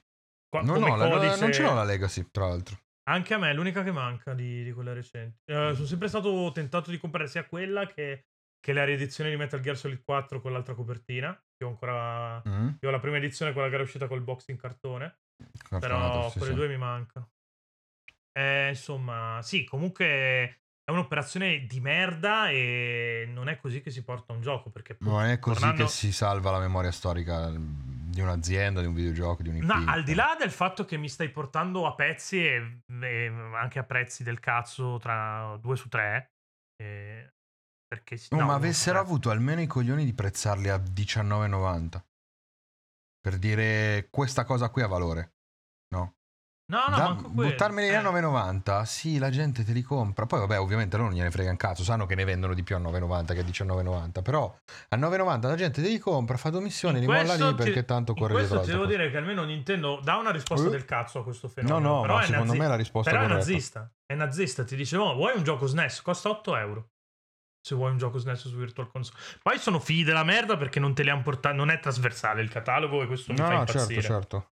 Qua- 0.49 0.62
No, 0.62 0.79
no, 0.79 0.97
la- 0.97 1.09
codice- 1.09 1.40
non 1.40 1.53
ce 1.53 1.62
l'ho 1.62 1.75
la 1.75 1.85
Legacy, 1.85 2.29
tra 2.31 2.47
l'altro. 2.47 2.79
Anche 3.05 3.35
a 3.35 3.39
me 3.39 3.51
è 3.51 3.55
l'unica 3.55 3.83
che 3.83 3.93
manca 3.93 4.35
di, 4.35 4.63
di 4.63 4.73
quelle 4.73 4.95
recenti. 4.95 5.41
Eh, 5.47 5.73
sono 5.75 5.87
sempre 5.87 6.09
stato 6.09 6.51
tentato 6.53 6.91
di 6.91 6.99
comprare 6.99 7.29
sia 7.29 7.45
quella 7.47 7.87
che, 7.87 8.27
che 8.61 8.73
la 8.73 8.85
riedizione 8.85 9.31
di 9.31 9.37
Metal 9.37 9.61
Gear 9.61 9.77
Solid 9.77 10.03
4 10.05 10.41
con 10.41 10.53
l'altra 10.53 10.75
copertina. 10.75 11.29
Io 11.59 11.67
ho 11.67 11.71
ancora. 11.71 12.43
Mm, 12.49 12.69
Io 12.81 12.89
ho 12.89 12.91
la 12.91 13.01
prima 13.01 13.17
edizione, 13.17 13.53
quella 13.53 13.69
che 13.69 13.75
era 13.75 13.83
uscita 13.83 14.07
col 14.07 14.23
box 14.23 14.49
in 14.49 14.57
cartone. 14.57 15.21
cartonato, 15.69 15.79
Però 15.79 16.31
sì, 16.31 16.39
quelle 16.39 16.53
sì. 16.53 16.59
due 16.59 16.69
mi 16.69 16.77
mancano. 16.77 17.31
Eh, 18.33 18.69
insomma, 18.69 19.41
sì, 19.43 19.65
comunque 19.65 20.60
è 20.90 20.92
un'operazione 20.92 21.66
di 21.66 21.81
merda 21.81 22.50
e 22.50 23.24
non 23.33 23.48
è 23.48 23.57
così 23.59 23.81
che 23.81 23.90
si 23.90 24.03
porta 24.05 24.33
un 24.33 24.40
gioco. 24.42 24.70
Perché 24.70 24.96
Non 25.00 25.24
è 25.24 25.38
così 25.38 25.59
tornando- 25.61 25.85
che 25.85 25.90
si 25.90 26.12
salva 26.12 26.50
la 26.50 26.59
memoria 26.61 26.90
storica 26.92 27.50
di 27.50 28.20
un'azienda, 28.20 28.81
di 28.81 28.87
un 28.87 28.94
videogioco, 28.94 29.42
di 29.42 29.48
un 29.50 29.57
IP. 29.57 29.62
No, 29.62 29.85
al 29.87 30.03
di 30.03 30.14
là 30.14 30.37
del 30.38 30.50
fatto 30.50 30.85
che 30.85 30.96
mi 30.96 31.09
stai 31.09 31.31
portando 31.31 31.87
a 31.87 31.94
pezzi 31.94 32.44
e, 32.44 32.81
e 33.03 33.26
anche 33.55 33.79
a 33.79 33.85
prezzi 33.85 34.22
del 34.22 34.40
cazzo 34.40 34.98
tra 34.98 35.57
2 35.61 35.76
su 35.76 35.88
3. 35.88 36.33
perché 37.87 38.16
si- 38.16 38.29
No, 38.31 38.40
no, 38.40 38.46
ma 38.46 38.55
avessero 38.55 38.98
tre. 38.98 39.07
avuto 39.07 39.31
almeno 39.31 39.61
i 39.61 39.66
coglioni 39.66 40.05
di 40.05 40.14
prezzarli 40.14 40.68
a 40.68 40.76
19,90. 40.79 42.03
Per 43.20 43.37
dire 43.37 44.07
questa 44.11 44.44
cosa 44.44 44.70
qui 44.70 44.83
ha 44.83 44.87
valore. 44.87 45.35
No? 45.94 46.14
No, 46.71 46.85
no, 46.89 46.97
Da- 46.97 47.03
manco 47.09 47.31
quello. 47.31 47.51
buttarmeli 47.51 47.89
Eh. 47.89 47.95
a 47.97 48.01
9,90, 48.01 48.85
sì, 48.85 49.19
la 49.19 49.29
gente 49.31 49.65
te 49.65 49.73
li 49.73 49.83
compra. 49.83 50.25
Poi, 50.27 50.39
vabbè, 50.39 50.61
ovviamente 50.61 50.97
loro 50.97 51.09
non 51.09 51.19
gliene 51.19 51.31
frega 51.33 51.51
un 51.51 51.57
cazzo, 51.57 51.83
sanno 51.83 52.07
che 52.07 52.15
ne 52.15 52.25
vendono 52.25 52.55
di 52.55 52.63
più 52.63 52.77
a 52.77 52.79
9,90 52.79 53.35
che 53.35 53.41
a 53.41 53.43
19,90. 53.43 54.23
Però 54.23 54.55
a 54.91 54.97
9,90 54.97 55.49
la 55.49 55.57
gente 55.57 55.83
te 55.83 55.89
li 55.89 55.99
compra, 55.99 56.37
fa 56.37 56.51
domissione, 56.51 56.99
In 56.99 57.01
li 57.01 57.07
molla 57.11 57.25
questo 57.25 57.49
lì 57.51 57.55
ti- 57.57 57.63
perché 57.65 57.85
tanto 57.85 58.15
corre 58.15 58.33
questo 58.35 58.55
dietro 58.55 58.63
ti 58.65 58.71
l'altra 58.71 58.87
devo 58.87 58.87
dire 59.03 59.11
che 59.11 59.17
almeno 59.17 59.45
Nintendo 59.45 60.01
dà 60.03 60.17
una 60.17 60.31
risposta 60.31 60.69
Eh? 60.69 60.71
del 60.71 60.85
cazzo 60.85 61.19
a 61.19 61.23
questo 61.25 61.47
No, 61.49 61.53
fenomeno. 61.53 61.95
no, 61.97 62.01
però 62.03 62.15
ma 62.15 62.21
è 62.23 62.27
secondo 62.27 62.47
nazi- 62.47 62.59
me 62.59 62.69
la 62.69 62.77
risposta 62.77 63.11
Però 63.11 63.23
è 63.23 63.27
corretta. 63.27 63.47
nazista. 63.47 63.93
È 64.07 64.15
nazista. 64.15 64.65
Ti 64.65 64.77
dice, 64.77 64.97
oh, 64.97 65.15
vuoi 65.15 65.33
un 65.37 65.43
gioco 65.43 65.67
SNES? 65.67 66.03
Costa 66.03 66.29
8 66.31 66.57
euro. 66.57 66.89
Se 67.67 67.75
vuoi 67.75 67.91
un 67.91 67.99
gioco 67.99 68.19
SNES 68.19 68.49
su 68.49 68.57
Virtual 68.57 68.89
Console. 68.91 69.19
Poi 69.43 69.59
sono 69.59 69.81
figli 69.81 70.05
della 70.05 70.25
merda 70.25 70.57
perché 70.57 70.79
non 70.81 70.95
te 70.95 71.03
li 71.03 71.11
hanno 71.11 71.23
portati. 71.23 71.57
Non 71.57 71.69
è 71.71 71.79
trasversale 71.81 72.41
il 72.43 72.49
catalogo 72.49 73.03
e 73.03 73.07
questo 73.07 73.33
mi 73.33 73.39
No, 73.39 73.45
fa 73.47 73.53
no, 73.53 73.59
impazzire. 73.59 74.01
certo, 74.01 74.15
certo. 74.15 74.51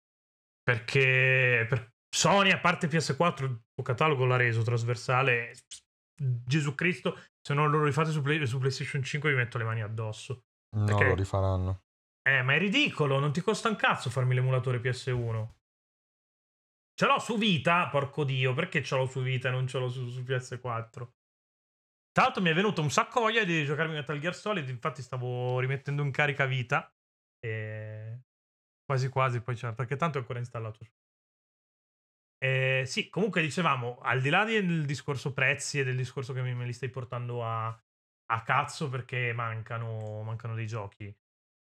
Perché 0.63 1.65
per 1.69 1.91
Sony, 2.09 2.51
a 2.51 2.59
parte 2.59 2.89
PS4, 2.89 3.45
il 3.45 3.61
suo 3.75 3.83
catalogo 3.83 4.25
l'ha 4.25 4.37
reso 4.37 4.63
trasversale. 4.63 5.53
Gesù 6.21 6.75
Cristo, 6.75 7.17
se 7.41 7.55
non 7.55 7.71
lo 7.71 7.85
rifate 7.85 8.11
su, 8.11 8.23
Play- 8.23 8.45
su 8.47 8.59
PlayStation 8.59 9.03
5 9.03 9.31
vi 9.31 9.37
metto 9.37 9.57
le 9.59 9.65
mani 9.65 9.83
addosso. 9.83 10.47
No, 10.77 10.85
Perché- 10.85 11.05
lo 11.05 11.15
rifaranno. 11.15 11.83
Eh, 12.29 12.43
ma 12.43 12.55
è 12.55 12.59
ridicolo, 12.59 13.19
non 13.19 13.33
ti 13.33 13.41
costa 13.41 13.69
un 13.69 13.77
cazzo 13.77 14.11
farmi 14.11 14.35
l'emulatore 14.35 14.81
PS1. 14.81 15.55
Ce 16.95 17.07
l'ho 17.07 17.19
su 17.21 17.39
Vita, 17.39 17.89
porco 17.89 18.25
dio, 18.25 18.53
perché 18.53 18.83
ce 18.83 18.97
l'ho 18.97 19.07
su 19.07 19.23
Vita 19.23 19.49
e 19.49 19.51
non 19.53 19.67
ce 19.69 19.79
l'ho 19.79 19.89
su, 19.89 20.09
su 20.09 20.21
PS4? 20.23 21.09
Tra 22.11 22.25
l'altro 22.25 22.43
mi 22.43 22.51
è 22.51 22.55
venuto 22.55 22.83
un 22.83 22.91
sacco 22.91 23.21
voglia 23.21 23.45
di 23.45 23.65
giocarmi 23.65 23.95
Metal 23.95 24.19
Gear 24.19 24.35
Solid, 24.35 24.69
infatti 24.69 25.01
stavo 25.03 25.61
rimettendo 25.61 26.03
in 26.03 26.11
carica 26.11 26.45
Vita 26.47 26.93
e 27.39 28.23
quasi 28.85 29.09
quasi 29.09 29.41
poi 29.41 29.55
c'è, 29.55 29.73
perché 29.73 29.95
tanto 29.97 30.19
è 30.19 30.21
ancora 30.21 30.41
installato. 30.41 30.81
Eh, 32.41 32.85
sì, 32.87 33.09
comunque 33.09 33.43
dicevamo, 33.43 33.99
al 33.99 34.21
di 34.21 34.29
là 34.31 34.45
del 34.45 34.85
discorso 34.85 35.33
prezzi 35.33 35.81
e 35.81 35.85
del 35.85 35.97
discorso 35.97 36.33
che 36.33 36.41
me 36.43 36.65
li 36.65 36.73
stai 36.73 36.89
portando 36.89 37.45
a, 37.45 37.67
a 37.67 38.43
cazzo 38.43 38.89
perché 38.89 39.33
mancano, 39.33 40.23
mancano 40.23 40.55
dei 40.55 40.67
giochi, 40.67 41.13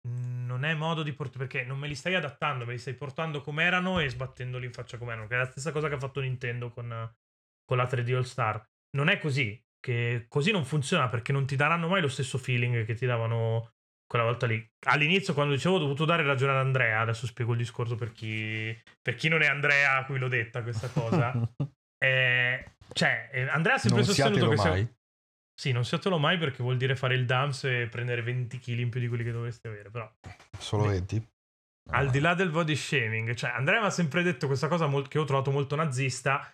non 0.07 0.65
è 0.65 0.73
modo 0.73 1.01
di 1.01 1.13
portare 1.13 1.47
perché 1.47 1.63
non 1.63 1.79
me 1.79 1.88
li 1.88 1.95
stai 1.95 2.15
adattando, 2.15 2.65
me 2.65 2.73
li 2.73 2.77
stai 2.77 2.93
portando 2.95 3.41
come 3.41 3.63
erano 3.63 3.99
e 3.99 4.09
sbattendoli 4.09 4.65
in 4.65 4.73
faccia 4.73 4.97
come 4.97 5.13
erano, 5.13 5.27
che 5.27 5.35
è 5.35 5.38
la 5.38 5.45
stessa 5.49 5.71
cosa 5.71 5.88
che 5.88 5.95
ha 5.95 5.99
fatto 5.99 6.19
Nintendo 6.19 6.69
con, 6.69 7.15
con 7.63 7.77
la 7.77 7.88
3D 7.88 8.13
All 8.13 8.23
Star. 8.23 8.63
Non 8.97 9.07
è 9.09 9.19
così, 9.19 9.61
che 9.79 10.25
così 10.27 10.51
non 10.51 10.65
funziona 10.65 11.07
perché 11.09 11.31
non 11.31 11.45
ti 11.45 11.55
daranno 11.55 11.88
mai 11.88 12.01
lo 12.01 12.07
stesso 12.09 12.38
feeling 12.38 12.85
che 12.85 12.95
ti 12.95 13.05
davano 13.05 13.74
quella 14.08 14.26
volta 14.26 14.46
lì. 14.46 14.63
All'inizio, 14.88 15.34
quando 15.34 15.54
dicevo, 15.54 15.76
ho 15.76 15.80
dovuto 15.80 16.06
dare 16.06 16.24
ragione 16.24 16.52
ad 16.54 16.60
Andrea. 16.60 17.02
Adesso 17.02 17.26
spiego 17.26 17.52
il 17.54 17.58
discorso 17.58 17.96
per 17.96 18.12
chi, 18.12 18.78
per 19.02 19.15
chi 19.15 19.28
non 19.30 19.41
è 19.41 19.48
Andrea 19.48 19.98
a 19.98 20.06
cui 20.06 20.20
l'ho 20.20 20.28
detta 20.28 20.62
questa 20.63 20.89
cosa. 20.89 21.34
eh, 22.04 22.72
cioè, 22.94 23.30
eh, 23.32 23.41
Andrea 23.50 23.76
ha 23.76 23.80
sempre 23.80 24.02
non 24.04 24.08
sostenuto 24.13 24.50
che 24.50 24.56
mai. 24.56 24.82
se- 24.86 24.96
Sì, 25.60 25.72
non 25.72 25.86
siatelo 25.86 26.18
mai 26.18 26.38
perché 26.38 26.62
vuol 26.62 26.78
dire 26.78 26.96
fare 26.96 27.15
il 27.15 27.26
DAMS 27.26 27.63
e 27.63 27.88
prendere 27.89 28.22
20 28.22 28.60
kg 28.60 28.80
in 28.80 28.89
più 28.89 29.00
di 29.00 29.08
quelli 29.08 29.24
che 29.24 29.32
dovresti 29.32 29.68
avere. 29.68 29.89
Però, 29.89 30.10
Solo 30.60 30.84
Sì. 30.84 30.89
20? 30.89 31.28
al 31.91 32.10
di 32.10 32.20
là 32.20 32.34
del 32.34 32.50
body 32.50 32.76
shaming, 32.76 33.36
cioè, 33.36 33.52
Andrea 33.52 33.80
mi 33.80 33.86
ha 33.86 33.91
sempre 33.91 34.24
detto 34.24 34.48
questa 34.48 34.68
cosa 34.68 34.88
mol- 34.88 35.08
che 35.08 35.20
ho 35.20 35.24
trovato 35.24 35.52
molto 35.52 35.76
nazista. 35.76 36.50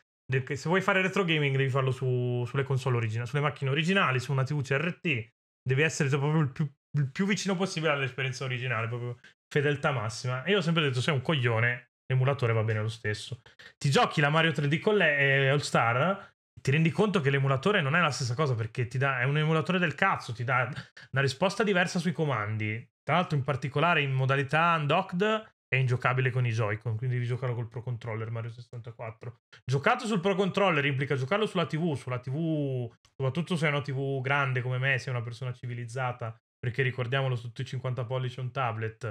che 0.45 0.55
se 0.55 0.69
vuoi 0.69 0.79
fare 0.81 1.01
retro 1.01 1.25
gaming, 1.25 1.57
devi 1.57 1.69
farlo 1.69 1.91
su- 1.91 2.45
sulle 2.47 2.63
console 2.63 2.95
originali, 2.95 3.27
sulle 3.27 3.41
macchine 3.41 3.69
originali, 3.69 4.17
su 4.19 4.31
una 4.31 4.43
TV 4.45 4.61
CRT. 4.61 5.29
Devi 5.61 5.81
essere 5.81 6.07
proprio 6.09 6.39
il 6.41 6.49
più, 6.51 6.65
il 6.97 7.09
più 7.11 7.25
vicino 7.25 7.55
possibile 7.55 7.91
all'esperienza 7.91 8.43
originale, 8.43 8.87
proprio 8.87 9.17
fedeltà 9.47 9.91
massima. 9.91 10.43
E 10.43 10.51
io 10.51 10.57
ho 10.57 10.61
sempre 10.61 10.83
detto: 10.83 11.01
sei 11.01 11.13
un 11.13 11.21
coglione, 11.21 11.91
l'emulatore 12.05 12.53
va 12.53 12.63
bene 12.63 12.81
lo 12.81 12.89
stesso. 12.89 13.41
Ti 13.77 13.89
giochi 13.89 14.21
la 14.21 14.29
Mario 14.29 14.51
3D 14.51 14.79
con 14.79 14.97
le 14.97 15.49
All 15.49 15.59
Star. 15.59 16.29
Ti 16.61 16.69
rendi 16.69 16.91
conto 16.91 17.21
che 17.21 17.31
l'emulatore 17.31 17.81
non 17.81 17.95
è 17.95 18.01
la 18.01 18.11
stessa 18.11 18.35
cosa 18.35 18.53
perché 18.53 18.85
ti 18.85 18.99
dà, 18.99 19.19
è 19.19 19.23
un 19.23 19.37
emulatore 19.37 19.79
del 19.79 19.95
cazzo, 19.95 20.31
ti 20.31 20.43
dà 20.43 20.69
una 21.11 21.21
risposta 21.21 21.63
diversa 21.63 21.97
sui 21.97 22.11
comandi. 22.11 22.87
Tra 23.01 23.15
l'altro, 23.15 23.35
in 23.35 23.43
particolare 23.43 24.01
in 24.03 24.11
modalità 24.11 24.75
undocked 24.77 25.53
è 25.67 25.75
ingiocabile 25.77 26.29
con 26.29 26.45
i 26.45 26.51
Joy-Con, 26.51 26.97
quindi 26.97 27.15
devi 27.15 27.27
giocarlo 27.27 27.55
col 27.55 27.67
Pro 27.67 27.81
Controller 27.81 28.29
Mario 28.29 28.51
64. 28.51 29.39
Giocato 29.65 30.05
sul 30.05 30.19
Pro 30.19 30.35
Controller 30.35 30.85
implica 30.85 31.15
giocarlo 31.15 31.47
sulla 31.47 31.65
TV, 31.65 31.95
sulla 31.95 32.19
TV, 32.19 32.93
soprattutto 33.15 33.55
se 33.55 33.65
è 33.65 33.69
una 33.69 33.81
TV 33.81 34.21
grande 34.21 34.61
come 34.61 34.77
me, 34.77 34.99
sei 34.99 35.13
una 35.13 35.23
persona 35.23 35.53
civilizzata, 35.53 36.37
perché 36.61 36.83
ricordiamolo 36.83 37.35
sotto 37.35 37.61
i 37.61 37.65
50 37.65 38.05
pollici 38.05 38.39
un 38.39 38.51
tablet. 38.51 39.03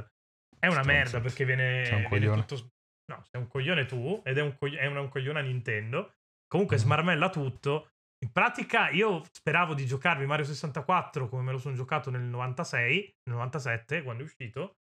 È 0.58 0.66
una 0.66 0.82
Stronzo. 0.82 0.90
merda 0.92 1.20
perché 1.20 1.44
viene, 1.44 1.84
Sei 1.84 1.94
un 2.02 2.08
viene 2.08 2.26
coglione. 2.26 2.44
tutto... 2.44 2.70
No, 3.10 3.24
sei 3.28 3.40
un 3.40 3.48
coglione 3.48 3.86
tu 3.86 4.22
ed 4.24 4.38
è 4.38 4.40
un, 4.42 4.54
cogli- 4.56 4.76
è 4.76 4.86
una- 4.86 5.00
un 5.00 5.08
coglione 5.08 5.40
a 5.40 5.42
Nintendo. 5.42 6.12
Comunque 6.46 6.76
Mhm. 6.76 6.82
smarmella 6.82 7.28
tutto. 7.30 7.88
In 8.22 8.30
pratica 8.30 8.90
io 8.90 9.22
speravo 9.32 9.74
di 9.74 9.84
giocarmi 9.86 10.26
Mario 10.26 10.44
64 10.44 11.28
come 11.28 11.42
me 11.42 11.52
lo 11.52 11.58
sono 11.58 11.74
giocato 11.74 12.10
nel 12.10 12.22
96, 12.22 12.96
nel 13.24 13.34
97 13.34 14.02
quando 14.02 14.22
è 14.22 14.26
uscito. 14.26 14.76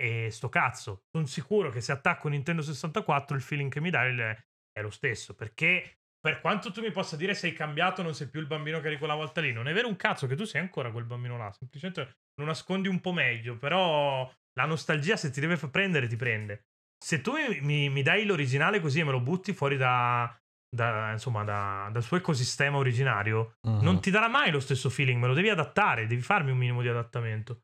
E 0.00 0.30
sto 0.30 0.48
cazzo, 0.50 1.04
sono 1.10 1.26
sicuro 1.26 1.70
che 1.70 1.80
se 1.80 1.90
attacco 1.90 2.28
Nintendo 2.28 2.60
64 2.62 3.34
il 3.34 3.42
feeling 3.42 3.70
che 3.72 3.80
mi 3.80 3.88
dà 3.90 4.04
è 4.04 4.82
lo 4.82 4.90
stesso. 4.90 5.34
Perché 5.34 6.00
per 6.20 6.40
quanto 6.40 6.72
tu 6.72 6.80
mi 6.80 6.90
possa 6.90 7.16
dire 7.16 7.34
sei 7.34 7.52
cambiato, 7.52 8.02
non 8.02 8.14
sei 8.14 8.28
più 8.28 8.40
il 8.40 8.46
bambino 8.46 8.80
che 8.80 8.88
eri 8.88 8.98
quella 8.98 9.14
volta 9.14 9.40
lì, 9.40 9.52
non 9.52 9.68
è 9.68 9.72
vero 9.72 9.88
un 9.88 9.96
cazzo 9.96 10.26
che 10.26 10.34
tu 10.36 10.44
sei 10.44 10.60
ancora 10.60 10.90
quel 10.90 11.04
bambino 11.04 11.36
là. 11.36 11.52
Semplicemente 11.52 12.16
lo 12.34 12.44
nascondi 12.44 12.88
un 12.88 13.00
po' 13.00 13.12
meglio. 13.12 13.56
Però 13.58 14.28
la 14.54 14.64
nostalgia, 14.66 15.16
se 15.16 15.30
ti 15.30 15.40
deve 15.40 15.56
prendere, 15.56 16.08
ti 16.08 16.16
prende. 16.16 16.64
Se 16.98 17.20
tu 17.20 17.32
mi, 17.34 17.60
mi- 17.60 17.88
mi 17.90 18.02
dai 18.02 18.24
l'originale 18.24 18.80
così 18.80 19.00
e 19.00 19.04
me 19.04 19.10
lo 19.12 19.20
butti 19.20 19.52
fuori 19.52 19.76
da, 19.76 20.34
da- 20.74 21.12
insomma, 21.12 21.44
da- 21.44 21.88
dal 21.92 22.02
suo 22.02 22.16
ecosistema 22.16 22.76
originario, 22.78 23.56
Mhm. 23.68 23.82
non 23.82 24.00
ti 24.00 24.10
darà 24.10 24.28
mai 24.28 24.50
lo 24.50 24.60
stesso 24.60 24.88
feeling, 24.90 25.20
me 25.20 25.26
lo 25.28 25.34
devi 25.34 25.50
adattare, 25.50 26.06
devi 26.06 26.22
farmi 26.22 26.50
un 26.50 26.58
minimo 26.58 26.82
di 26.82 26.88
adattamento. 26.88 27.60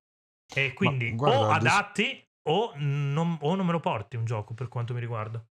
E 0.54 0.72
quindi 0.74 1.12
guarda, 1.14 1.38
o 1.46 1.52
il 1.54 1.58
dis- 1.60 1.72
adatti 1.72 2.28
o 2.48 2.72
non, 2.76 3.38
o 3.40 3.54
non 3.54 3.64
me 3.66 3.72
lo 3.72 3.80
porti 3.80 4.16
un 4.16 4.24
gioco 4.26 4.52
per 4.54 4.68
quanto 4.68 4.92
mi 4.92 5.00
riguarda. 5.00 5.42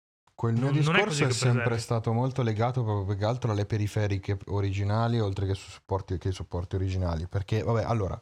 Quel 0.41 0.55
mio 0.55 0.71
Non- 0.71 0.79
non 0.79 0.95
è 0.95 1.03
discorso 1.03 1.05
così 1.05 1.23
è, 1.23 1.27
che 1.27 1.33
sempre 1.33 1.77
stato 1.77 2.13
molto 2.13 2.41
legato 2.41 2.83
proprio 2.83 3.05
più 3.05 3.15
che 3.15 3.25
altro 3.25 3.51
alle 3.51 3.67
periferiche 3.67 4.39
originali, 4.47 5.19
oltre 5.19 5.45
che, 5.45 5.53
su 5.53 5.69
supporti, 5.69 6.17
che 6.17 6.29
ai 6.29 6.33
supporti 6.33 6.77
originali. 6.77 7.27
Perché, 7.27 7.61
vabbè, 7.61 7.83
allora, 7.83 8.19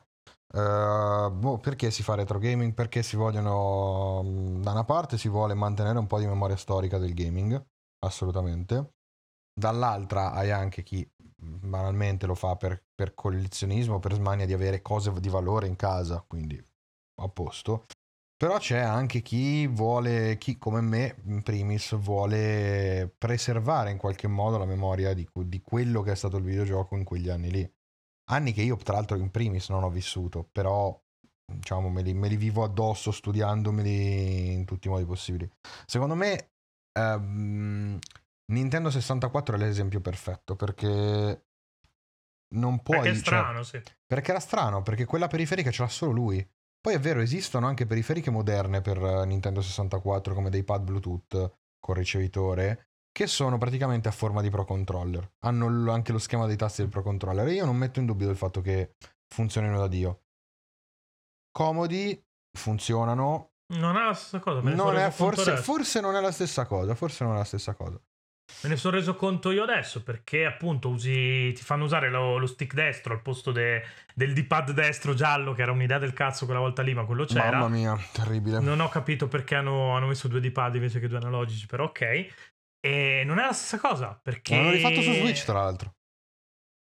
eh, 0.54 1.32
boh, 1.32 1.60
perché 1.60 1.92
si 1.92 2.04
fa 2.04 2.16
retro 2.16 2.38
gaming? 2.38 2.74
Perché 2.74 3.04
si 3.04 3.16
vogliono, 3.16 4.22
da 4.60 4.72
una 4.72 4.84
parte 4.84 5.18
si 5.18 5.30
vuole 5.30 5.54
mantenere 5.54 5.98
un 5.98 6.08
po' 6.08 6.20
di 6.20 6.26
memoria 6.26 6.58
storica 6.58 6.98
del 6.98 7.14
gaming, 7.14 7.66
assolutamente. 8.00 8.96
Dall'altra 9.58 10.34
hai 10.34 10.52
anche 10.52 10.84
chi 10.84 11.10
banalmente 11.38 12.26
lo 12.26 12.36
fa 12.36 12.58
per, 12.58 12.84
per 12.94 13.14
collezionismo, 13.14 14.00
per 14.00 14.16
smania 14.16 14.46
di 14.46 14.52
avere 14.52 14.82
cose 14.82 15.14
di 15.22 15.30
valore 15.30 15.68
in 15.68 15.78
casa, 15.78 16.22
quindi 16.28 16.62
a 17.22 17.30
posto. 17.30 17.86
Però 18.40 18.58
c'è 18.58 18.78
anche 18.78 19.22
chi 19.22 19.68
vuole, 19.68 20.38
chi 20.38 20.58
come 20.58 20.80
me 20.80 21.18
in 21.26 21.44
primis, 21.44 21.94
vuole 21.98 23.14
preservare 23.18 23.92
in 23.92 23.98
qualche 23.98 24.30
modo 24.30 24.58
la 24.58 24.66
memoria 24.66 25.14
di, 25.14 25.28
di 25.44 25.62
quello 25.62 26.02
che 26.02 26.14
è 26.14 26.16
stato 26.16 26.38
il 26.38 26.46
videogioco 26.46 26.96
in 26.96 27.04
quegli 27.04 27.28
anni 27.28 27.52
lì. 27.52 27.74
Anni 28.30 28.54
che 28.54 28.62
io, 28.62 28.78
tra 28.78 28.94
l'altro, 28.94 29.18
in 29.18 29.30
primis 29.30 29.68
non 29.68 29.84
ho 29.84 29.90
vissuto, 29.90 30.48
però 30.50 30.98
diciamo 31.52 31.90
me 31.90 32.02
li, 32.02 32.14
me 32.14 32.30
li 32.30 32.38
vivo 32.38 32.64
addosso 32.64 33.12
studiandomeli 33.12 34.54
in 34.54 34.64
tutti 34.64 34.88
i 34.88 34.90
modi 34.90 35.04
possibili. 35.04 35.52
Secondo 35.86 36.16
me, 36.16 36.52
ehm, 36.98 38.00
Nintendo 38.54 38.90
64 38.90 39.56
è 39.56 39.60
l'esempio 39.60 40.00
perfetto 40.00 40.56
perché 40.56 41.44
non 42.56 42.82
puoi. 42.82 43.02
Perché 43.02 43.10
è 43.10 43.22
cioè- 43.22 43.22
strano, 43.22 43.64
sì. 43.64 43.82
perché 44.08 44.32
era 44.32 44.40
strano, 44.40 44.82
perché 44.82 45.04
quella 45.04 45.28
periferica 45.28 45.72
ce 45.72 45.82
l'ha 45.82 45.90
solo 45.90 46.12
lui. 46.12 46.50
Poi 46.82 46.94
è 46.94 47.00
vero, 47.00 47.20
esistono 47.20 47.68
anche 47.68 47.86
periferiche 47.86 48.32
moderne 48.32 48.82
per 48.82 48.98
eh, 48.98 49.26
Nintendo 49.26 49.62
64, 49.62 50.34
come 50.34 50.50
dei 50.50 50.64
pad 50.64 50.84
Bluetooth 50.84 51.52
con 51.80 51.96
ricevitore, 51.96 52.88
che 53.12 53.28
sono 53.28 53.58
praticamente 53.58 54.08
a 54.08 54.12
forma 54.12 54.42
di 54.42 54.50
Pro 54.50 54.64
Controller. 54.64 55.34
Hanno 55.40 55.92
anche 55.92 56.12
lo 56.12 56.20
schema 56.20 56.46
dei 56.46 56.56
tasti 56.56 56.82
del 56.82 56.90
Pro 56.90 57.02
Controller. 57.02 57.48
E 57.48 57.54
io 57.54 57.66
non 57.66 57.76
metto 57.76 58.00
in 58.00 58.06
dubbio 58.06 58.30
il 58.30 58.38
fatto 58.38 58.62
che 58.62 58.96
funzionino 59.28 59.78
da 59.78 59.88
Dio. 59.88 60.22
Comodi, 61.52 62.22
funzionano. 62.58 63.52
Non 63.74 63.98
è 63.98 64.06
la 64.06 64.14
stessa 64.14 64.40
cosa. 64.40 64.62
Non 64.62 64.96
è, 64.96 65.10
forse, 65.12 65.58
forse 65.58 66.00
non 66.00 66.16
è 66.16 66.22
la 66.22 66.32
stessa 66.32 66.66
cosa. 66.66 66.96
Forse 66.96 67.24
non 67.26 67.36
è 67.36 67.38
la 67.38 67.44
stessa 67.44 67.74
cosa. 67.74 68.00
Me 68.62 68.70
ne 68.70 68.76
sono 68.76 68.98
reso 68.98 69.16
conto 69.16 69.52
io 69.52 69.64
adesso 69.64 70.04
perché 70.04 70.46
appunto 70.46 70.90
usi, 70.90 71.54
ti 71.54 71.62
fanno 71.62 71.86
usare 71.86 72.10
lo, 72.10 72.38
lo 72.38 72.46
stick 72.46 72.74
destro 72.74 73.14
al 73.14 73.22
posto 73.22 73.52
de- 73.52 73.84
del 74.14 74.34
D-pad 74.34 74.72
destro 74.72 75.14
giallo 75.14 75.54
che 75.54 75.62
era 75.62 75.72
un'idea 75.72 75.98
del 75.98 76.14
cazzo 76.14 76.46
quella 76.46 76.60
volta 76.60 76.82
lì 76.82 76.94
ma 76.94 77.06
quello 77.06 77.26
c'era. 77.26 77.52
Mamma 77.52 77.68
mia, 77.70 77.98
terribile. 78.12 78.60
Non 78.60 78.80
ho 78.80 78.90
capito 78.90 79.28
perché 79.28 79.56
hanno, 79.56 79.96
hanno 79.96 80.08
messo 80.08 80.28
due 80.28 80.42
D-pad 80.42 80.76
invece 80.76 81.00
che 81.00 81.08
due 81.08 81.18
analogici, 81.18 81.66
però 81.66 81.86
ok. 81.86 82.28
E 82.82 83.24
non 83.26 83.40
è 83.40 83.46
la 83.46 83.54
stessa 83.54 83.78
cosa 83.78 84.20
perché... 84.22 84.56
L'hanno 84.56 84.72
rifatto 84.72 85.02
su 85.02 85.12
Switch, 85.14 85.44
tra 85.44 85.62
l'altro. 85.62 85.96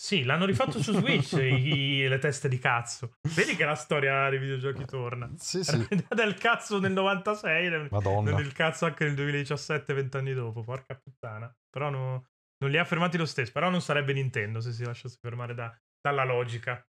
Sì, 0.01 0.23
l'hanno 0.23 0.45
rifatto 0.45 0.81
su 0.81 0.93
Switch 0.93 1.33
i- 1.33 2.07
le 2.07 2.17
teste 2.17 2.49
di 2.49 2.57
cazzo. 2.57 3.13
Vedi 3.35 3.55
che 3.55 3.65
la 3.65 3.75
storia 3.75 4.27
dei 4.31 4.39
videogiochi 4.39 4.83
torna. 4.85 5.29
Sì, 5.37 5.63
sì. 5.63 5.77
del 6.09 6.33
cazzo 6.33 6.79
nel 6.79 6.91
96, 6.91 7.69
nel- 7.69 7.87
Madonna. 7.91 8.33
del 8.33 8.51
cazzo 8.51 8.85
anche 8.87 9.05
nel 9.05 9.13
2017, 9.13 9.93
vent'anni 9.93 10.33
dopo, 10.33 10.63
porca 10.63 10.95
puttana. 10.95 11.53
Però 11.69 11.91
no- 11.91 12.25
non 12.63 12.71
li 12.71 12.79
ha 12.79 12.83
fermati 12.83 13.17
lo 13.19 13.27
stesso. 13.27 13.51
Però 13.51 13.69
non 13.69 13.79
sarebbe 13.81 14.13
Nintendo 14.13 14.59
se 14.59 14.71
si 14.71 14.83
lasciasse 14.83 15.17
fermare 15.21 15.53
da- 15.53 15.71
dalla 16.01 16.23
logica. 16.23 16.84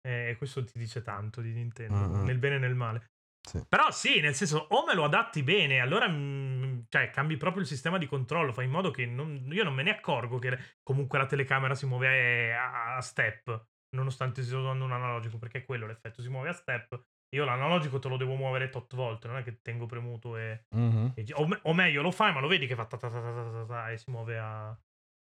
E 0.00 0.34
questo 0.36 0.64
ti 0.64 0.78
dice 0.78 1.02
tanto 1.02 1.40
di 1.40 1.52
Nintendo, 1.52 1.94
Mm-mm. 1.96 2.24
nel 2.24 2.38
bene 2.38 2.56
e 2.56 2.58
nel 2.58 2.74
male. 2.74 3.06
Sì. 3.48 3.64
Però 3.68 3.90
sì, 3.90 4.20
nel 4.20 4.34
senso, 4.34 4.66
o 4.70 4.84
me 4.86 4.94
lo 4.94 5.04
adatti 5.04 5.42
bene, 5.42 5.80
allora 5.80 6.08
mm, 6.08 6.80
cioè, 6.88 7.10
cambi 7.10 7.36
proprio 7.36 7.62
il 7.62 7.68
sistema 7.68 7.98
di 7.98 8.06
controllo, 8.06 8.52
fai 8.52 8.66
in 8.66 8.70
modo 8.70 8.90
che 8.90 9.06
non- 9.06 9.48
io 9.50 9.64
non 9.64 9.74
me 9.74 9.82
ne 9.82 9.90
accorgo 9.90 10.38
che 10.38 10.56
comunque 10.82 11.18
la 11.18 11.26
telecamera 11.26 11.74
si 11.74 11.86
muove 11.86 12.54
a, 12.54 12.96
a 12.96 13.00
step, 13.00 13.66
nonostante 13.96 14.42
stia 14.42 14.58
usando 14.58 14.84
un 14.84 14.92
analogico, 14.92 15.38
perché 15.38 15.58
è 15.58 15.64
quello 15.64 15.86
l'effetto, 15.86 16.22
si 16.22 16.28
muove 16.28 16.50
a 16.50 16.52
step. 16.52 17.00
Io 17.34 17.44
l'analogico 17.44 17.98
te 17.98 18.08
lo 18.08 18.16
devo 18.16 18.34
muovere 18.34 18.68
tot 18.70 18.94
volte, 18.94 19.28
non 19.28 19.36
è 19.38 19.42
che 19.42 19.60
tengo 19.62 19.86
premuto 19.86 20.36
e... 20.36 20.64
Mhm. 20.74 21.12
e 21.16 21.24
o, 21.34 21.46
me- 21.46 21.60
o 21.62 21.74
meglio, 21.74 22.02
lo 22.02 22.10
fai, 22.10 22.32
ma 22.32 22.40
lo 22.40 22.48
vedi 22.48 22.66
che 22.66 22.74
fa 22.74 22.86
ta 22.86 22.96
ta 22.96 23.08
ta 23.10 23.20
ta 23.20 23.64
ta 23.66 23.90
e 23.90 23.98
si 23.98 24.10
muove 24.10 24.38
a, 24.38 24.68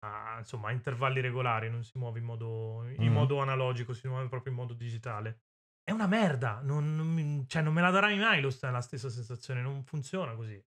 a, 0.05 0.35
insomma, 0.39 0.69
a 0.69 0.71
intervalli 0.71 1.21
regolari, 1.21 1.69
non 1.69 1.83
si 1.83 1.97
muove 1.97 2.19
in 2.19 2.25
modo, 2.25 2.83
in 2.97 3.07
Mhm. 3.07 3.11
modo 3.11 3.39
analogico, 3.39 3.93
si 3.93 4.07
muove 4.07 4.27
proprio 4.29 4.51
in 4.53 4.59
modo 4.59 4.73
digitale. 4.73 5.41
È 5.89 5.91
una 5.91 6.05
merda, 6.05 6.59
non, 6.61 6.95
non 6.95 7.45
cioè, 7.47 7.63
non 7.63 7.73
me 7.73 7.81
la 7.81 7.89
darai 7.89 8.15
mai 8.19 8.41
lo 8.41 8.55
la 8.61 8.79
stessa 8.79 9.09
sensazione, 9.09 9.59
non 9.59 9.83
funziona 9.83 10.35
così. 10.35 10.63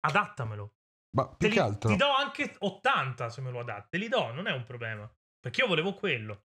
Adattamelo. 0.00 0.74
Ma 1.16 1.26
più 1.28 1.48
li- 1.48 1.54
che 1.54 1.60
altro. 1.60 1.88
Ti 1.88 1.96
do 1.96 2.14
anche 2.14 2.54
80 2.58 3.30
se 3.30 3.40
me 3.40 3.50
lo 3.50 3.60
adatti, 3.60 3.88
te 3.92 3.96
li 3.96 4.08
do, 4.08 4.32
non 4.32 4.46
è 4.46 4.52
un 4.52 4.64
problema. 4.64 5.10
Perché 5.40 5.62
io 5.62 5.66
volevo 5.66 5.94
quello. 5.94 6.44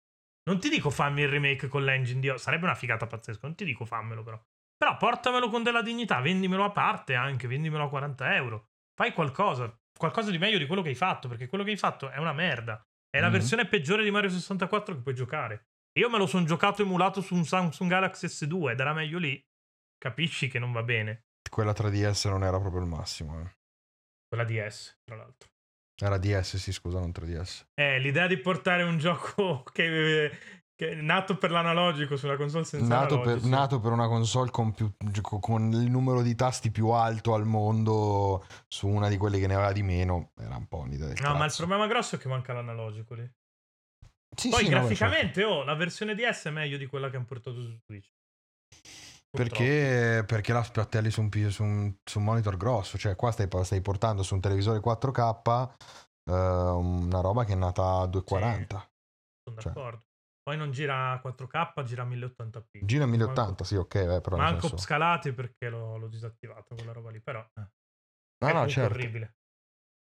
Non 0.49 0.59
ti 0.59 0.71
dico 0.71 0.89
fammi 0.89 1.21
il 1.21 1.29
remake 1.29 1.69
con 1.69 1.85
l'engine 1.85 2.21
di... 2.21 2.33
Sarebbe 2.39 2.65
una 2.65 2.75
figata 2.75 3.07
pazzesca, 3.07 3.47
non 3.47 3.55
ti 3.55 3.67
dico 3.67 3.85
fammelo 3.85 4.23
però. 4.23 4.43
Però 4.75 4.97
portamelo 4.97 5.51
con 5.51 5.63
della 5.63 5.83
dignità, 5.83 6.21
vendimelo 6.21 6.65
a 6.65 6.71
parte 6.71 7.15
anche, 7.15 7.47
vendimelo 7.47 7.85
a 7.85 7.89
40 7.91 8.35
euro. 8.37 8.71
Fai 8.95 9.13
qualcosa, 9.13 9.79
qualcosa 9.95 10.31
di 10.31 10.39
meglio 10.39 10.57
di 10.57 10.67
quello 10.67 10.81
che 10.81 10.89
hai 10.89 10.95
fatto, 10.95 11.29
perché 11.29 11.47
quello 11.47 11.63
che 11.63 11.73
hai 11.73 11.77
fatto 11.77 12.09
è 12.09 12.17
una 12.17 12.33
merda. 12.33 12.83
È 13.11 13.21
la 13.21 13.27
Mhm. 13.27 13.33
versione 13.33 13.67
peggiore 13.67 14.03
di 14.03 14.11
Mario 14.11 14.31
64 14.31 14.95
che 14.95 15.03
puoi 15.03 15.15
giocare. 15.15 15.68
Io 15.99 16.09
me 16.09 16.18
lo 16.18 16.26
sono 16.26 16.44
giocato 16.44 16.82
emulato 16.82 17.20
su 17.20 17.34
un 17.34 17.44
Samsung 17.44 17.90
Galaxy 17.90 18.26
S2 18.26 18.70
ed 18.70 18.80
era 18.80 18.92
meglio 18.92 19.18
lì. 19.18 19.40
Capisci 19.99 20.49
che 20.49 20.59
non 20.59 20.72
va 20.72 20.82
bene. 20.82 21.24
Quella 21.51 21.72
3DS 21.72 22.28
non 22.28 22.44
era 22.44 22.59
proprio 22.61 22.80
il 22.82 22.86
massimo. 22.88 23.40
eh. 23.40 23.51
Quella 24.28 24.44
DS, 24.44 24.99
tra 25.05 25.16
l'altro. 25.16 25.49
Era 26.01 26.18
DS, 26.18 26.57
sì, 26.57 26.72
scusa, 26.72 27.01
non 27.01 27.11
3DS. 27.11 27.64
Eh, 27.74 27.99
l'idea 27.99 28.26
di 28.28 28.36
portare 28.38 28.84
un 28.84 28.99
gioco 28.99 29.64
che, 29.72 30.30
Che 30.76 30.90
è 30.90 30.94
nato 30.94 31.36
per 31.36 31.51
l'analogico 31.51 32.16
sulla 32.16 32.36
console 32.36 32.62
senza 32.64 32.86
Nato 32.86 33.20
per, 33.20 33.42
nato 33.42 33.80
per 33.80 33.90
una 33.90 34.07
console 34.07 34.51
con, 34.53 34.72
più- 34.72 34.94
con 35.40 35.72
il 35.72 35.90
numero 35.90 36.22
di 36.22 36.36
tasti 36.36 36.70
più 36.70 36.90
alto 36.90 37.34
al 37.34 37.44
mondo 37.46 38.46
su 38.68 38.86
una 38.86 39.09
di 39.09 39.16
quelle 39.16 39.40
che 39.40 39.49
ne 39.49 39.55
aveva 39.55 39.72
di 39.72 39.82
meno, 39.82 40.30
era 40.38 40.55
un 40.57 40.68
po' 40.68 40.78
un'idea 40.78 41.09
del 41.09 41.16
No, 41.20 41.30
ma 41.30 41.34
il 41.36 41.40
cazzo. 41.51 41.57
problema 41.66 41.88
grosso 41.88 42.14
è 42.14 42.18
che 42.20 42.28
manca 42.28 42.53
l'analogico 42.53 43.14
lì. 43.14 43.28
Sì, 44.39 44.51
Poi 44.51 44.64
sì, 44.64 44.70
no, 44.70 44.76
beh, 44.76 44.80
graficamente, 44.86 45.43
oh, 45.43 45.64
la 45.64 45.74
versione 45.74 46.14
DS 46.14 46.47
è 46.47 46.51
meglio 46.51 46.76
di 46.76 46.86
quella 46.86 47.11
che 47.11 47.16
hanno 47.16 47.24
portato 47.24 47.61
su 47.61 47.76
Switch. 47.86 48.09
certo. 48.70 49.26
Perché, 49.30 50.24
perché 50.26 50.53
la 50.53 50.62
spiattelli 50.62 51.11
su 51.11 51.20
un, 51.22 51.51
su, 51.51 51.62
un, 51.64 51.95
su 52.05 52.18
un 52.18 52.24
monitor 52.24 52.57
grosso, 52.57 52.97
cioè 52.97 53.16
qua 53.16 53.32
stai, 53.32 53.49
stai 53.64 53.80
portando 53.80 54.22
su 54.22 54.34
un 54.34 54.41
televisore 54.41 54.80
4K 54.80 55.74
eh, 56.30 56.32
una 56.32 57.20
roba 57.20 57.45
che 57.45 57.55
è 57.55 57.57
nata 57.57 58.01
a 58.01 58.07
240. 58.07 58.91
Sono 59.43 59.61
cioè. 59.61 59.72
d'accordo. 59.72 60.05
Poi 60.43 60.57
non 60.57 60.70
gira 60.70 61.11
a 61.11 61.20
4K, 61.20 61.82
gira 61.82 62.03
a 62.03 62.07
1080p. 62.07 62.84
Gira 62.84 63.05
a 63.05 63.07
Manco- 63.07 63.24
1080, 63.24 63.64
sì, 63.64 63.74
ok, 63.76 63.95
eh, 63.97 64.20
però 64.20 64.36
Manco 64.36 64.61
senso- 64.68 64.78
scalati 64.78 65.32
perché 65.32 65.68
l'ho, 65.68 65.97
l'ho 65.99 66.09
disattivato 66.09 66.74
quella 66.74 66.93
roba 66.93 67.11
lì, 67.11 67.20
però 67.20 67.41
eh, 67.41 67.66
No, 68.41 68.49
è 68.49 68.53
no, 68.53 68.68
certo. 68.68 68.95
orribile. 68.95 69.38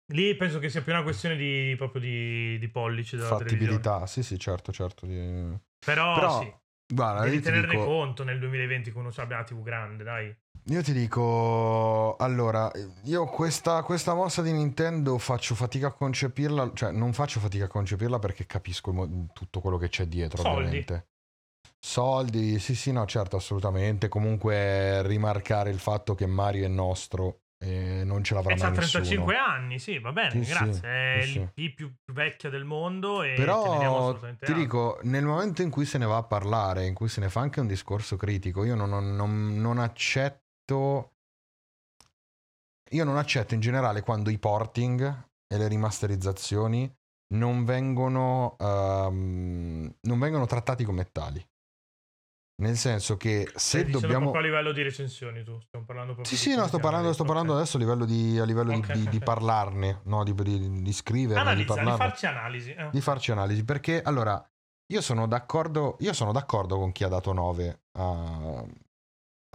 Lì 0.10 0.36
penso 0.36 0.60
che 0.60 0.70
sia 0.70 0.82
più 0.82 0.92
una 0.92 1.04
questione 1.04 1.36
di, 1.36 1.74
proprio 1.78 2.02
di, 2.02 2.60
di 2.60 2.68
pollice 2.68 3.18
della. 3.18 3.30
Fattibilità, 3.30 4.06
sì, 4.06 4.22
sì, 4.22 4.38
certo, 4.38 4.72
certo. 4.72 5.06
di- 5.06 5.58
Però, 5.80 6.14
Però, 6.14 6.42
sì, 6.42 6.54
Guarda, 6.94 7.24
devi 7.24 7.42
tenerne 7.42 7.74
dico, 7.74 7.86
conto 7.86 8.24
nel 8.24 8.40
2020 8.40 8.92
quando 8.92 9.12
abbia 9.16 9.38
una 9.38 9.46
TV 9.46 9.64
grande, 9.64 10.04
dai. 10.04 10.36
io 10.68 10.82
ti 10.84 10.94
dico, 10.94 12.16
allora, 12.18 12.72
io 13.06 13.26
questa, 13.26 13.82
questa 13.82 14.14
mossa 14.14 14.44
di 14.44 14.52
Nintendo 14.52 15.18
faccio 15.18 15.56
fatica 15.56 15.88
a 15.88 15.92
concepirla, 15.92 16.72
cioè 16.76 16.92
non 16.92 17.14
faccio 17.14 17.40
fatica 17.40 17.66
a 17.66 17.68
concepirla 17.68 18.20
perché 18.20 18.46
capisco 18.46 18.94
mo- 18.94 19.28
tutto 19.34 19.60
quello 19.60 19.78
che 19.78 19.90
c'è 19.90 20.06
dietro, 20.06 20.42
Soldi. 20.42 20.60
ovviamente. 20.60 21.08
Soldi, 21.80 22.60
sì, 22.60 22.74
sì, 22.76 22.92
no, 22.92 23.06
certo, 23.06 23.36
assolutamente. 23.36 24.08
Comunque 24.08 25.02
rimarcare 25.08 25.70
il 25.70 25.80
fatto 25.80 26.16
che 26.16 26.26
Mario 26.26 26.66
è 26.66 26.68
nostro 26.68 27.42
e 27.66 28.04
non 28.04 28.24
ce 28.24 28.36
l'avrà 28.36 28.54
E 28.54 28.58
mai 28.58 28.72
nessuno. 28.72 29.04
35 29.04 29.36
anni, 29.38 29.80
sì, 29.80 29.98
va 29.98 30.12
bene, 30.12 30.32
Sì, 30.32 30.44
sì, 30.44 30.52
grazie. 30.54 30.82
è 30.82 31.20
sì, 31.26 31.32
sì. 31.32 31.48
l'IP 31.56 31.76
più 31.76 31.94
più 32.04 32.14
vecchia 32.14 32.50
del 32.50 32.64
mondo 32.64 33.24
e 33.24 33.34
Però 33.36 34.20
ti 34.40 34.54
dico, 34.54 35.00
nel 35.04 35.26
momento 35.26 35.64
in 35.64 35.72
cui 35.72 35.86
se 35.86 35.98
ne 35.98 36.06
va 36.06 36.18
a 36.18 36.24
parlare, 36.24 36.86
in 36.86 36.94
cui 36.94 37.08
se 37.10 37.22
ne 37.22 37.30
fa 37.30 37.40
anche 37.42 37.60
un 37.60 37.68
discorso 37.68 38.16
critico, 38.18 38.64
io 38.64 38.76
non, 38.76 38.90
non- 38.90 39.16
non- 39.16 39.60
non 39.60 39.80
accetto. 39.80 41.12
Io 42.92 43.04
non 43.04 43.18
accetto 43.18 43.56
in 43.56 43.62
generale 43.62 44.02
quando 44.02 44.30
i 44.30 44.38
porting 44.38 45.02
e 45.48 45.58
le 45.58 45.68
rimasterizzazioni 45.68 46.94
non 47.34 47.66
vengono, 47.66 48.56
ehm, 48.60 49.96
non 50.02 50.20
vengono 50.20 50.46
trattati 50.46 50.84
come 50.84 51.10
tali. 51.12 51.44
Nel 52.58 52.78
senso 52.78 53.18
che 53.18 53.52
se 53.56 53.80
Stai 53.80 53.92
dobbiamo. 53.92 54.32
a 54.32 54.40
livello 54.40 54.72
di 54.72 54.82
recensioni 54.82 55.44
tu, 55.44 55.60
stiamo 55.60 55.84
parlando 55.84 56.14
proprio 56.14 56.34
Sì, 56.38 56.46
di 56.46 56.52
sì, 56.52 56.58
no, 56.58 56.68
sto 56.68 56.80
parlando, 56.80 57.12
sto 57.12 57.26
parlando 57.26 57.52
ok. 57.52 57.58
adesso 57.60 57.76
a 57.76 57.80
livello 57.82 58.06
di, 58.06 58.40
a 58.40 58.46
livello 58.46 58.72
di- 58.72 58.78
Ok, 58.80 58.92
di, 58.94 59.10
di 59.10 59.20
parlarne, 59.20 60.00
no? 60.06 60.24
di, 60.24 60.34
di, 60.34 60.82
di 60.82 60.94
scriverne, 60.94 61.42
di 61.44 61.50
Analizza, 61.50 61.74
di 61.74 61.80
parlarne 61.82 62.06
farci 62.06 62.26
analisi. 62.26 62.72
eh. 62.74 62.90
di 62.92 63.02
farci 63.02 63.32
analisi 63.32 63.66
perché 63.66 64.02
allora 64.02 64.42
io 64.88 65.02
sono 65.02 65.28
d'accordo 65.28 65.98
io 66.00 66.14
sono 66.14 66.32
d'accordo 66.32 66.78
con 66.78 66.94
chi 66.94 67.04
ha 67.04 67.10
dato 67.10 67.34
9 67.34 67.82
a, 67.98 68.64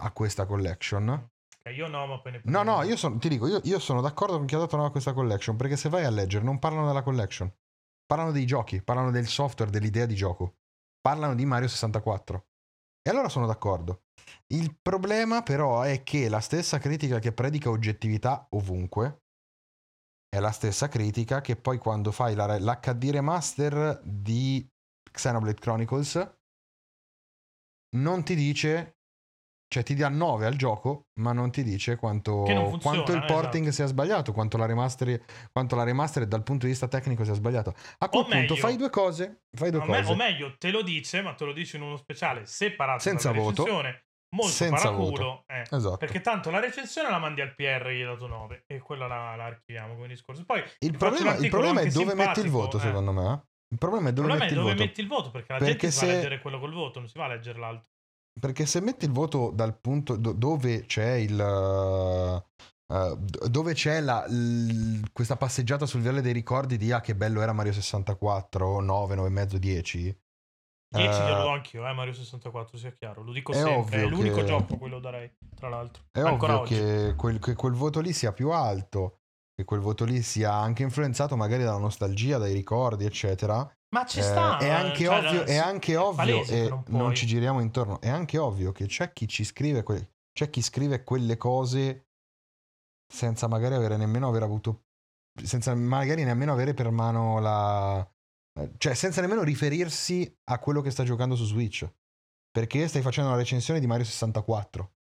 a 0.03 0.11
questa 0.11 0.45
collection 0.45 1.09
Ok, 1.09 1.75
io 1.75 1.87
no, 1.87 2.05
ma 2.05 2.19
poi 2.19 2.33
ne 2.33 2.41
no 2.45 2.61
no 2.63 2.83
io 2.83 2.95
sono, 2.97 3.17
ti 3.17 3.29
dico 3.29 3.47
io, 3.47 3.61
io 3.63 3.79
sono 3.79 4.01
d'accordo 4.01 4.37
con 4.37 4.45
chi 4.45 4.53
ha 4.55 4.59
dato 4.59 4.75
9 4.75 4.89
a 4.89 4.91
questa 4.91 5.13
collection 5.13 5.55
perché 5.55 5.75
se 5.75 5.89
vai 5.89 6.03
a 6.05 6.09
leggere 6.11 6.43
non 6.43 6.59
parlano 6.59 6.85
della 6.87 7.01
collection 7.01 7.51
parlano 8.05 8.31
dei 8.31 8.45
giochi 8.45 8.83
parlano 8.83 9.09
del 9.09 9.25
software 9.25 9.71
dell'idea 9.71 10.05
di 10.05 10.15
gioco 10.15 10.57
parlano 10.99 11.33
di 11.33 11.45
Mario 11.45 11.67
64 11.67 12.45
e 13.01 13.09
allora 13.09 13.29
sono 13.29 13.45
d'accordo. 13.45 14.03
Il 14.47 14.77
problema 14.81 15.41
però 15.41 15.81
è 15.81 16.03
che 16.03 16.29
la 16.29 16.39
stessa 16.39 16.77
critica 16.77 17.19
che 17.19 17.33
predica 17.33 17.69
oggettività 17.69 18.47
ovunque 18.51 19.23
è 20.29 20.39
la 20.39 20.51
stessa 20.51 20.87
critica 20.87 21.41
che 21.41 21.55
poi 21.57 21.77
quando 21.77 22.11
fai 22.11 22.35
la- 22.35 22.57
l'HD 22.57 23.09
remaster 23.11 24.01
di 24.03 24.65
Xenoblade 25.11 25.59
Chronicles 25.59 26.35
non 27.97 28.23
ti 28.23 28.35
dice 28.35 29.00
cioè 29.71 29.83
ti 29.83 29.95
dà 29.95 30.09
9 30.09 30.45
al 30.45 30.55
gioco 30.55 31.05
ma 31.21 31.31
non 31.31 31.49
ti 31.49 31.63
dice 31.63 31.95
quanto, 31.95 32.43
funziona, 32.45 32.77
quanto 32.79 33.13
il 33.13 33.23
porting 33.25 33.67
esatto. 33.67 33.71
sia 33.71 33.85
sbagliato 33.85 34.33
quanto 34.33 34.57
la 34.57 34.65
remaster 34.65 35.21
quanto 35.51 35.77
la 35.77 35.83
remaster 35.83 36.25
dal 36.27 36.43
punto 36.43 36.65
di 36.65 36.71
vista 36.71 36.89
tecnico 36.89 37.23
sia 37.23 37.33
sbagliato 37.33 37.73
a 37.99 38.09
quel 38.09 38.21
O 38.21 38.25
punto 38.25 38.37
meglio- 38.37 38.55
fai 38.57 38.75
due 38.75 38.89
cose 38.89 39.43
fai 39.57 39.71
due 39.71 39.79
O, 39.79 39.85
me- 39.85 39.97
cose 40.01 40.11
o 40.11 40.15
meglio, 40.15 40.55
te 40.57 40.71
lo 40.71 40.81
dice, 40.81 41.21
ma 41.21 41.33
te 41.35 41.45
lo 41.45 41.53
dice 41.53 41.77
in 41.77 41.83
uno 41.83 41.95
speciale 41.95 42.45
separato 42.45 42.99
Senza 42.99 43.31
voto. 43.31 43.65
Molto 44.33 44.51
Senza 44.53 44.91
paraculo. 44.91 45.43
eh. 45.47 45.63
esatto 45.69 45.97
Perché 45.97 46.21
tanto 46.21 46.49
la 46.51 46.59
recensione 46.61 47.09
la 47.09 47.17
mandi 47.19 47.41
al 47.41 47.53
PR 47.53 47.89
gli 47.89 47.99
hai 48.01 48.05
dato 48.05 48.27
9 48.27 48.63
e 48.65 48.79
quella 48.79 49.05
la, 49.07 49.35
la 49.35 49.43
archiviamo 49.45 49.95
come 49.95 50.07
discorso. 50.07 50.45
Poi 50.45 50.59
il 50.59 50.65
ti 50.65 50.69
faccio 50.79 50.91
un 50.91 50.97
problema, 50.97 51.31
il 51.37 51.49
problema 51.49 51.81
è 51.81 51.87
dove 51.87 52.13
metti 52.13 52.39
il 52.39 52.49
voto 52.49 52.77
eh. 52.77 52.79
secondo 52.79 53.11
me 53.11 53.31
eh. 53.33 53.39
il 53.71 53.77
problema 53.77 54.05
è 54.07 54.09
Il 54.09 54.15
dove 54.15 54.27
problema 54.27 54.35
è 54.35 54.39
metti 54.39 54.53
il 54.53 54.59
dove 54.59 54.71
voto 54.71 54.83
metti 54.85 55.01
il 55.01 55.07
voto 55.07 55.31
perché 55.31 55.51
la 55.53 55.57
Perché 55.59 55.71
gente 55.77 55.91
si 55.91 55.99
va 55.99 56.05
a 56.05 56.07
se- 56.09 56.15
leggere 56.15 56.41
quello 56.41 56.59
col 56.59 56.73
voto, 56.73 56.99
non 56.99 57.07
si 57.09 57.17
va 57.17 57.25
a 57.25 57.27
leggere 57.27 57.59
l'altro. 57.59 57.87
Perché 58.39 58.65
se 58.65 58.79
metti 58.81 59.05
il 59.05 59.11
voto 59.11 59.51
dal 59.53 59.77
punto 59.79 60.15
do- 60.15 60.33
dove 60.33 60.85
c'è 60.85 61.13
il. 61.13 61.35
d- 63.17 63.47
dove 63.47 63.73
c'è 63.73 64.01
la- 64.01 64.25
l- 64.27 65.01
questa 65.13 65.37
passeggiata 65.37 65.85
sul 65.85 66.01
viale 66.01 66.21
dei 66.21 66.33
ricordi 66.33 66.77
di 66.77 66.91
ah 66.91 67.01
che 67.01 67.15
bello 67.15 67.41
era 67.41 67.53
Mario 67.53 67.71
64, 67.73 68.79
9, 68.81 69.15
9 69.15 69.27
e 69.27 69.31
mezzo, 69.31 69.57
10. 69.57 70.01
10 70.93 71.19
eh, 71.21 71.23
glielo 71.23 71.41
do 71.43 71.49
anch'io, 71.49 71.87
eh, 71.87 71.93
Mario 71.93 72.11
64, 72.13 72.77
sia 72.77 72.91
chiaro. 72.91 73.23
Lo 73.23 73.31
dico 73.31 73.53
È 73.53 73.55
sempre, 73.55 74.01
è 74.01 74.05
l'unico 74.05 74.35
che- 74.37 74.43
gioco 74.45 74.77
quello 74.77 74.99
darei, 74.99 75.31
tra 75.55 75.69
l'altro. 75.69 76.03
È 76.11 76.19
Ancora 76.19 76.59
ovvio 76.59 76.77
oggi. 76.77 76.83
che 76.83 77.15
quel, 77.15 77.39
che 77.39 77.53
quel 77.53 77.73
voto 77.73 78.01
lì 78.01 78.11
sia 78.11 78.33
più 78.33 78.49
alto, 78.51 79.19
che 79.55 79.63
quel 79.63 79.79
voto 79.79 80.03
lì 80.03 80.21
sia 80.21 80.51
anche 80.53 80.83
influenzato 80.83 81.37
magari 81.37 81.63
dalla 81.63 81.77
nostalgia, 81.77 82.37
dai 82.37 82.53
ricordi, 82.53 83.05
eccetera. 83.05 83.69
Ma 83.93 84.05
ci 84.05 84.19
Eh, 84.19 84.23
sta. 84.23 84.57
è 84.57 84.69
anche 84.69 85.03
cioè, 85.03 85.17
ovvio, 85.17 85.39
la- 85.39 85.45
è 85.45 85.57
anche 85.57 85.95
ovvio 85.97 86.45
e 86.45 86.83
non 86.87 87.13
ci 87.13 87.25
giriamo 87.25 87.59
intorno. 87.59 87.99
È 87.99 88.07
anche 88.09 88.37
ovvio 88.37 88.71
che 88.71 88.85
c'è 88.85 89.11
chi 89.11 89.27
ci 89.27 89.43
scrive, 89.43 89.83
que- 89.83 90.11
c'è 90.31 90.49
chi 90.49 90.61
scrive 90.61 91.03
quelle 91.03 91.35
cose 91.37 92.07
senza 93.11 93.47
magari 93.47 93.75
avere 93.75 93.97
nemmeno 93.97 94.29
aver 94.29 94.43
avuto, 94.43 94.83
senza 95.43 95.75
magari 95.75 96.23
nemmeno 96.23 96.53
avere 96.53 96.73
per 96.73 96.89
mano 96.89 97.39
la, 97.41 98.09
cioè 98.77 98.93
senza 98.93 99.19
nemmeno 99.19 99.43
riferirsi 99.43 100.33
a 100.45 100.59
quello 100.59 100.79
che 100.81 100.91
sta 100.91 101.03
giocando 101.03 101.35
su 101.35 101.43
Switch. 101.45 101.85
Perché 102.49 102.87
stai 102.87 103.01
facendo 103.01 103.29
una 103.29 103.39
recensione 103.39 103.79
di 103.81 103.87
Mario 103.87 104.05
64. 104.05 104.93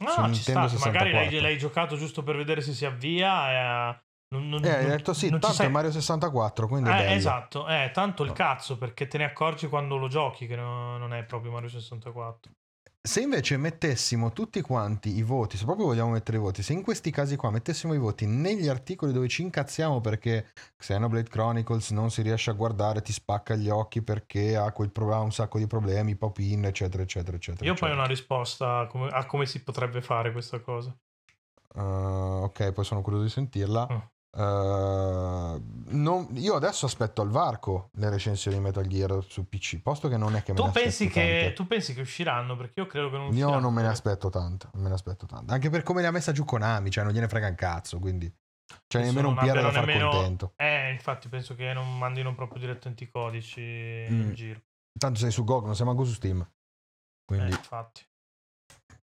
No, 0.00 0.08
su 0.10 0.14
ci 0.32 0.42
sta. 0.42 0.52
Nintendo 0.60 0.66
che 0.68 0.84
Magari 0.84 1.10
l'hai, 1.12 1.24
64. 1.24 1.40
l'hai 1.40 1.58
giocato 1.58 1.96
giusto 1.96 2.22
per 2.24 2.36
vedere 2.36 2.60
se 2.62 2.72
si 2.72 2.84
avvia. 2.84 3.94
E, 3.94 4.02
non, 4.28 4.48
non, 4.48 4.64
E 4.64 4.68
hai 4.70 4.86
detto 4.86 5.12
sì, 5.14 5.30
tanto 5.30 5.52
sei- 5.52 5.66
è 5.66 5.70
Mario 5.70 5.90
64, 5.90 6.68
quindi 6.68 6.90
è 6.90 6.92
Eh, 6.92 7.14
esatto, 7.14 7.66
eh, 7.68 7.90
tanto 7.92 8.22
il 8.22 8.28
No. 8.28 8.34
cazzo 8.34 8.76
perché 8.78 9.06
te 9.06 9.18
ne 9.18 9.24
accorgi 9.24 9.68
quando 9.68 9.96
lo 9.96 10.08
giochi 10.08 10.46
che 10.46 10.56
no- 10.56 10.96
non 10.98 11.12
è 11.14 11.24
proprio 11.24 11.50
Mario 11.52 11.68
64. 11.68 12.52
Se 13.00 13.20
invece 13.22 13.56
mettessimo 13.56 14.32
tutti 14.32 14.60
quanti 14.60 15.16
i 15.16 15.22
voti, 15.22 15.56
se 15.56 15.64
proprio 15.64 15.86
vogliamo 15.86 16.10
mettere 16.10 16.36
i 16.36 16.40
voti, 16.40 16.62
se 16.62 16.74
in 16.74 16.82
questi 16.82 17.10
casi 17.10 17.36
qua 17.36 17.50
mettessimo 17.50 17.94
i 17.94 17.98
voti 17.98 18.26
negli 18.26 18.68
articoli 18.68 19.12
dove 19.12 19.28
ci 19.28 19.42
incazziamo 19.42 20.00
perché 20.00 20.52
Xenoblade 20.76 21.28
Chronicles 21.28 21.90
non 21.90 22.10
si 22.10 22.22
riesce 22.22 22.50
a 22.50 22.52
guardare, 22.52 23.00
ti 23.00 23.12
spacca 23.12 23.54
gli 23.56 23.68
occhi 23.70 24.02
perché 24.02 24.56
ha, 24.56 24.70
quel 24.72 24.90
pro- 24.90 25.14
ha 25.14 25.20
un 25.20 25.32
sacco 25.32 25.58
di 25.58 25.66
problemi, 25.66 26.16
pop-in, 26.16 26.66
eccetera, 26.66 27.02
eccetera, 27.02 27.36
eccetera. 27.36 27.64
Io 27.64 27.74
poi 27.74 27.90
ho 27.90 27.92
eccetera. 27.92 27.94
una 27.94 28.06
risposta 28.06 28.78
a 28.80 28.86
come, 28.88 29.08
a 29.10 29.24
come 29.26 29.46
si 29.46 29.62
potrebbe 29.62 30.02
fare 30.02 30.32
questa 30.32 30.60
cosa. 30.60 30.92
Uh, 31.74 32.42
ok, 32.44 32.72
poi 32.72 32.84
sono 32.84 33.00
curioso 33.02 33.24
di 33.24 33.30
sentirla. 33.30 33.86
Mm. 33.90 33.96
Uh, 34.30 35.60
non- 35.90 36.28
io 36.34 36.54
adesso 36.54 36.86
aspetto 36.86 37.22
al 37.22 37.30
varco 37.30 37.90
le 37.94 38.10
recensioni 38.10 38.58
di 38.58 38.62
Metal 38.62 38.86
Gear 38.86 39.24
su 39.26 39.48
PC, 39.48 39.80
posto 39.80 40.08
che 40.08 40.16
non 40.16 40.36
è 40.36 40.42
che 40.42 40.52
me 40.52 40.58
Tu 40.60 40.70
pensi, 40.70 41.08
che, 41.08 41.52
tu 41.56 41.66
pensi 41.66 41.94
che 41.94 42.02
usciranno? 42.02 42.56
Perché 42.56 42.80
io 42.80 42.86
credo 42.86 43.10
che 43.10 43.16
non 43.16 43.26
Io 43.26 43.30
usciranno. 43.46 43.58
non 43.60 43.74
me 43.74 43.82
ne 43.82 43.88
aspetto 43.88 44.28
tanto, 44.28 44.68
non 44.74 44.82
me 44.82 44.88
ne 44.88 44.94
aspetto 44.94 45.26
tanto. 45.26 45.52
Anche 45.52 45.70
per 45.70 45.82
come 45.82 46.02
le 46.02 46.08
ha 46.08 46.10
messa 46.10 46.32
giù 46.32 46.44
Konami, 46.44 46.90
cioè 46.90 47.04
non 47.04 47.12
gliene 47.14 47.28
frega 47.28 47.48
un 47.48 47.54
cazzo, 47.54 47.98
quindi 47.98 48.26
c'è 48.28 48.98
Penso 49.00 49.06
nemmeno 49.12 49.28
un 49.28 49.34
PR 49.36 49.62
da 49.62 49.72
far 49.72 49.86
nemmeno- 49.86 50.10
contento. 50.10 50.52
Eh, 50.56 50.90
infatti 50.92 51.28
penso 51.28 51.54
che 51.54 51.72
non 51.72 51.96
mandino 51.98 52.34
proprio 52.34 52.60
direttamente 52.60 53.04
i 53.04 53.10
codici 53.10 53.60
Mm. 53.62 54.20
in 54.20 54.34
giro. 54.34 54.60
Tanto 54.98 55.18
sei 55.20 55.30
su 55.30 55.42
GOG, 55.44 55.64
non 55.64 55.74
sei 55.74 55.86
manco 55.86 56.04
su 56.04 56.12
Steam. 56.12 56.40
Eh, 56.40 56.46
Quindi, 57.24 57.50
infatti. 57.52 58.06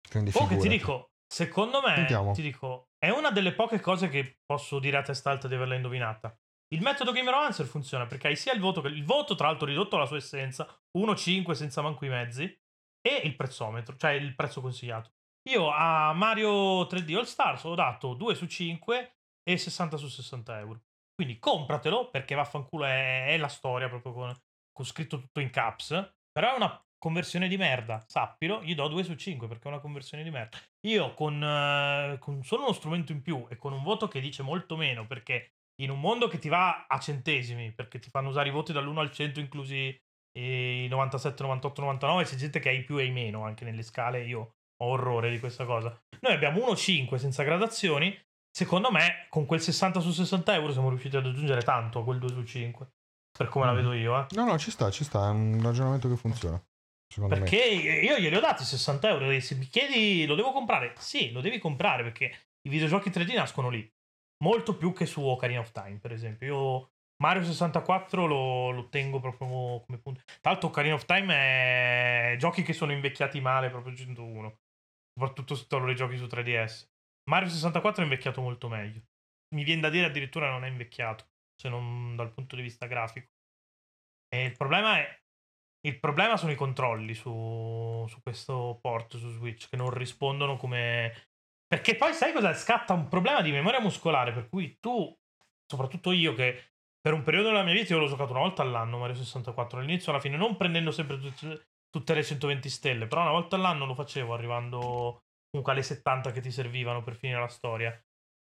quindi 0.10 0.32
Comunque 0.32 0.58
ti 0.58 0.68
dico, 0.68 1.12
secondo 1.28 1.82
me, 1.82 1.96
Sentiamo. 1.96 2.34
ti 2.34 2.42
dico, 2.42 2.90
è 3.04 3.10
una 3.10 3.32
delle 3.32 3.52
poche 3.52 3.82
cose 3.82 4.08
che 4.08 4.40
posso 4.46 4.80
dire 4.80 4.96
a 4.96 5.02
testa 5.02 5.30
alta 5.30 5.50
di 5.50 5.56
averla 5.56 5.76
indovinata. 5.76 6.34
Il 6.74 6.82
metodo 6.82 7.12
Gameromancer 7.12 7.66
funziona 7.66 8.06
perché 8.06 8.28
hai 8.28 8.38
sia 8.38 8.54
il 8.54 8.62
voto, 8.62 8.80
che 8.80 8.88
il 8.88 9.04
voto 9.04 9.36
tra 9.36 9.48
l'altro 9.48 9.68
ridotto 9.68 9.98
alla 9.98 10.06
sua 10.06 10.16
essenza, 10.16 10.66
1-5 10.98 11.52
senza 11.52 11.82
manco 11.82 12.06
i 12.06 12.10
mezzi, 12.10 12.44
e 12.44 13.16
il 13.26 13.36
prezzometro, 13.36 13.98
cioè 13.98 14.12
il 14.12 14.34
prezzo 14.36 14.62
consigliato. 14.62 15.12
Io 15.50 15.70
a 15.70 16.14
Mario 16.14 16.84
3D 16.84 17.18
All 17.18 17.24
Stars 17.24 17.66
ho 17.66 17.76
dato 17.76 18.14
2 18.14 18.36
su 18.36 18.46
5 18.46 19.18
e 19.44 19.58
60 19.58 19.98
su 19.98 20.08
60 20.08 20.60
euro. 20.60 20.84
Quindi 21.14 21.40
compratelo 21.40 22.10
perché 22.10 22.36
vaffanculo 22.36 22.86
è, 22.86 23.26
è 23.26 23.38
la 23.38 23.50
storia 23.50 23.90
proprio 23.90 24.14
con, 24.14 24.42
con 24.72 24.86
scritto 24.86 25.20
tutto 25.20 25.42
in 25.42 25.50
caps. 25.50 25.90
Però 26.32 26.54
è 26.54 26.56
una 26.56 26.82
conversione 27.04 27.50
di 27.50 27.58
merda, 27.58 28.02
sappilo, 28.08 28.64
gli 28.64 28.74
do 28.76 28.88
2 28.88 29.04
su 29.04 29.16
5 29.16 29.46
perché 29.50 29.66
è 29.66 29.72
una 29.72 29.82
conversione 29.82 30.24
di 30.24 30.30
merda. 30.30 30.58
Io 30.88 31.14
con, 31.14 31.44
eh, 31.44 32.18
con 32.18 32.42
solo 32.44 32.64
uno 32.64 32.72
strumento 32.72 33.12
in 33.12 33.22
più 33.22 33.46
e 33.50 33.58
con 33.58 33.74
un 33.74 33.84
voto 33.84 34.08
che 34.08 34.22
dice 34.22 34.42
molto 34.42 34.78
meno 34.78 35.06
perché 35.06 35.50
in 35.82 35.90
un 35.90 36.00
mondo 36.00 36.30
che 36.30 36.38
ti 36.40 36.48
va 36.48 36.86
a 36.88 37.00
centesimi, 37.00 37.74
perché 37.74 38.00
ti 38.00 38.10
fanno 38.10 38.30
usare 38.30 38.48
i 38.48 38.52
voti 38.54 38.72
dall'1 38.72 38.98
al 39.00 39.12
100 39.12 39.42
inclusi 39.42 39.94
i 40.40 40.88
97, 40.88 41.44
98, 41.44 41.82
99, 41.82 42.24
c'è 42.24 42.36
gente 42.38 42.60
che 42.60 42.70
ha 42.70 42.72
i 42.72 42.84
più 42.84 42.98
e 42.98 43.06
i 43.06 43.12
meno 43.12 43.44
anche 43.44 43.66
nelle 43.66 43.84
scale, 43.84 44.24
io 44.24 44.40
ho 44.82 44.88
orrore 44.88 45.30
di 45.30 45.40
questa 45.40 45.66
cosa. 45.66 45.90
Noi 46.22 46.34
abbiamo 46.34 46.60
1,5 46.66 47.18
senza 47.18 47.44
gradazioni, 47.44 48.18
secondo 48.50 48.92
me 48.92 49.28
con 49.30 49.46
quel 49.46 49.60
60 49.60 50.00
su 50.00 50.12
60 50.12 50.54
euro 50.56 50.72
siamo 50.72 50.88
riusciti 50.90 51.18
ad 51.18 51.26
aggiungere 51.26 51.64
tanto 51.64 52.00
a 52.00 52.04
quel 52.06 52.20
2 52.20 52.30
su 52.30 52.44
5, 52.44 52.88
per 53.38 53.50
come 53.50 53.66
la 53.66 53.74
Mm. 53.74 53.76
vedo 53.76 53.94
io. 53.94 54.20
Eh. 54.20 54.26
No, 54.36 54.46
no, 54.46 54.58
ci 54.58 54.72
sta, 54.72 54.90
ci 54.90 55.04
sta, 55.04 55.28
è 55.28 55.32
un 55.32 55.60
ragionamento 55.62 56.08
che 56.08 56.16
funziona. 56.16 56.64
Secondo 57.14 57.36
Perché 57.36 57.58
io 57.58 58.18
glieli 58.18 58.36
ho 58.36 58.40
dati 58.40 58.64
60 58.64 59.08
euro 59.08 59.40
se 59.40 59.54
mi 59.54 59.68
chiedi 59.68 60.26
lo 60.26 60.34
devo 60.34 60.52
comprare, 60.52 60.96
sì, 60.98 61.32
lo 61.32 61.42
devi 61.42 61.60
comprare 61.60 62.02
perché 62.02 62.26
i 62.64 62.70
videogiochi 62.70 63.12
3D 63.12 63.36
nascono 63.36 63.70
lì. 63.70 63.88
Molto 64.44 64.76
più 64.76 64.94
che 64.94 65.06
su 65.06 65.22
Ocarina 65.22 65.60
of 65.60 65.72
Time, 65.72 66.00
per 66.00 66.12
esempio. 66.12 66.48
Io 66.48 66.92
Mario 67.22 67.44
64 67.44 68.26
lo, 68.26 68.72
lo 68.72 68.90
tengo 68.90 69.20
proprio 69.20 69.84
come 69.86 70.00
punto. 70.00 70.22
Tra 70.42 70.52
l'altro 70.52 70.70
Ocarina 70.70 70.96
of 70.96 71.06
Time 71.06 71.36
è 71.36 72.36
giochi 72.40 72.64
che 72.64 72.74
sono 72.74 72.92
invecchiati 72.92 73.40
male, 73.40 73.70
proprio 73.70 73.96
101. 73.96 74.60
Soprattutto 75.14 75.54
se 75.54 75.68
torno 75.68 75.92
i 75.92 75.96
giochi 75.96 76.18
su 76.18 76.26
3DS. 76.26 76.90
Mario 77.30 77.50
64 77.50 78.02
è 78.02 78.06
invecchiato 78.06 78.42
molto 78.42 78.68
meglio. 78.68 79.04
Mi 79.54 79.64
viene 79.64 79.82
da 79.82 79.90
dire 79.90 80.08
addirittura 80.08 80.50
non 80.50 80.66
è 80.66 80.68
invecchiato, 80.68 81.28
se 81.56 81.70
non 81.70 82.16
dal 82.16 82.34
punto 82.34 82.56
di 82.56 82.64
vista 82.64 82.88
grafico. 82.88 83.28
E 84.28 84.46
il 84.46 84.58
problema 84.58 84.98
è 84.98 85.23
il 85.86 86.00
problema 86.00 86.38
sono 86.38 86.52
i 86.52 86.56
controlli 86.56 87.14
su, 87.14 88.06
su 88.08 88.22
questo 88.22 88.80
port 88.82 89.18
su 89.18 89.30
Switch 89.30 89.70
che 89.70 89.76
non 89.76 89.90
rispondono 89.90 90.58
come. 90.58 91.30
Perché 91.68 91.96
poi 91.96 92.14
sai 92.14 92.32
cosa 92.32 92.54
scatta 92.54 92.94
un 92.94 93.08
problema 93.08 93.42
di 93.42 93.52
memoria 93.52 93.82
muscolare 93.82 94.32
per 94.32 94.48
cui 94.48 94.78
tu, 94.80 95.14
soprattutto 95.66 96.12
io 96.12 96.34
che 96.34 96.74
per 97.02 97.14
un 97.14 97.24
periodo 97.24 97.50
della 97.50 97.64
mia 97.64 97.74
vita 97.74 97.94
io 97.94 98.00
l'ho 98.00 98.08
giocato 98.08 98.32
una 98.32 98.42
volta 98.42 98.62
all'anno 98.62 99.00
Mario 99.00 99.16
64, 99.16 99.80
all'inizio 99.80 100.12
alla 100.12 100.22
fine 100.22 100.38
non 100.38 100.56
prendendo 100.56 100.92
sempre 100.92 101.20
tut- 101.20 101.68
tutte 101.90 102.14
le 102.14 102.24
120 102.24 102.70
stelle, 102.70 103.08
però 103.08 103.22
una 103.22 103.32
volta 103.32 103.56
all'anno 103.56 103.86
lo 103.86 103.96
facevo 103.96 104.34
arrivando 104.34 105.24
comunque 105.50 105.74
alle 105.74 105.84
70 105.84 106.32
che 106.32 106.42
ti 106.42 106.52
servivano 106.52 107.04
per 107.04 107.16
finire 107.16 107.40
la 107.40 107.48
storia. 107.48 108.02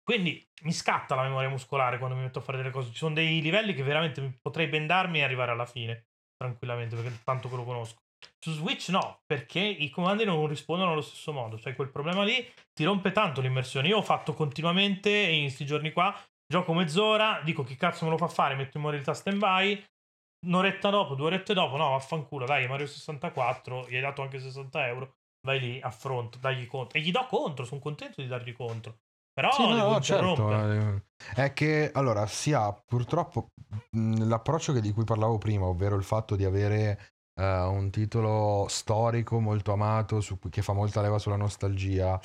Quindi 0.04 0.48
mi 0.64 0.72
scatta 0.72 1.16
la 1.16 1.24
memoria 1.24 1.50
muscolare 1.50 1.98
quando 1.98 2.16
mi 2.16 2.22
metto 2.22 2.40
a 2.40 2.42
fare 2.44 2.60
delle 2.60 2.70
cose. 2.70 2.92
Ci 2.92 2.98
sono 2.98 3.16
dei 3.16 3.42
livelli 3.42 3.74
che 3.74 3.82
veramente 3.82 4.38
potrei 4.40 4.68
bendarmi 4.68 5.20
e 5.20 5.24
arrivare 5.24 5.52
alla 5.52 5.66
fine 5.66 6.10
tranquillamente 6.38 6.96
perché 6.96 7.20
tanto 7.24 7.50
che 7.50 7.56
lo 7.56 7.64
conosco. 7.64 8.04
Su 8.40 8.52
Switch 8.52 8.90
no, 8.90 9.22
perché 9.26 9.60
i 9.60 9.90
comandi 9.90 10.26
non 10.26 10.48
rispondono 10.48 10.92
allo 10.92 11.02
stesso 11.02 11.32
modo, 11.32 11.58
cioè 11.60 11.76
quel 11.76 11.90
problema 11.90 12.24
lì 12.24 12.48
ti 12.74 12.84
rompe 12.84 13.12
tanto 13.12 13.42
l'immersione. 13.42 13.88
Io 13.88 13.98
ho 13.98 14.02
fatto 14.02 14.34
continuamente 14.34 15.10
in 15.10 15.44
questi 15.44 15.66
giorni 15.66 15.92
qua, 15.92 16.16
gioco 16.48 16.74
mezz'ora, 16.74 17.42
dico 17.44 17.64
chi 17.64 17.76
cazzo 17.76 18.06
me 18.06 18.12
lo 18.12 18.18
fa 18.18 18.28
fare, 18.28 18.56
metto 18.56 18.78
in 18.78 18.84
modalità 18.84 19.14
stand 19.14 19.38
by, 19.38 19.84
un'oretta 20.48 20.90
dopo, 20.90 21.16
due 21.16 21.28
orette 21.28 21.54
dopo, 21.54 21.78
no, 21.78 21.90
vaffanculo, 21.90 22.46
dai, 22.46 22.68
Mario 22.68 22.88
64, 22.88 23.88
gli 23.88 23.96
hai 23.96 24.02
dato 24.02 24.22
anche 24.22 24.40
60 24.40 24.88
euro, 24.88 25.16
vai 25.46 25.60
lì, 25.60 25.80
affronto, 25.82 26.38
dagli 26.40 26.66
contro. 26.68 26.98
E 26.98 27.02
gli 27.02 27.12
do 27.12 27.26
contro, 27.28 27.66
sono 27.66 27.80
contento 27.80 28.22
di 28.22 28.28
dargli 28.28 28.54
contro. 28.54 29.00
Però 29.36 29.52
Sì, 29.52 29.68
no, 29.68 30.00
certo. 30.00 30.26
interrompere. 30.32 31.04
eh, 31.36 31.44
È 31.44 31.54
che 31.54 31.92
allora 31.94 32.26
si 32.26 32.54
ha 32.54 32.72
purtroppo 32.74 33.50
l'approccio 33.92 34.72
che- 34.74 34.80
di 34.82 34.92
cui 34.94 35.04
parlavo 35.04 35.38
prima, 35.38 35.66
ovvero 35.66 35.96
il 35.98 36.04
fatto 36.04 36.36
di 36.36 36.46
avere 36.46 37.10
eh, 37.38 37.62
un 37.64 37.90
titolo 37.92 38.66
storico 38.70 39.42
molto 39.42 39.74
amato 39.74 40.22
su 40.22 40.40
cui- 40.40 40.50
che 40.50 40.62
fa 40.62 40.72
molta 40.72 41.02
leva 41.02 41.20
sulla 41.20 41.36
nostalgia, 41.36 42.18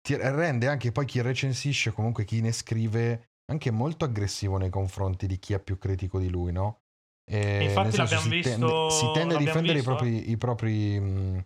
ti 0.00 0.16
rende 0.16 0.66
anche 0.66 0.90
poi 0.90 1.04
chi 1.06 1.20
recensisce, 1.22 1.92
comunque 1.92 2.24
chi 2.24 2.40
ne 2.40 2.50
scrive, 2.50 3.28
anche 3.52 3.70
molto 3.70 4.04
aggressivo 4.04 4.56
nei 4.56 4.68
confronti 4.70 5.28
di 5.28 5.38
chi 5.38 5.52
è 5.54 5.60
più 5.60 5.78
critico 5.78 6.18
di 6.18 6.28
lui, 6.28 6.50
no? 6.50 6.80
E 7.24 7.66
Infatti 7.66 7.96
nel 7.98 8.08
senso, 8.08 8.14
l'abbiamo 8.14 8.22
si 8.22 8.30
visto- 8.30 8.50
tende, 8.50 8.90
si 8.90 9.10
tende 9.12 9.34
a 9.34 9.38
difendere 9.38 9.72
i 9.78 9.82
visto, 9.82 9.90
eh. 9.92 9.94
propri, 9.94 10.30
i 10.30 10.36
propri, 10.36 11.00
mh, 11.00 11.44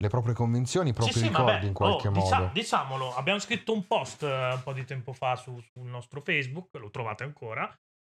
le 0.00 0.08
proprie 0.08 0.34
convinzioni, 0.34 0.90
i 0.90 0.92
propri 0.94 1.12
Sì, 1.12 1.18
sì, 1.20 1.28
ricordi 1.28 1.52
vabbè, 1.52 1.66
in 1.66 1.74
qualche 1.74 2.08
oh, 2.08 2.10
modo. 2.10 2.24
dicia- 2.24 2.50
diciamolo, 2.52 3.14
abbiamo 3.14 3.38
scritto 3.38 3.72
un 3.74 3.86
post 3.86 4.22
eh, 4.22 4.52
un 4.54 4.62
po' 4.62 4.72
di 4.72 4.84
tempo 4.84 5.12
fa 5.12 5.36
su- 5.36 5.60
sul 5.60 5.86
nostro 5.88 6.20
Facebook, 6.22 6.74
lo 6.76 6.90
trovate 6.90 7.24
ancora. 7.24 7.72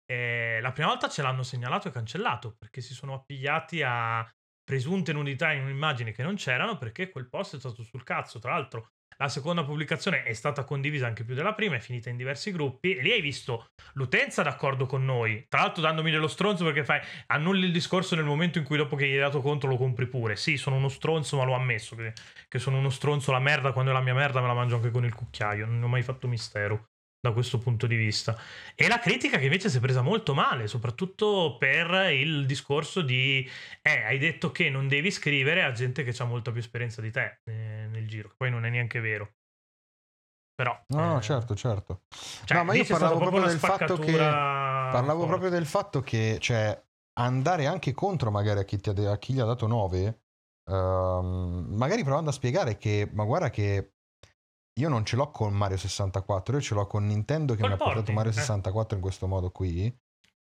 e 0.05 0.59
la 0.61 0.71
prima 0.73 0.89
volta 0.89 1.07
ce 1.07 1.21
l'hanno 1.21 1.43
segnalato 1.43 1.87
e 1.87 1.91
cancellato 1.91 2.55
perché 2.59 2.81
si 2.81 2.93
sono 2.93 3.13
appigliati 3.13 3.81
a 3.81 4.29
presunte 4.61 5.13
nudità 5.13 5.51
in 5.53 5.63
un'immagine 5.63 6.11
che 6.11 6.23
non 6.23 6.35
c'erano 6.35 6.77
perché 6.77 7.09
quel 7.09 7.27
post 7.29 7.55
è 7.55 7.59
stato 7.59 7.83
sul 7.83 8.03
cazzo. 8.03 8.39
Tra 8.39 8.51
l'altro, 8.51 8.92
la 9.17 9.29
seconda 9.29 9.63
pubblicazione 9.63 10.23
è 10.23 10.33
stata 10.33 10.63
condivisa 10.63 11.07
anche 11.07 11.23
più 11.23 11.35
della 11.35 11.53
prima, 11.53 11.75
è 11.75 11.79
finita 11.79 12.09
in 12.09 12.17
diversi 12.17 12.51
gruppi 12.51 12.95
e 12.95 13.01
lì 13.01 13.11
hai 13.11 13.21
visto 13.21 13.67
l'utenza 13.93 14.43
d'accordo 14.43 14.85
con 14.85 15.03
noi. 15.05 15.45
Tra 15.47 15.61
l'altro, 15.61 15.81
dandomi 15.81 16.11
dello 16.11 16.27
stronzo 16.27 16.63
perché 16.63 16.83
fai 16.83 16.99
annulli 17.27 17.65
il 17.65 17.71
discorso 17.71 18.15
nel 18.15 18.25
momento 18.25 18.57
in 18.57 18.63
cui 18.63 18.77
dopo 18.77 18.95
che 18.95 19.07
gli 19.07 19.13
hai 19.13 19.19
dato 19.19 19.41
contro 19.41 19.69
lo 19.69 19.77
compri 19.77 20.07
pure. 20.07 20.35
Sì, 20.35 20.57
sono 20.57 20.75
uno 20.75 20.89
stronzo, 20.89 21.37
ma 21.37 21.43
l'ho 21.43 21.53
ammesso 21.53 21.95
che, 21.95 22.59
sono 22.59 22.77
uno 22.77 22.89
stronzo. 22.89 23.31
La 23.31 23.39
merda, 23.39 23.71
quando 23.71 23.91
è 23.91 23.93
la 23.93 24.01
mia 24.01 24.13
merda, 24.13 24.41
me 24.41 24.47
la 24.47 24.53
mangio 24.53 24.75
anche 24.75 24.91
con 24.91 25.05
il 25.05 25.13
cucchiaio. 25.13 25.65
Non 25.65 25.83
ho 25.83 25.87
mai 25.87 26.03
fatto 26.03 26.27
mistero 26.27 26.92
da 27.23 27.31
questo 27.31 27.57
punto 27.57 27.87
di 27.87 27.95
vista. 27.95 28.37
E 28.75 28.89
la 28.89 28.99
critica 28.99 29.37
che 29.37 29.45
invece 29.45 29.69
si 29.69 29.77
è 29.77 29.79
presa 29.79 30.01
molto 30.01 30.33
male, 30.33 30.67
soprattutto 30.67 31.55
per 31.57 32.11
il 32.11 32.45
discorso 32.45 33.01
di 33.01 33.49
eh, 33.81 34.03
hai 34.03 34.17
detto 34.17 34.51
che 34.51 34.69
non 34.69 34.89
devi 34.89 35.09
scrivere 35.09 35.63
a 35.63 35.71
gente 35.71 36.03
che 36.03 36.13
ha 36.21 36.25
molta 36.25 36.51
più 36.51 36.59
esperienza 36.59 36.99
di 36.99 37.11
te 37.11 37.39
eh, 37.45 37.87
nel 37.89 38.09
giro, 38.09 38.27
che 38.27 38.35
poi 38.37 38.49
non 38.51 38.65
è 38.65 38.69
neanche 38.69 38.99
vero. 38.99 39.35
Però 40.53 40.77
No, 40.87 41.05
no, 41.05 41.17
eh, 41.17 41.21
certo, 41.21 41.55
certo. 41.55 42.01
cioè, 42.43 42.57
no, 42.57 42.65
ma 42.65 42.75
io 42.75 42.85
parlavo 42.85 43.17
proprio 43.17 43.45
del 43.45 43.57
fatto 43.57 43.97
che 43.97 44.17
parlavo 44.17 45.25
proprio 45.25 45.49
del 45.49 45.65
fatto 45.65 46.01
che 46.01 46.37
cioè 46.39 46.79
andare 47.19 47.65
anche 47.65 47.93
contro 47.93 48.31
magari 48.31 48.59
a 48.59 48.63
chi, 48.63 48.77
ti 48.77 48.89
ha, 48.89 49.11
a 49.11 49.17
chi 49.17 49.33
gli 49.33 49.39
ha 49.39 49.45
dato 49.45 49.65
9 49.65 50.19
ehm, 50.69 51.67
magari 51.71 52.03
provando 52.03 52.29
a 52.29 52.33
spiegare 52.33 52.77
che 52.77 53.09
ma 53.13 53.23
guarda 53.23 53.49
che 53.49 53.92
io 54.79 54.89
non 54.89 55.05
ce 55.05 55.15
l'ho 55.15 55.29
con 55.31 55.53
Mario 55.53 55.77
64, 55.77 56.55
io 56.55 56.61
ce 56.61 56.73
l'ho 56.73 56.87
con 56.87 57.05
Nintendo 57.05 57.53
che 57.53 57.59
Col 57.61 57.69
mi 57.69 57.75
ha 57.75 57.77
portato 57.77 57.97
porting, 57.97 58.17
Mario 58.17 58.31
eh. 58.31 58.35
64 58.35 58.95
in 58.95 59.01
questo 59.01 59.27
modo 59.27 59.51
qui. 59.51 59.95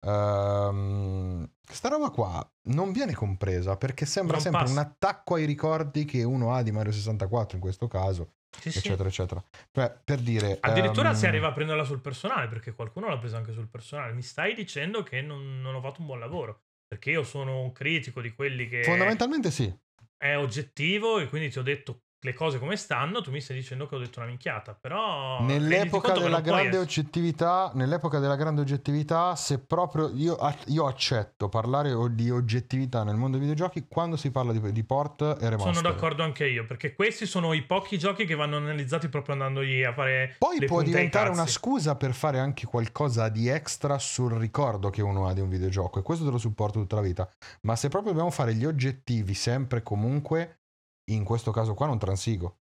Ehm, 0.07 1.51
questa 1.65 1.89
roba 1.89 2.11
qua 2.11 2.49
non 2.69 2.93
viene 2.93 3.13
compresa 3.15 3.77
perché 3.77 4.07
sembra 4.07 4.35
Non 4.35 4.43
sempre 4.43 4.61
passa. 4.63 4.73
un 4.73 4.79
attacco 4.79 5.35
ai 5.35 5.45
ricordi 5.45 6.05
che 6.05 6.23
uno 6.23 6.55
ha 6.55 6.63
di 6.63 6.71
Mario 6.73 6.93
64 6.93 7.57
in 7.57 7.63
questo 7.63 7.89
caso, 7.89 8.35
Sì, 8.61 8.71
sì. 8.71 8.79
eccetera, 8.79 9.09
eccetera. 9.09 9.43
Cioè, 9.73 10.01
per 10.05 10.21
dire... 10.21 10.59
Addirittura 10.61 11.11
ehm, 11.11 11.15
si 11.15 11.27
arriva 11.27 11.49
a 11.49 11.53
prenderla 11.53 11.85
sul 11.85 12.01
personale, 12.01 12.49
perché 12.49 12.73
qualcuno 12.73 13.09
l'ha 13.09 13.19
presa 13.19 13.37
anche 13.37 13.53
sul 13.53 13.69
personale. 13.69 14.13
Mi 14.13 14.23
stai 14.23 14.55
dicendo 14.55 15.03
che 15.03 15.21
non, 15.23 15.61
non 15.61 15.75
ho 15.75 15.81
fatto 15.81 16.01
un 16.01 16.07
buon 16.07 16.19
lavoro. 16.21 16.61
Perché 16.89 17.11
io 17.11 17.25
sono 17.25 17.61
un 17.63 17.73
critico 17.73 18.21
di 18.21 18.33
quelli 18.33 18.69
che 18.69 18.85
Fondamentalmente 18.85 19.51
sì. 19.51 19.77
è 20.17 20.37
oggettivo 20.37 21.19
e 21.19 21.29
quindi 21.29 21.51
ti 21.51 21.59
ho 21.59 21.63
detto 21.63 22.03
le 22.21 22.33
cose 22.33 22.59
come 22.59 22.77
stanno. 22.77 23.21
Tu 23.21 23.31
mi 23.31 23.41
stai 23.41 23.57
dicendo 23.57 23.87
che 23.87 23.95
ho 23.95 23.99
detto 23.99 24.19
una 24.19 24.29
minchiata. 24.29 24.77
Però 24.79 25.43
Nell'epoca 25.43 26.13
della 26.13 26.41
grande 26.41 26.79
oggettività, 26.79 27.71
nell'epoca 27.75 28.19
della 28.19 28.37
grande 28.37 28.61
oggettività, 28.61 29.37
se 29.37 29.59
proprio 29.59 30.11
io, 30.15 30.37
io 30.67 30.87
accetto 30.87 31.49
parlare 31.49 31.95
di 32.11 32.31
oggettività 32.31 33.05
nel 33.05 33.17
mondo 33.17 33.39
dei 33.39 33.47
videogiochi 33.47 33.87
quando 33.89 34.17
si 34.17 34.31
parla 34.31 34.53
di, 34.53 34.73
di 34.73 34.85
port 34.85 35.21
e 35.23 35.49
remaster. 35.49 35.75
Sono 35.75 35.89
d'accordo 35.89 36.23
anche 36.23 36.47
io, 36.47 36.65
perché 36.67 36.95
questi 36.95 37.27
sono 37.27 37.53
i 37.53 37.63
pochi 37.63 37.99
giochi 37.99 38.25
che 38.25 38.35
vanno 38.35 38.57
analizzati 38.57 39.09
proprio 39.09 39.35
andandogli 39.35 39.83
a 39.83 39.93
fare. 39.93 40.37
Poi 40.39 40.65
può 40.65 40.83
diventare 40.83 41.31
una 41.31 41.47
scusa 41.47 41.97
per 41.97 42.15
fare 42.15 42.39
anche 42.39 42.67
qualcosa 42.67 43.29
di 43.29 43.49
extra 43.49 43.99
sul 43.99 44.33
ricordo 44.33 44.91
che 44.91 45.03
uno 45.03 45.27
ha 45.29 45.33
di 45.33 45.41
un 45.41 45.49
videogioco 45.49 45.99
e 45.99 46.03
questo 46.03 46.25
te 46.25 46.31
lo 46.31 46.39
supporto 46.39 46.79
tutta 46.79 46.97
la 46.97 47.03
vita. 47.03 47.29
Ma 47.63 47.77
se 47.77 47.89
proprio 47.89 48.13
dobbiamo 48.13 48.31
fare 48.31 48.55
gli 48.55 48.65
oggettivi 48.65 49.35
sempre 49.35 49.79
e 49.79 49.83
comunque, 49.83 50.59
in 51.07 51.25
questo 51.25 51.51
caso 51.51 51.75
qua 51.75 51.87
non 51.87 51.99
transigo. 51.99 52.61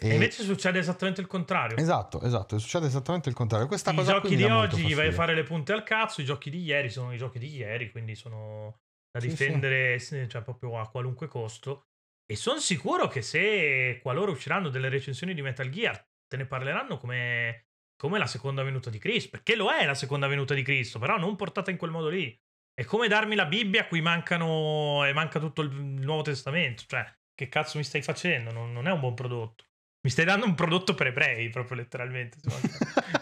E 0.00 0.14
invece 0.14 0.42
succede 0.42 0.78
esattamente 0.78 1.20
il 1.20 1.26
contrario. 1.26 1.76
Esatto, 1.76 2.22
esatto, 2.22 2.58
succede 2.58 2.86
esattamente 2.86 3.28
il 3.28 3.34
contrario. 3.34 3.66
Questa 3.66 3.92
I 3.92 3.94
cosa 3.94 4.12
giochi 4.12 4.36
di 4.36 4.44
oggi 4.44 4.84
gli 4.84 4.94
vai 4.94 5.08
a 5.08 5.12
fare 5.12 5.34
le 5.34 5.42
punte 5.44 5.72
al 5.72 5.84
cazzo, 5.84 6.20
i 6.20 6.24
giochi 6.24 6.50
di 6.50 6.62
ieri 6.62 6.90
sono 6.90 7.12
i 7.12 7.18
giochi 7.18 7.38
di 7.38 7.54
ieri, 7.54 7.90
quindi 7.90 8.14
sono 8.14 8.80
da 9.10 9.20
Sì, 9.20 9.28
difendere 9.28 9.98
se- 9.98 10.26
cioè, 10.28 10.42
proprio 10.42 10.78
a 10.78 10.88
qualunque 10.88 11.28
costo. 11.28 11.86
E 12.26 12.34
sono 12.36 12.58
sicuro 12.58 13.06
che 13.08 13.20
se 13.22 14.00
qualora 14.02 14.30
usciranno 14.30 14.70
delle 14.70 14.88
recensioni 14.88 15.34
di 15.34 15.42
Metal 15.42 15.68
Gear, 15.68 16.02
te 16.26 16.36
ne 16.36 16.46
parleranno 16.46 16.96
come, 16.96 17.66
come 17.94 18.18
la 18.18 18.26
seconda 18.26 18.62
venuta 18.62 18.90
di 18.90 18.98
Cristo, 18.98 19.30
perché 19.30 19.54
lo 19.54 19.70
è 19.70 19.84
la 19.84 19.94
seconda 19.94 20.26
venuta 20.26 20.54
di 20.54 20.62
Cristo, 20.62 20.98
però 20.98 21.18
non 21.18 21.36
portata 21.36 21.70
in 21.70 21.76
quel 21.76 21.90
modo 21.90 22.08
lì. 22.08 22.36
È 22.74 22.84
come 22.84 23.06
darmi 23.06 23.34
la 23.34 23.44
Bibbia 23.44 23.82
a 23.82 23.86
cui 23.86 24.00
mancano 24.00 25.04
e 25.04 25.12
manca 25.12 25.38
tutto 25.38 25.60
il 25.60 25.70
Nuovo 25.70 26.22
Testamento, 26.22 26.84
cioè 26.86 27.04
che 27.34 27.48
cazzo 27.48 27.78
mi 27.78 27.84
stai 27.84 28.02
facendo? 28.02 28.52
Non, 28.52 28.72
non 28.72 28.86
è 28.86 28.92
un 28.92 29.00
buon 29.00 29.14
prodotto. 29.14 29.64
Mi 30.04 30.10
stai 30.10 30.24
dando 30.24 30.46
un 30.46 30.54
prodotto 30.54 30.94
per 30.94 31.08
ebrei, 31.08 31.48
proprio 31.50 31.76
letteralmente. 31.76 32.38
manca 32.44 32.78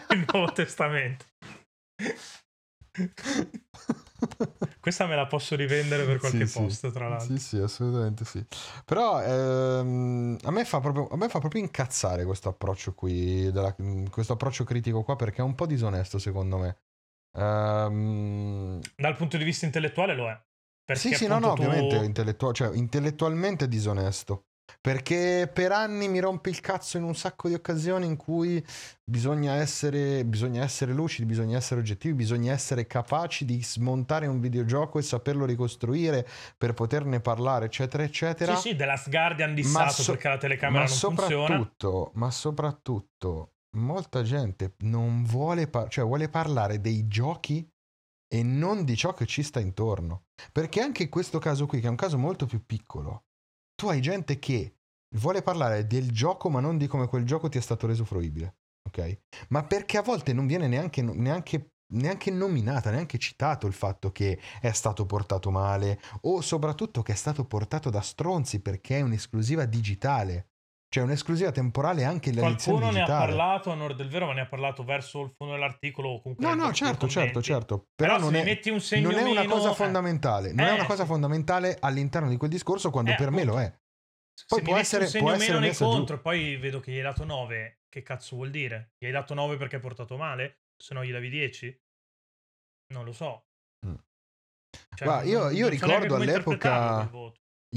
il 0.13 0.25
Nuovo 0.31 0.51
Testamento. 0.51 1.25
Questa 4.79 5.05
me 5.05 5.15
la 5.15 5.27
posso 5.27 5.55
rivendere 5.55 6.05
per 6.05 6.17
qualche 6.17 6.47
Sì, 6.47 6.59
post, 6.59 6.87
sì. 6.87 6.91
tra 6.93 7.07
l'altro. 7.07 7.37
Sì, 7.37 7.41
sì, 7.41 7.57
assolutamente 7.57 8.25
sì. 8.25 8.43
Però 8.83 9.21
ehm, 9.21 10.37
a, 10.43 10.51
me 10.51 10.65
fa 10.65 10.79
proprio, 10.79 11.07
a 11.07 11.17
me 11.17 11.29
fa 11.29 11.39
proprio 11.39 11.61
incazzare 11.61 12.25
questo 12.25 12.49
approccio 12.49 12.93
qui, 12.93 13.51
della- 13.51 13.75
questo 14.09 14.33
approccio 14.33 14.63
critico 14.63 15.03
qua 15.03 15.15
perché 15.15 15.41
è 15.41 15.45
un 15.45 15.55
po' 15.55 15.67
disonesto 15.67 16.17
secondo 16.17 16.57
me. 16.57 16.77
Ehm, 17.37 18.79
Dal 18.95 19.15
punto 19.15 19.37
di 19.37 19.43
vista 19.43 19.65
intellettuale 19.65 20.15
lo 20.15 20.29
è. 20.29 20.41
Perché 20.93 21.09
sì, 21.09 21.15
sì, 21.15 21.27
no, 21.27 21.39
no, 21.39 21.53
tu- 21.53 21.63
ovviamente 21.63 21.95
intellettua- 21.97 22.51
cioè, 22.51 22.75
intellettualmente 22.75 23.67
disonesto. 23.67 24.45
Perché 24.79 25.49
per 25.53 25.73
anni 25.73 26.07
mi 26.07 26.19
rompe 26.19 26.49
il 26.49 26.61
cazzo 26.61 26.97
in 26.97 27.03
un 27.03 27.13
sacco 27.13 27.49
di 27.49 27.53
occasioni 27.53 28.05
in 28.05 28.15
cui 28.15 28.65
bisogna 29.03 29.55
essere, 29.55 30.23
bisogna 30.23 30.63
essere 30.63 30.93
lucidi, 30.93 31.27
bisogna 31.27 31.57
essere 31.57 31.81
oggettivi, 31.81 32.13
bisogna 32.13 32.53
essere 32.53 32.87
capaci 32.87 33.43
di 33.43 33.61
smontare 33.61 34.27
un 34.27 34.39
videogioco 34.39 34.97
e 34.97 35.01
saperlo 35.01 35.45
ricostruire 35.45 36.25
per 36.57 36.73
poterne 36.73 37.19
parlare, 37.19 37.65
eccetera, 37.65 38.03
eccetera. 38.03 38.55
Sì, 38.55 38.69
sì, 38.69 38.77
Last 38.77 39.09
Guardian 39.09 39.53
dissato 39.53 40.03
so- 40.03 40.11
perché 40.13 40.29
la 40.29 40.37
telecamera 40.37 40.85
non 40.85 40.95
funziona. 40.97 41.27
soprattutto, 41.27 42.11
ma 42.15 42.31
soprattutto, 42.31 43.53
molta 43.75 44.23
gente 44.23 44.75
non 44.79 45.23
vuole, 45.25 45.67
par- 45.67 45.89
cioè 45.89 46.05
vuole 46.05 46.29
parlare 46.29 46.79
dei 46.79 47.07
giochi 47.07 47.67
e 48.33 48.43
non 48.43 48.85
di 48.85 48.95
ciò 48.95 49.13
che 49.13 49.25
ci 49.25 49.43
sta 49.43 49.59
intorno. 49.59 50.27
Perché 50.51 50.81
anche 50.81 51.03
in 51.03 51.09
questo 51.09 51.39
caso 51.39 51.65
qui, 51.65 51.79
che 51.79 51.87
è 51.87 51.89
un 51.89 51.95
caso 51.95 52.17
molto 52.17 52.45
più 52.45 52.65
piccolo, 52.65 53.25
tu 53.75 53.87
hai 53.87 54.01
gente 54.01 54.39
che 54.39 54.75
vuole 55.17 55.41
parlare 55.41 55.87
del 55.87 56.11
gioco 56.11 56.49
ma 56.49 56.59
non 56.59 56.77
di 56.77 56.87
come 56.87 57.07
quel 57.07 57.25
gioco 57.25 57.49
ti 57.49 57.57
è 57.57 57.61
stato 57.61 57.87
reso 57.87 58.05
fruibile. 58.05 58.55
Ok? 58.87 59.21
Ma 59.49 59.63
perché 59.63 59.97
a 59.97 60.01
volte 60.01 60.33
non 60.33 60.47
viene 60.47 60.67
neanche, 60.67 61.01
neanche, 61.01 61.73
neanche 61.93 62.31
nominata, 62.31 62.91
neanche 62.91 63.17
citato 63.17 63.67
il 63.67 63.73
fatto 63.73 64.11
che 64.11 64.39
è 64.59 64.71
stato 64.71 65.05
portato 65.05 65.51
male 65.51 65.99
o 66.21 66.41
soprattutto 66.41 67.01
che 67.01 67.13
è 67.13 67.15
stato 67.15 67.45
portato 67.45 67.89
da 67.89 68.01
stronzi 68.01 68.61
perché 68.61 68.97
è 68.97 69.01
un'esclusiva 69.01 69.65
digitale. 69.65 70.50
Cioè 70.93 71.03
un'esclusiva 71.03 71.51
temporale 71.53 72.03
anche 72.03 72.31
l'edizione 72.33 72.79
Qualcuno 72.79 72.91
ne 72.91 72.97
ha 73.01 73.05
digitale. 73.05 73.25
parlato, 73.27 73.69
a 73.69 73.73
onore 73.73 73.95
del 73.95 74.09
vero, 74.09 74.25
ma 74.25 74.33
ne 74.33 74.41
ha 74.41 74.45
parlato 74.45 74.83
verso 74.83 75.21
il 75.21 75.31
fondo 75.37 75.53
dell'articolo 75.53 76.09
o 76.09 76.21
comunque 76.21 76.45
No, 76.45 76.53
no, 76.53 76.73
certo, 76.73 77.07
certo, 77.07 77.41
certo. 77.41 77.85
Però, 77.95 78.15
Però 78.17 78.19
non, 78.25 78.33
se 78.33 78.41
è, 78.41 78.43
metti 78.43 78.69
un 78.69 78.81
segno 78.81 79.09
non 79.09 79.19
è 79.19 79.23
una 79.23 79.45
cosa 79.45 79.71
eh. 79.71 79.73
fondamentale. 79.73 80.51
Non 80.51 80.65
è 80.65 80.71
Eh, 80.71 80.73
una 80.73 80.85
cosa 80.85 81.05
fondamentale 81.05 81.77
all'interno 81.79 82.27
di 82.27 82.35
quel 82.35 82.49
discorso 82.49 82.89
quando 82.89 83.11
Eh, 83.11 83.15
per 83.15 83.31
me 83.31 83.45
lo 83.45 83.53
appunto. 83.55 83.73
è. 83.73 83.79
Poi 84.47 84.59
se 84.59 84.65
può 84.65 84.75
essere- 84.77 85.05
un 85.05 85.11
può 85.11 85.19
segno 85.19 85.31
essere 85.33 85.47
meno 85.53 85.59
nei 85.65 85.71
giù. 85.71 85.83
contro 85.85 86.15
e 86.17 86.19
poi 86.19 86.57
vedo 86.57 86.79
che 86.81 86.91
gli 86.91 86.97
hai 86.97 87.03
dato 87.03 87.23
9, 87.23 87.79
che 87.87 88.01
cazzo 88.03 88.35
vuol 88.35 88.49
dire? 88.49 88.91
Gli 88.97 89.05
hai 89.05 89.11
dato 89.13 89.33
9 89.33 89.55
perché 89.55 89.75
hai 89.77 89.81
portato 89.81 90.17
male? 90.17 90.57
Se 90.75 90.93
no 90.93 91.05
gli 91.05 91.11
davi 91.13 91.29
10? 91.29 91.73
Non 92.93 93.05
lo 93.05 93.13
so. 93.13 93.45
Mm. 93.87 93.95
Cioè, 94.93 95.07
Guarda, 95.07 95.23
io- 95.29 95.49
io 95.51 95.69
ricordo 95.69 96.15
all'epoca-. 96.15 97.09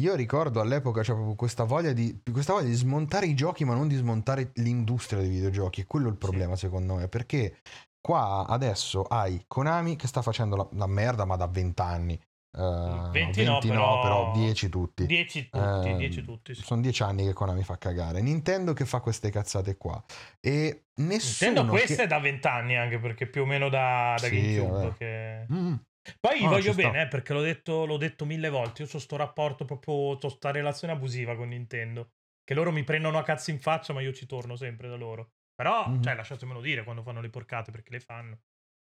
Io 0.00 0.16
ricordo 0.16 0.60
all'epoca 0.60 1.02
c'è 1.02 1.12
proprio 1.12 1.36
questa 1.36 1.62
voglia, 1.62 1.92
di, 1.92 2.20
questa 2.32 2.52
voglia 2.52 2.66
di 2.66 2.74
smontare 2.74 3.26
i 3.26 3.34
giochi, 3.34 3.64
ma 3.64 3.74
non 3.74 3.86
di 3.86 3.94
smontare 3.94 4.50
l'industria 4.54 5.20
dei 5.20 5.28
videogiochi. 5.28 5.82
E 5.82 5.86
quello 5.86 6.08
è 6.08 6.10
il 6.10 6.16
problema, 6.16 6.56
secondo 6.56 6.94
me. 6.96 7.06
Perché 7.06 7.58
qua 8.00 8.44
adesso 8.48 9.02
hai 9.04 9.44
Konami 9.46 9.94
che 9.94 10.08
sta 10.08 10.20
facendo 10.20 10.56
la, 10.56 10.68
la 10.72 10.86
merda, 10.88 11.24
ma 11.24 11.36
da 11.36 11.46
20 11.46 11.80
anni. 11.80 12.20
Eh, 12.56 13.08
20 13.12 13.44
no, 13.44 13.58
però- 13.60 14.00
però 14.02 14.32
10 14.32 14.68
tutti. 14.68 15.06
10 15.06 15.48
tutti, 15.48 15.88
Ehm, 15.88 15.96
10 15.96 16.24
tutti. 16.24 16.54
Sì. 16.56 16.62
Sono 16.62 16.80
10 16.80 17.02
anni 17.04 17.24
che 17.26 17.32
Konami 17.32 17.62
fa 17.62 17.78
cagare. 17.78 18.20
Nintendo 18.20 18.72
che 18.72 18.84
fa 18.86 18.98
queste 18.98 19.30
cazzate 19.30 19.76
qua. 19.76 20.02
E 20.40 20.86
nessuno. 20.96 21.50
Intendo 21.50 21.70
queste 21.70 22.02
che... 22.02 22.06
da 22.08 22.18
20 22.18 22.46
anni 22.48 22.76
anche 22.76 22.98
perché 22.98 23.26
più 23.28 23.42
o 23.42 23.46
meno 23.46 23.68
da, 23.68 24.16
da 24.20 24.26
Sì, 24.26 24.56
GameCube. 24.56 24.94
Che... 24.98 25.46
Mm, 25.52 25.74
Poi 26.20 26.42
No, 26.42 26.48
voglio 26.48 26.72
ci 26.72 26.72
sta. 26.72 26.90
bene, 26.90 27.02
eh, 27.02 27.08
perché 27.08 27.32
l'ho 27.32 27.40
detto, 27.40 27.84
l'ho 27.86 27.96
detto 27.96 28.24
mille 28.24 28.50
volte. 28.50 28.82
Io 28.82 28.88
ho 28.92 28.98
sto 28.98 29.16
rapporto 29.16 29.64
proprio, 29.64 29.94
ho 29.94 30.28
sta 30.28 30.50
relazione 30.50 30.92
abusiva 30.92 31.34
con 31.36 31.48
Nintendo. 31.48 32.10
Che 32.44 32.54
loro 32.54 32.72
mi 32.72 32.84
prendono 32.84 33.18
a 33.18 33.22
cazzo 33.22 33.50
in 33.50 33.60
faccia, 33.60 33.92
ma 33.92 34.02
io 34.02 34.12
ci 34.12 34.26
torno 34.26 34.56
sempre 34.56 34.88
da 34.88 34.96
loro. 34.96 35.32
Però, 35.54 35.88
Mhm. 35.88 36.02
cioè, 36.02 36.14
lasciatemelo 36.14 36.60
dire 36.60 36.84
quando 36.84 37.02
fanno 37.02 37.20
le 37.20 37.30
porcate 37.30 37.70
perché 37.70 37.90
le 37.90 38.00
fanno. 38.00 38.38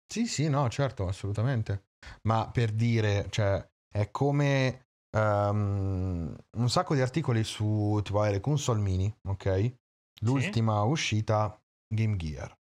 Sì, 0.08 0.26
sì, 0.28 0.50
no, 0.50 0.68
certo, 0.70 1.08
assolutamente. 1.08 1.88
Ma 2.24 2.50
per 2.52 2.72
dire, 2.72 3.28
cioè, 3.30 3.64
è 3.92 4.10
come 4.12 4.88
ehm, 5.16 6.36
un 6.58 6.70
sacco 6.70 6.94
di 6.96 7.02
articoli 7.02 7.44
su 7.44 8.00
tipo 8.04 8.24
le 8.24 8.40
console 8.40 8.82
mini, 8.82 9.14
ok? 9.28 9.76
L'ultima 10.22 10.82
uscita 10.84 11.60
Game 11.88 12.16
Gear. 12.18 12.56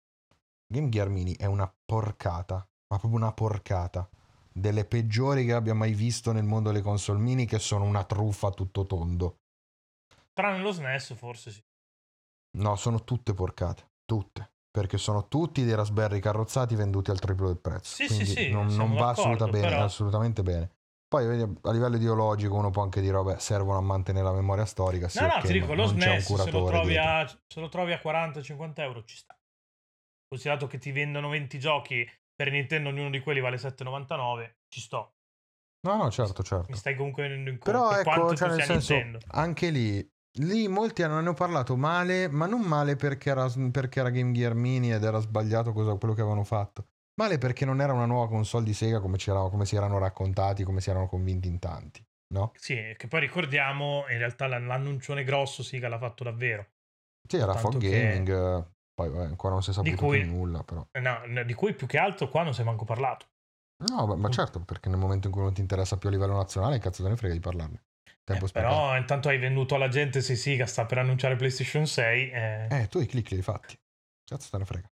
Game 0.66 0.88
Gear 0.88 1.08
Mini 1.08 1.34
è 1.36 1.46
una 1.46 1.72
porcata, 1.84 2.54
ma 2.88 2.98
proprio 2.98 3.16
una 3.20 3.32
porcata. 3.32 4.08
Delle 4.52 4.84
peggiori 4.84 5.44
che 5.44 5.52
abbia 5.52 5.74
mai 5.74 5.92
visto 5.94 6.32
nel 6.32 6.44
mondo 6.44 6.70
delle 6.70 6.82
console 6.82 7.20
mini, 7.20 7.46
che 7.46 7.58
sono 7.58 7.84
una 7.84 8.04
truffa 8.04 8.50
tutto 8.50 8.86
tondo. 8.86 9.36
Tranne 10.32 10.60
lo 10.62 10.72
SNES, 10.72 11.14
forse 11.14 11.50
sì. 11.50 11.62
No, 12.58 12.74
sono 12.76 13.04
tutte 13.04 13.32
porcate, 13.34 13.90
tutte. 14.04 14.52
Perché 14.70 14.98
sono 14.98 15.26
tutti 15.26 15.64
dei 15.64 15.74
Raspberry 15.74 16.20
carrozzati 16.20 16.76
venduti 16.76 17.10
al 17.10 17.18
triplo 17.18 17.48
del 17.48 17.58
prezzo. 17.58 17.96
Sì, 17.96 18.06
sì, 18.06 18.14
Quindi 18.14 18.32
sì, 18.32 18.50
non, 18.50 18.68
siamo 18.68 18.86
non 18.86 18.96
va 18.96 19.08
assoluta 19.10 19.46
bene, 19.48 19.68
però- 19.68 19.84
assolutamente 19.84 20.42
bene. 20.42 20.70
Poi 21.08 21.26
a 21.62 21.72
livello 21.72 21.96
ideologico 21.96 22.54
uno 22.54 22.70
può 22.70 22.82
anche 22.84 23.00
dire, 23.00 23.14
vabbè, 23.14 23.40
servono 23.40 23.78
a 23.78 23.82
mantenere 23.82 24.24
la 24.24 24.32
memoria 24.32 24.64
storica. 24.64 25.08
Sì, 25.08 25.18
no, 25.20 25.26
no, 25.26 25.34
ok, 25.34 25.40
ti 25.44 25.52
dico, 25.54 25.74
lo 25.74 25.86
non 25.86 25.98
SNES 26.00 26.34
se 26.34 26.50
lo, 26.52 26.64
trovi 26.64 26.88
dietro. 26.90 27.10
a, 27.10 27.26
se 27.48 27.60
lo 27.60 27.68
trovi 27.68 27.92
a 27.92 27.98
40-50 28.00 28.82
euro 28.84 29.04
ci 29.04 29.16
sta. 29.16 29.36
Considerato 30.28 30.68
che 30.68 30.78
ti 30.78 30.92
vendono 30.92 31.28
20 31.28 31.58
giochi 31.58 32.08
per 32.40 32.50
Nintendo, 32.50 32.88
ognuno 32.88 33.10
di 33.10 33.20
quelli 33.20 33.40
vale 33.40 33.58
7,99, 33.58 34.60
ci 34.68 34.80
sto. 34.80 35.16
No, 35.86 35.96
no, 35.96 36.10
certo, 36.10 36.42
certo. 36.42 36.68
Mi 36.70 36.76
stai 36.76 36.96
comunque 36.96 37.24
venendo 37.24 37.50
in 37.50 37.58
conto. 37.58 37.70
Però 37.70 37.88
per 37.90 37.98
ecco, 37.98 38.10
quanto 38.10 38.34
cioè, 38.34 38.48
nel 38.48 38.56
sia 38.56 38.64
senso, 38.64 38.94
Nintendo. 38.94 39.18
anche 39.32 39.68
lì, 39.68 40.10
lì 40.38 40.66
molti 40.66 41.02
hanno, 41.02 41.18
hanno 41.18 41.34
parlato 41.34 41.76
male, 41.76 42.28
ma 42.28 42.46
non 42.46 42.62
male 42.62 42.96
perché 42.96 43.28
era, 43.28 43.46
perché 43.70 44.00
era 44.00 44.08
Game 44.08 44.32
Gear 44.32 44.54
Mini 44.54 44.90
ed 44.90 45.04
era 45.04 45.18
sbagliato 45.18 45.74
cosa- 45.74 45.94
quello 45.96 46.14
che 46.14 46.22
avevano 46.22 46.44
fatto. 46.44 46.86
Male 47.20 47.36
perché 47.36 47.66
non 47.66 47.82
era 47.82 47.92
una 47.92 48.06
nuova 48.06 48.28
console 48.28 48.64
di 48.64 48.72
Sega 48.72 49.00
come, 49.00 49.18
c'era- 49.18 49.46
come 49.50 49.66
si 49.66 49.76
erano 49.76 49.98
raccontati, 49.98 50.64
come 50.64 50.80
si 50.80 50.88
erano 50.88 51.08
convinti 51.08 51.46
in 51.46 51.58
tanti, 51.58 52.02
no? 52.28 52.52
Sì, 52.54 52.94
che 52.96 53.06
poi 53.06 53.20
ricordiamo, 53.20 54.06
in 54.08 54.16
realtà 54.16 54.46
l'an- 54.46 54.66
l'annuncione 54.66 55.24
grosso 55.24 55.62
che 55.62 55.86
l'ha 55.86 55.98
fatto 55.98 56.24
davvero. 56.24 56.66
Sì, 57.28 57.36
era 57.36 57.54
Fog 57.54 57.76
Gaming, 57.76 58.28
eh, 58.30 58.64
poi 58.94 59.08
vabbè, 59.10 59.24
ancora 59.24 59.54
non 59.54 59.62
si 59.62 59.70
è 59.70 59.72
saputo 59.72 59.96
cui- 59.96 60.20
più 60.22 60.30
nulla, 60.30 60.62
però. 60.62 60.86
No, 61.00 61.44
di 61.44 61.54
cui 61.54 61.74
più 61.74 61.86
che 61.86 61.98
altro 61.98 62.28
qua 62.28 62.42
non 62.42 62.54
si 62.54 62.60
è 62.60 62.64
manco 62.64 62.84
parlato. 62.84 63.26
No, 63.80 64.06
ma, 64.06 64.14
ma 64.14 64.28
certo, 64.28 64.60
perché 64.60 64.88
nel 64.90 64.98
momento 64.98 65.28
in 65.28 65.32
cui 65.32 65.42
non 65.42 65.54
ti 65.54 65.60
interessa 65.62 65.96
più 65.96 66.08
a 66.08 66.12
livello 66.12 66.36
nazionale, 66.36 66.78
cazzo 66.78 67.02
te 67.02 67.08
ne 67.08 67.16
frega 67.16 67.32
di 67.34 67.40
parlarne. 67.40 67.84
Eh, 68.26 68.38
però 68.52 68.96
intanto 68.96 69.28
hai 69.28 69.38
venduto 69.38 69.74
alla 69.74 69.88
gente 69.88 70.20
se 70.20 70.36
sì 70.36 70.54
che 70.56 70.66
sta 70.66 70.84
per 70.84 70.98
annunciare 70.98 71.36
PlayStation 71.36 71.86
6. 71.86 72.30
eh, 72.30 72.66
Eh, 72.70 72.86
tu 72.88 73.00
i 73.00 73.06
click 73.06 73.30
li 73.30 73.36
hai 73.38 73.42
fatti. 73.42 73.78
Cazzo 74.24 74.48
te 74.50 74.58
ne 74.58 74.64
frega. 74.64 74.90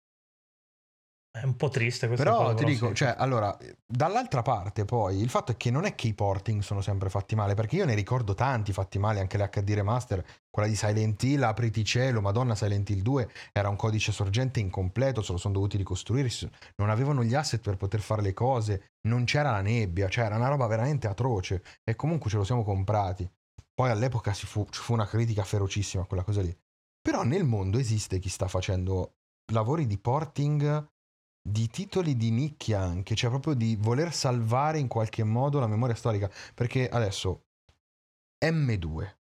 È 1.36 1.43
un 1.43 1.55
po' 1.55 1.69
triste 1.69 2.05
questa 2.05 2.23
Però 2.25 2.43
cosa. 2.43 2.53
ti 2.53 2.65
dico, 2.65 2.89
sì. 2.89 2.93
cioè, 2.93 3.15
allora, 3.17 3.57
dall'altra 3.88 4.43
parte 4.43 4.86
poi, 4.86 5.19
il 5.19 5.29
fatto 5.29 5.51
è 5.51 5.57
che 5.57 5.71
non 5.71 5.84
è 5.84 5.95
che 5.95 6.05
i 6.05 6.13
porting 6.13 6.61
sono 6.61 6.79
sempre 6.79 7.09
fatti 7.09 7.34
male, 7.34 7.55
perché 7.55 7.77
io 7.77 7.86
ne 7.86 7.95
ricordo 7.95 8.36
tanti 8.36 8.71
fatti 8.71 8.99
male, 8.99 9.19
anche 9.19 9.38
le 9.38 9.49
HD 9.49 9.73
remaster, 9.73 10.23
quella 10.51 10.69
di 10.69 10.75
Silent 10.75 11.23
Hill, 11.23 11.41
apriti 11.41 11.84
cielo, 11.84 12.21
madonna 12.21 12.53
Silent 12.53 12.88
Hill 12.91 13.01
2, 13.01 13.29
era 13.51 13.67
un 13.67 13.75
codice 13.75 14.11
sorgente 14.11 14.59
incompleto, 14.59 15.23
se 15.23 15.31
lo 15.31 15.39
sono 15.39 15.55
dovuti 15.55 15.75
ricostruire, 15.75 16.29
non 16.75 16.91
avevano 16.91 17.23
gli 17.23 17.34
asset 17.34 17.61
per 17.61 17.77
poter 17.77 18.01
fare 18.01 18.21
le 18.21 18.34
cose, 18.34 18.91
non 19.07 19.23
c'era 19.23 19.49
la 19.49 19.61
nebbia, 19.61 20.09
cioè 20.09 20.25
era 20.25 20.36
una 20.36 20.49
roba 20.49 20.67
veramente 20.67 21.07
atroce, 21.07 21.63
e 21.84 21.95
comunque 21.95 22.29
ce 22.29 22.38
lo 22.38 22.43
siamo 22.43 22.63
comprati. 22.63 23.27
Poi 23.73 23.89
all'epoca 23.89 24.34
si 24.34 24.45
fu, 24.45 24.67
ci 24.69 24.81
fu 24.81 24.93
una 24.93 25.07
critica 25.07 25.43
ferocissima 25.43 26.03
a 26.03 26.05
quella 26.05 26.23
cosa 26.23 26.41
lì. 26.41 26.55
Però 27.01 27.23
nel 27.23 27.43
mondo 27.43 27.79
esiste 27.79 28.19
chi 28.19 28.29
sta 28.29 28.47
facendo 28.47 29.15
lavori 29.51 29.88
di 29.88 29.97
porting 29.97 30.91
di 31.45 31.67
titoli 31.67 32.15
di 32.15 32.31
nicchia 32.31 32.79
anche, 32.79 33.15
cioè 33.15 33.29
proprio 33.29 33.53
di 33.53 33.75
voler 33.77 34.13
salvare 34.13 34.79
in 34.79 34.87
qualche 34.87 35.23
modo 35.23 35.59
la 35.59 35.67
memoria 35.67 35.95
storica. 35.95 36.31
Perché 36.53 36.87
adesso 36.87 37.47
M2, 38.45 39.15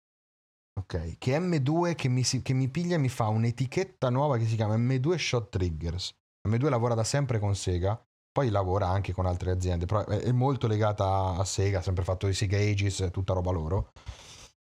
ok? 0.80 1.18
Che 1.18 1.40
M2 1.40 1.96
che 1.96 2.08
mi, 2.08 2.24
si- 2.24 2.44
che 2.44 2.54
mi 2.54 2.70
piglia 2.70 2.96
e 2.96 3.00
mi 3.00 3.10
fa 3.10 3.28
un'etichetta 3.28 4.10
nuova 4.10 4.38
che 4.38 4.46
si 4.46 4.56
chiama 4.56 4.78
M2 4.78 5.16
Shot 5.16 5.50
Triggers. 5.50 6.14
M2 6.48 6.70
lavora 6.70 6.94
da 6.94 7.04
sempre 7.04 7.40
con 7.40 7.56
Sega, 7.56 8.00
poi 8.32 8.50
lavora 8.50 8.88
anche 8.88 9.14
con 9.14 9.26
altre 9.26 9.52
aziende, 9.52 9.86
però 9.86 10.06
è, 10.06 10.32
molto 10.32 10.68
legata 10.68 11.36
a 11.36 11.44
Sega, 11.44 11.80
ha 11.80 11.84
sempre 11.84 12.04
fatto 12.04 12.28
i 12.28 12.34
Sega 12.34 12.58
Aegis, 12.58 13.10
tutta 13.12 13.34
roba 13.34 13.52
loro. 13.52 13.92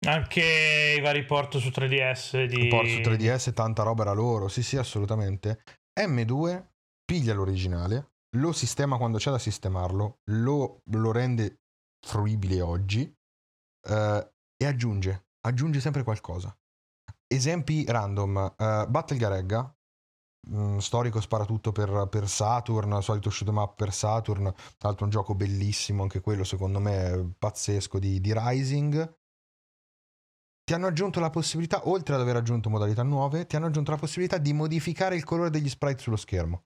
Anche 0.06 0.94
i 0.96 1.00
vari 1.00 1.24
port 1.24 1.59
su 1.59 1.68
3DS 1.68 2.44
di... 2.44 2.62
Un 2.62 2.68
po' 2.68 2.86
su 2.86 2.98
3DS 2.98 3.52
tanta 3.52 3.82
roba 3.82 4.02
era 4.02 4.12
loro, 4.12 4.46
sì 4.46 4.62
sì 4.62 4.76
assolutamente. 4.76 5.62
M2 6.00 6.66
piglia 7.09 7.32
l'originale, 7.32 8.16
lo 8.36 8.52
sistema 8.52 8.98
quando 8.98 9.16
c'è 9.16 9.30
da 9.30 9.38
sistemarlo, 9.38 10.18
lo, 10.30 10.82
lo 10.84 11.11
rende 11.11 11.62
fruibile 12.06 12.61
oggi 12.61 13.11
eh, 13.88 14.32
e 14.54 14.66
aggiunge, 14.66 15.28
aggiunge 15.46 15.80
sempre 15.80 16.02
qualcosa. 16.02 16.54
Esempi 17.26 17.86
random, 17.86 18.54
eh, 18.59 18.86
Battle 18.88 19.16
Garegga, 19.16 19.74
mh, 20.50 20.76
storico 20.76 21.22
sparatutto 21.22 21.72
per, 21.72 22.09
per 22.11 22.28
Saturn, 22.28 23.00
solito 23.00 23.30
shoot 23.30 23.48
up 23.48 23.74
per 23.74 23.90
Saturn, 23.94 24.52
tra 24.52 24.88
l'altro 24.88 25.06
un 25.06 25.11
gioco 25.11 25.34
bellissimo, 25.34 26.02
anche 26.02 26.20
quello 26.20 26.44
secondo 26.44 26.78
me 26.78 27.34
pazzesco 27.38 27.98
di, 27.98 28.20
di 28.20 28.34
Rising. 28.36 29.16
Ti 30.62 30.74
hanno 30.74 30.88
aggiunto 30.88 31.20
la 31.20 31.30
possibilità, 31.30 31.88
oltre 31.88 32.16
ad 32.16 32.20
aver 32.20 32.36
aggiunto 32.36 32.68
modalità 32.68 33.02
nuove, 33.02 33.46
ti 33.46 33.56
hanno 33.56 33.66
aggiunto 33.66 33.92
la 33.92 33.96
possibilità 33.96 34.36
di 34.36 34.52
modificare 34.52 35.16
il 35.16 35.24
colore 35.24 35.48
degli 35.48 35.70
sprite 35.70 36.02
sullo 36.02 36.16
schermo. 36.16 36.64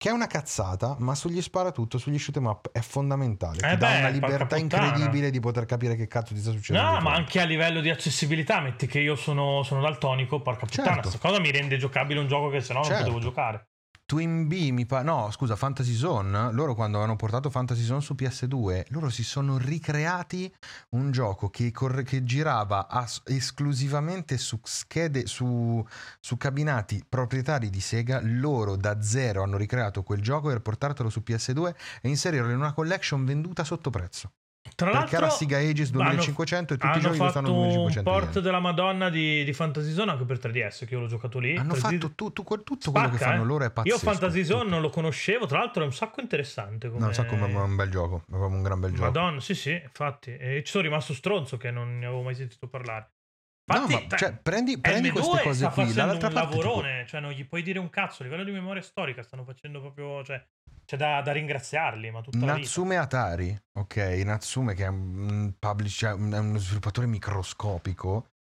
Che 0.00 0.08
è 0.10 0.12
una 0.12 0.26
cazzata, 0.26 0.96
ma 0.98 1.14
sugli 1.14 1.40
sparatutto, 1.40 1.98
sugli 1.98 2.18
shoot 2.18 2.36
'em 2.36 2.46
up 2.46 2.70
è 2.72 2.80
fondamentale. 2.80 3.58
Ti 3.60 3.64
Eh 3.64 3.76
dà 3.76 3.88
beh, 3.90 3.98
una 4.00 4.08
libertà 4.08 4.56
incredibile 4.56 5.30
di 5.30 5.40
poter 5.40 5.64
capire 5.64 5.94
che 5.94 6.06
cazzo 6.08 6.34
ti 6.34 6.40
sta 6.40 6.50
succedendo. 6.50 6.90
No, 6.90 7.00
ma 7.00 7.14
anche 7.14 7.40
a 7.40 7.44
livello 7.44 7.80
di 7.80 7.88
accessibilità, 7.90 8.60
metti 8.60 8.86
che 8.86 8.98
io 8.98 9.14
sono, 9.14 9.62
sono 9.62 9.80
daltonico, 9.80 10.42
porca 10.42 10.66
puttana, 10.66 11.00
Certo. 11.00 11.08
questa 11.08 11.18
cosa 11.18 11.40
mi 11.40 11.50
rende 11.50 11.78
giocabile 11.78 12.20
un 12.20 12.26
gioco 12.26 12.50
che 12.50 12.60
sennò 12.60 12.80
non 12.80 12.88
Certo. 12.88 13.04
potevo 13.04 13.20
giocare. 13.20 13.68
Twin 14.06 14.46
B 14.46 14.70
mi 14.70 14.84
pa- 14.84 15.02
no 15.02 15.30
scusa 15.30 15.56
Fantasy 15.56 15.94
Zone 15.94 16.52
loro 16.52 16.74
quando 16.74 17.00
hanno 17.00 17.16
portato 17.16 17.48
Fantasy 17.48 17.82
Zone 17.84 18.02
su 18.02 18.14
PS2 18.14 18.84
loro 18.88 19.08
si 19.08 19.24
sono 19.24 19.56
ricreati 19.56 20.54
un 20.90 21.10
gioco 21.10 21.48
che, 21.48 21.70
corre- 21.70 22.02
che 22.02 22.22
girava 22.22 22.86
as- 22.86 23.22
esclusivamente 23.24 24.36
su 24.36 24.60
schede 24.62 25.26
su, 25.26 25.82
su 26.20 26.36
cabinati 26.36 27.02
proprietari 27.08 27.70
di 27.70 27.80
Sega. 27.80 28.20
Loro 28.22 28.76
da 28.76 29.00
zero 29.00 29.42
hanno 29.42 29.56
ricreato 29.56 30.02
quel 30.02 30.20
gioco 30.20 30.48
per 30.48 30.60
portartelo 30.60 31.08
su 31.08 31.22
PS2 31.26 31.74
e 32.02 32.08
inserirlo 32.10 32.50
in 32.50 32.58
una 32.58 32.74
collection 32.74 33.24
venduta 33.24 33.64
sotto 33.64 33.88
prezzo 33.88 34.32
Tra 34.74 34.90
perché 34.90 34.98
l'altro 35.12 35.16
era 35.18 35.30
Sega 35.30 35.56
Aegis 35.58 35.90
hanno- 35.90 36.02
2500 36.04 36.74
e 36.74 36.76
tutti 36.78 36.86
i 36.86 36.90
hanno 36.90 37.00
giochi 37.00 37.18
costano 37.18 37.48
un 37.48 37.54
2500 37.68 38.10
port 38.10 38.34
yen. 38.34 38.42
della 38.42 38.60
Madonna 38.60 39.08
di, 39.10 39.44
di 39.44 39.52
Fantasy 39.52 39.92
Zone 39.92 40.10
anche 40.10 40.24
per 40.24 40.38
3DS, 40.38 40.86
che 40.86 40.94
io 40.94 41.00
l'ho 41.00 41.06
giocato 41.06 41.38
lì. 41.38 41.54
hanno 41.56 41.74
3D 41.74 41.78
fatto 41.78 42.12
tutto, 42.14 42.42
quel- 42.42 42.62
tutto 42.64 42.90
quello 42.90 43.08
che 43.10 43.16
Spacca, 43.16 43.30
fanno 43.32 43.44
eh. 43.44 43.46
loro 43.46 43.64
è 43.64 43.70
pazzesco 43.70 43.94
Io 43.94 44.00
Fantasy 44.02 44.44
Zone 44.44 44.60
tutto. 44.62 44.70
non 44.72 44.80
lo 44.80 44.90
conoscevo, 44.90 45.46
tra 45.46 45.58
l'altro 45.58 45.82
è 45.82 45.86
un 45.86 45.92
sacco 45.92 46.20
interessante. 46.20 46.88
Come... 46.88 47.00
no, 47.00 47.06
un 47.06 47.14
sacco, 47.14 47.36
ma 47.36 47.46
è 47.46 47.54
un 47.54 47.76
bel 47.76 47.90
gioco 47.90 48.16
è 48.16 48.30
proprio 48.30 48.48
un 48.48 48.62
gran 48.62 48.80
bel 48.80 48.90
gioco 48.90 49.04
Madonna, 49.04 49.40
sì, 49.40 49.54
sì, 49.54 49.80
infatti. 49.80 50.34
E 50.36 50.62
ci 50.64 50.70
sono 50.72 50.82
rimasto 50.82 51.12
stronzo 51.14 51.56
che 51.56 51.70
non 51.70 51.98
ne 51.98 52.06
avevo 52.06 52.22
mai 52.22 52.34
sentito 52.34 52.66
parlare. 52.66 53.10
No, 53.66 53.76
Infatti, 53.76 54.06
ma, 54.10 54.16
cioè, 54.16 54.36
prendi, 54.36 54.78
prendi 54.78 55.08
M2 55.08 55.12
queste 55.12 55.42
cose 55.42 55.68
qui, 55.68 55.92
dall'altra 55.94 56.28
un 56.28 56.34
parte 56.34 56.50
tipo- 56.50 56.62
lavorone, 56.62 57.06
cioè 57.06 57.20
non 57.20 57.30
gli 57.30 57.46
puoi 57.46 57.62
dire 57.62 57.78
un 57.78 57.88
cazzo, 57.88 58.22
a 58.22 58.26
livello 58.26 58.44
di 58.44 58.50
memoria 58.50 58.82
storica 58.82 59.22
stanno 59.22 59.44
facendo 59.44 59.80
proprio, 59.80 60.22
cioè, 60.22 60.46
c'è 60.84 60.98
da, 60.98 61.22
da 61.22 61.32
ringraziarli, 61.32 62.10
ma 62.10 62.20
tutta. 62.20 62.44
Natsume 62.44 62.98
Atari, 62.98 63.58
ok, 63.72 63.96
Natsume 64.24 64.74
che 64.74 64.84
è 64.84 64.88
un 64.88 65.54
publish, 65.58 65.96
cioè, 65.96 66.10
è 66.10 66.38
uno 66.38 66.58
sviluppatore 66.58 67.06
microscopico, 67.06 68.32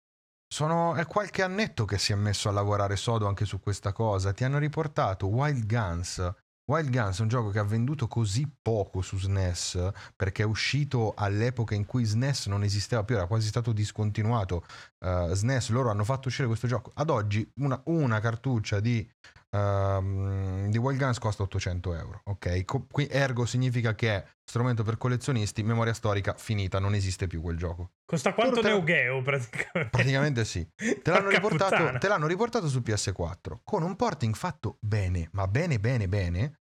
sono, 0.54 0.96
è 0.96 1.06
qualche 1.06 1.42
annetto 1.42 1.86
che 1.86 1.98
si 1.98 2.12
è 2.12 2.16
messo 2.16 2.50
a 2.50 2.52
lavorare 2.52 2.98
sodo 2.98 3.26
anche 3.26 3.46
su 3.46 3.62
questa 3.62 3.94
cosa, 3.94 4.34
ti 4.34 4.44
hanno 4.44 4.58
riportato 4.58 5.28
Wild 5.28 5.66
Guns. 5.66 6.34
Wild 6.66 6.92
Guns 6.92 7.20
è 7.20 7.22
un 7.22 7.28
gioco 7.28 7.50
che 7.50 7.60
ha 7.60 7.64
venduto 7.64 8.08
così 8.08 8.50
poco 8.62 9.02
su 9.02 9.20
SNES 9.20 9.92
perché 10.16 10.44
è 10.44 10.46
uscito 10.46 11.14
all'epoca 11.14 11.76
in 11.76 11.86
cui 11.86 12.06
SNES 12.06 12.46
non 12.48 12.64
esisteva 12.64 13.04
più, 13.04 13.16
era 13.16 13.28
quasi 13.28 13.48
stato 13.48 13.74
discontinuato. 13.74 14.64
eh, 15.00 15.32
SNES, 15.34 15.70
loro 15.72 15.90
hanno 15.90 16.06
fatto 16.06 16.30
uscire 16.30 16.48
questo 16.48 16.68
gioco. 16.68 16.92
Ad 16.96 17.10
oggi 17.10 17.50
una, 17.56 17.82
una 17.86 18.22
cartuccia 18.22 18.80
di 18.80 19.06
ehm, 19.54 20.70
di 20.70 20.78
Wild 20.78 21.00
Guns 21.00 21.20
costa 21.20 21.44
800 21.44 21.94
euro. 21.96 22.22
Ok, 22.26 22.66
Co- 22.66 22.88
qui 22.92 23.08
ergo 23.10 23.46
significa 23.46 23.96
che 23.96 24.16
è 24.16 24.26
strumento 24.44 24.84
per 24.84 24.98
collezionisti, 24.98 25.64
memoria 25.64 25.94
storica 25.94 26.34
finita, 26.34 26.80
non 26.80 26.96
esiste 26.96 27.28
più 27.28 27.42
quel 27.42 27.58
gioco. 27.58 27.92
Costa 28.06 28.34
quanto 28.34 28.62
te- 28.62 28.68
Neo 28.68 28.84
Geo, 28.84 29.22
praticamente. 29.22 29.90
Praticamente 29.90 30.46
sì. 30.46 30.68
Te 30.76 31.12
l'hanno, 31.12 31.30
riportato, 31.30 31.98
te 31.98 32.08
l'hanno 32.08 32.28
riportato 32.28 32.68
su 32.68 32.80
PS4 32.80 33.60
con 33.64 33.84
un 33.84 33.96
porting 33.96 34.36
fatto 34.36 34.78
bene, 34.82 35.30
ma 35.34 35.48
bene, 35.48 35.80
bene, 35.80 36.08
bene, 36.08 36.60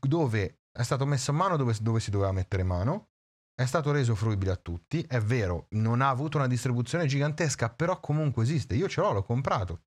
dove 0.00 0.60
è 0.70 0.82
stato 0.82 1.06
messo 1.06 1.30
a 1.30 1.34
mano 1.34 1.56
dove, 1.56 1.74
dove 1.80 2.00
si 2.00 2.10
doveva 2.10 2.32
mettere 2.32 2.62
mano. 2.62 3.08
È 3.58 3.64
stato 3.64 3.90
reso 3.90 4.14
fruibile 4.14 4.50
a 4.50 4.56
tutti, 4.56 5.02
è 5.08 5.18
vero, 5.18 5.68
non 5.70 6.02
ha 6.02 6.10
avuto 6.10 6.36
una 6.36 6.46
distribuzione 6.46 7.06
gigantesca, 7.06 7.70
però 7.70 8.00
comunque 8.00 8.42
esiste. 8.42 8.74
Io 8.74 8.86
ce 8.86 9.00
l'ho, 9.00 9.12
l'ho 9.12 9.22
comprato. 9.22 9.80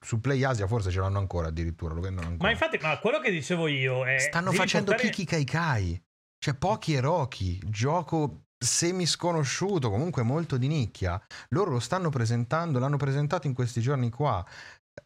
Su 0.00 0.18
Play 0.18 0.42
Asia 0.42 0.66
forse 0.66 0.90
ce 0.90 0.98
l'hanno 0.98 1.18
ancora 1.18 1.48
addirittura, 1.48 1.92
lo 1.92 2.00
vendono 2.00 2.28
ancora. 2.28 2.48
Ma 2.48 2.50
infatti, 2.50 2.78
ma 2.80 2.98
quello 2.98 3.20
che 3.20 3.30
dicevo 3.30 3.66
io 3.66 4.06
è... 4.06 4.18
Stanno 4.18 4.50
facendo 4.52 4.92
portare- 4.92 5.10
Kiki 5.10 5.26
Kai 5.26 5.44
Kai. 5.44 6.02
Cioè, 6.38 6.54
pochi 6.54 6.94
Erochi, 6.94 7.60
gioco 7.66 8.44
semi 8.56 9.04
sconosciuto, 9.04 9.90
comunque 9.90 10.22
molto 10.22 10.56
di 10.56 10.68
nicchia. 10.68 11.22
Loro 11.50 11.72
lo 11.72 11.80
stanno 11.80 12.08
presentando, 12.08 12.78
l'hanno 12.78 12.96
presentato 12.96 13.46
in 13.46 13.52
questi 13.52 13.82
giorni 13.82 14.08
qua. 14.08 14.42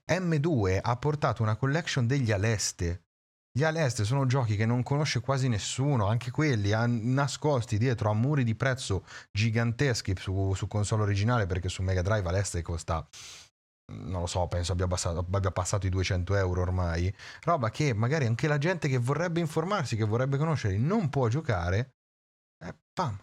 M2 0.08 0.78
ha 0.80 0.96
portato 0.96 1.42
una 1.42 1.56
collection 1.56 2.06
degli 2.06 2.30
Aleste. 2.30 3.05
Gli 3.56 3.64
Aleste 3.64 4.04
sono 4.04 4.26
giochi 4.26 4.54
che 4.54 4.66
non 4.66 4.82
conosce 4.82 5.20
quasi 5.20 5.48
nessuno, 5.48 6.08
anche 6.08 6.30
quelli 6.30 6.72
nascosti 6.72 7.78
dietro 7.78 8.10
a 8.10 8.12
muri 8.12 8.44
di 8.44 8.54
prezzo 8.54 9.06
giganteschi 9.32 10.14
su, 10.14 10.52
su 10.52 10.68
console 10.68 11.04
originale, 11.04 11.46
perché 11.46 11.70
su 11.70 11.82
Mega 11.82 12.02
Drive 12.02 12.28
Aleste 12.28 12.60
costa, 12.60 13.08
non 13.92 14.20
lo 14.20 14.26
so, 14.26 14.46
penso 14.46 14.72
abbia, 14.72 14.86
passato, 14.86 15.26
abbia 15.32 15.50
passato 15.52 15.86
i 15.86 15.88
200 15.88 16.36
euro 16.36 16.60
ormai 16.60 17.10
roba 17.44 17.70
che 17.70 17.94
magari 17.94 18.26
anche 18.26 18.46
la 18.46 18.58
gente 18.58 18.88
che 18.88 18.98
vorrebbe 18.98 19.40
informarsi, 19.40 19.96
che 19.96 20.04
vorrebbe 20.04 20.36
conoscerli, 20.36 20.76
non 20.76 21.08
può 21.08 21.28
giocare, 21.28 21.94
eh, 22.62 22.74
pam, 22.92 23.18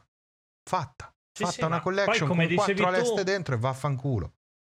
fatta. 0.68 1.14
Sì, 1.32 1.44
fatta 1.44 1.54
sì, 1.54 1.64
una 1.64 1.76
ma 1.76 1.82
poi, 1.84 1.94
collection 1.94 2.28
come 2.28 2.48
con 2.48 2.56
quattro 2.56 2.76
tu- 2.76 2.84
aleste 2.86 3.24
dentro 3.24 3.54
e 3.54 3.60
vaffanculo. 3.60 4.34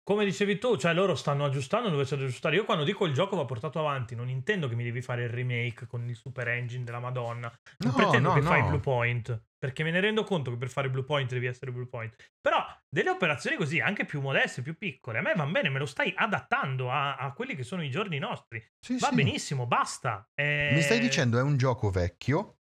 Come 0.08 0.24
dicevi 0.24 0.60
tu, 0.60 0.78
cioè 0.78 0.94
loro 0.94 1.16
stanno 1.16 1.46
aggiustando 1.46 1.90
dove 1.90 2.04
c'è 2.04 2.16
da 2.16 2.26
aggiustare. 2.26 2.56
Io 2.56 2.64
quando 2.64 2.84
dico 2.84 3.08
il 3.08 3.14
gioco 3.14 3.36
va 3.36 3.46
portato 3.46 3.80
avanti, 3.80 4.14
non 4.14 4.30
intendo 4.30 4.70
che 4.70 4.76
mi 4.76 4.84
devi 4.84 5.02
fare 5.02 5.24
il 5.24 5.30
remake 5.30 5.88
con 5.88 6.08
il 6.08 6.16
super 6.16 6.48
engine 6.48 6.84
della 6.84 7.00
Madonna. 7.00 7.52
Non 7.80 7.90
No, 7.90 7.96
pretendo 7.98 8.30
no, 8.30 8.36
che 8.36 8.42
fai 8.44 8.62
no. 8.62 8.68
Blue 8.68 8.80
Point. 8.80 9.44
Perché 9.58 9.84
me 9.84 9.90
ne 9.90 10.00
rendo 10.00 10.24
conto 10.24 10.52
che 10.52 10.58
per 10.58 10.70
fare 10.70 10.92
Blue 10.92 11.04
Point 11.04 11.32
devi 11.32 11.48
essere 11.48 11.72
Blue 11.72 11.88
Point. 11.88 12.14
Però 12.40 12.64
delle 12.88 13.10
operazioni 13.10 13.56
così, 13.56 13.80
anche 13.80 14.06
più 14.06 14.22
modeste, 14.22 14.62
più 14.62 14.78
piccole, 14.78 15.18
a 15.18 15.22
me 15.24 15.34
van 15.36 15.52
bene, 15.52 15.70
me 15.70 15.80
lo 15.80 15.88
stai 15.88 16.14
adattando 16.16 16.92
a, 16.92 17.16
a 17.16 17.34
quelli 17.34 17.56
che 17.56 17.64
sono 17.64 17.84
i 17.84 17.90
giorni 17.90 18.20
nostri. 18.20 18.64
Sì, 18.80 19.00
Va 19.00 19.08
sì. 19.08 19.16
benissimo, 19.16 19.66
basta. 19.66 20.30
Eh, 20.36 20.70
Mi 20.76 20.82
stai 20.84 21.00
dicendo 21.00 21.40
è 21.40 21.42
un 21.42 21.58
gioco 21.58 21.90
vecchio, 21.90 22.55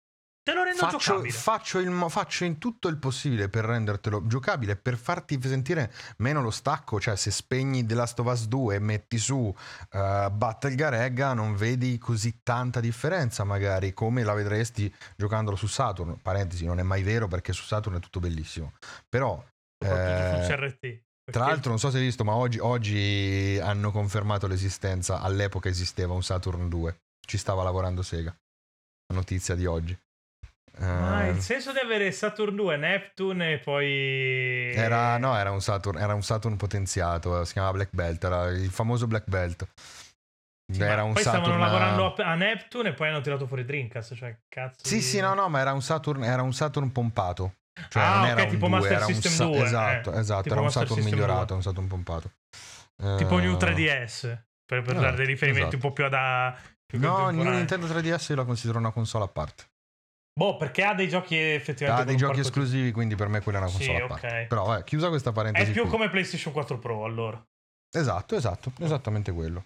Te 0.43 0.53
lo 0.53 0.63
rendo 0.63 0.77
faccio, 0.77 0.97
giocabile. 0.97 1.31
faccio, 1.31 1.79
il 1.79 2.05
faccio 2.09 2.43
in 2.43 2.57
tutto 2.57 2.89
il 2.89 2.97
possibile 2.97 3.47
per 3.47 3.63
rendertelo 3.63 4.27
giocabile, 4.27 4.75
per 4.75 4.97
farti 4.97 5.39
sentire 5.41 5.89
meno 6.17 6.41
lo 6.41 6.51
stacco, 6.51 6.99
cioè 6.99 7.15
se 7.15 7.31
spegni 7.31 7.85
The 7.85 7.95
Last 7.95 8.19
of 8.19 8.27
Us 8.27 8.47
2 8.47 8.75
e 8.75 8.79
metti 8.79 9.17
su 9.17 9.55
eh, 9.91 10.29
Battle 10.29 10.75
Garega 10.75 11.33
non 11.33 11.55
vedi 11.55 11.97
così 11.97 12.41
tanta 12.43 12.81
differenza 12.81 13.45
magari 13.45 13.93
come 13.93 14.23
la 14.23 14.33
vedresti 14.33 14.93
giocandolo 15.15 15.55
su 15.55 15.67
Saturn, 15.67 16.19
parentesi 16.21 16.65
non 16.65 16.77
è 16.77 16.83
mai 16.83 17.03
vero 17.03 17.29
perché 17.29 17.53
su 17.53 17.63
Saturn 17.63 17.95
è 17.95 17.99
tutto 18.01 18.19
bellissimo, 18.19 18.73
però... 19.07 19.41
Soprattutto 19.77 20.41
eh, 20.41 20.43
su 20.43 20.51
CRT. 20.51 21.03
Tra 21.31 21.45
l'altro, 21.45 21.69
non 21.69 21.79
so 21.79 21.89
se 21.89 21.97
hai 21.97 22.03
visto, 22.03 22.25
ma 22.25 22.33
oggi, 22.33 22.59
oggi 22.59 23.57
hanno 23.61 23.91
confermato 23.91 24.45
l'esistenza. 24.45 25.21
All'epoca 25.21 25.69
esisteva 25.69 26.13
un 26.13 26.21
Saturn 26.21 26.67
2. 26.67 26.97
Ci 27.25 27.37
stava 27.37 27.63
lavorando 27.63 28.01
Sega. 28.01 28.35
Notizia 29.13 29.55
di 29.55 29.65
oggi. 29.65 29.97
Ma 30.79 31.25
Eh, 31.25 31.29
il 31.29 31.39
senso 31.41 31.71
di 31.71 31.79
avere 31.79 32.11
Saturn 32.11 32.55
2, 32.55 32.77
Neptune 32.77 33.53
e 33.53 33.59
poi... 33.59 34.71
era, 34.73 35.17
no, 35.17 35.37
era 35.37 35.51
un, 35.51 35.61
Saturn, 35.61 35.97
era 35.99 36.13
un 36.13 36.23
Saturn 36.23 36.57
potenziato. 36.57 37.43
Si 37.45 37.53
chiamava 37.53 37.73
Black 37.75 37.89
Belt. 37.93 38.23
Era 38.23 38.47
il 38.49 38.69
famoso 38.71 39.05
Black 39.07 39.27
Belt. 39.27 39.67
Sì, 40.71 40.81
era 40.81 41.03
un 41.03 41.13
poi 41.13 41.21
Saturn. 41.23 41.43
stavano 41.43 41.63
lavorando 41.63 42.13
a, 42.15 42.31
a 42.31 42.35
Neptune 42.35 42.89
e 42.89 42.93
poi 42.93 43.09
hanno 43.09 43.21
tirato 43.21 43.45
fuori 43.45 43.65
Dreamcast, 43.65 44.15
cioè 44.15 44.35
cazzo 44.47 44.79
Sì, 44.87 44.95
di- 44.95 45.01
sì, 45.01 45.19
no, 45.19 45.33
no, 45.35 45.47
ma 45.49 45.59
era 45.59 45.73
un 45.73 45.81
Saturn, 45.81 46.23
era 46.23 46.41
un 46.41 46.53
Saturn 46.53 46.91
pompato. 46.91 47.55
Cioè, 47.89 48.01
Ah, 48.01 48.15
non 48.19 48.27
era 48.27 48.43
un 48.43 48.49
tipo 48.49 48.67
2, 48.67 48.69
Master 48.69 48.91
era 48.93 49.05
un 49.05 49.13
System 49.13 49.31
sa- 49.31 49.43
2, 49.45 49.63
Esatto, 49.63 50.13
eh. 50.13 50.19
esatto. 50.19 50.47
Era 50.47 50.57
un 50.57 50.63
Master 50.63 50.81
Saturn 50.83 51.01
System 51.01 51.19
migliorato, 51.19 51.45
2. 51.45 51.55
un 51.55 51.61
Saturn 51.61 51.87
pompato. 51.87 52.31
Tipo 53.17 53.37
Eh, 53.37 53.41
New 53.41 53.55
3DS, 53.57 54.41
per, 54.65 54.81
per 54.81 54.95
eh, 54.95 54.99
dare 54.99 55.15
dei 55.17 55.25
riferimenti 55.25 55.75
esatto. 55.75 55.75
un 55.75 55.81
po' 55.81 55.91
più 55.93 56.05
ad... 56.05 56.55
Più 56.85 56.99
No. 56.99 57.29
Nintendo 57.29 57.85
3DS 57.87 58.25
io 58.29 58.35
la 58.35 58.45
considero 58.45 58.79
una 58.79 58.91
console 58.91 59.25
a 59.25 59.27
parte. 59.27 59.65
Boh, 60.35 60.57
perché 60.57 60.83
ha 60.83 60.93
dei 60.95 61.07
giochi 61.07 61.35
effettivamente... 61.37 62.01
Ha 62.01 62.05
dei 62.05 62.15
giochi 62.17 62.39
esclusivi, 62.39 62.91
quindi 62.91 63.15
per 63.15 63.27
me 63.27 63.41
quella 63.41 63.59
è 63.59 63.61
una 63.61 63.69
Sì, 63.69 63.77
console 63.85 63.99
a 63.99 64.03
ok. 64.03 64.09
parte. 64.09 64.45
Però, 64.47 64.77
eh, 64.77 64.83
chiusa 64.83 65.09
questa 65.09 65.31
parentesi. 65.31 65.69
È 65.69 65.73
più 65.73 65.81
qui. 65.83 65.91
come 65.91 66.09
PlayStation 66.09 66.51
4 66.53 66.79
Pro, 66.79 67.05
allora. 67.05 67.41
Esatto, 67.91 68.35
esatto, 68.35 68.71
esattamente 68.79 69.31
quello. 69.31 69.65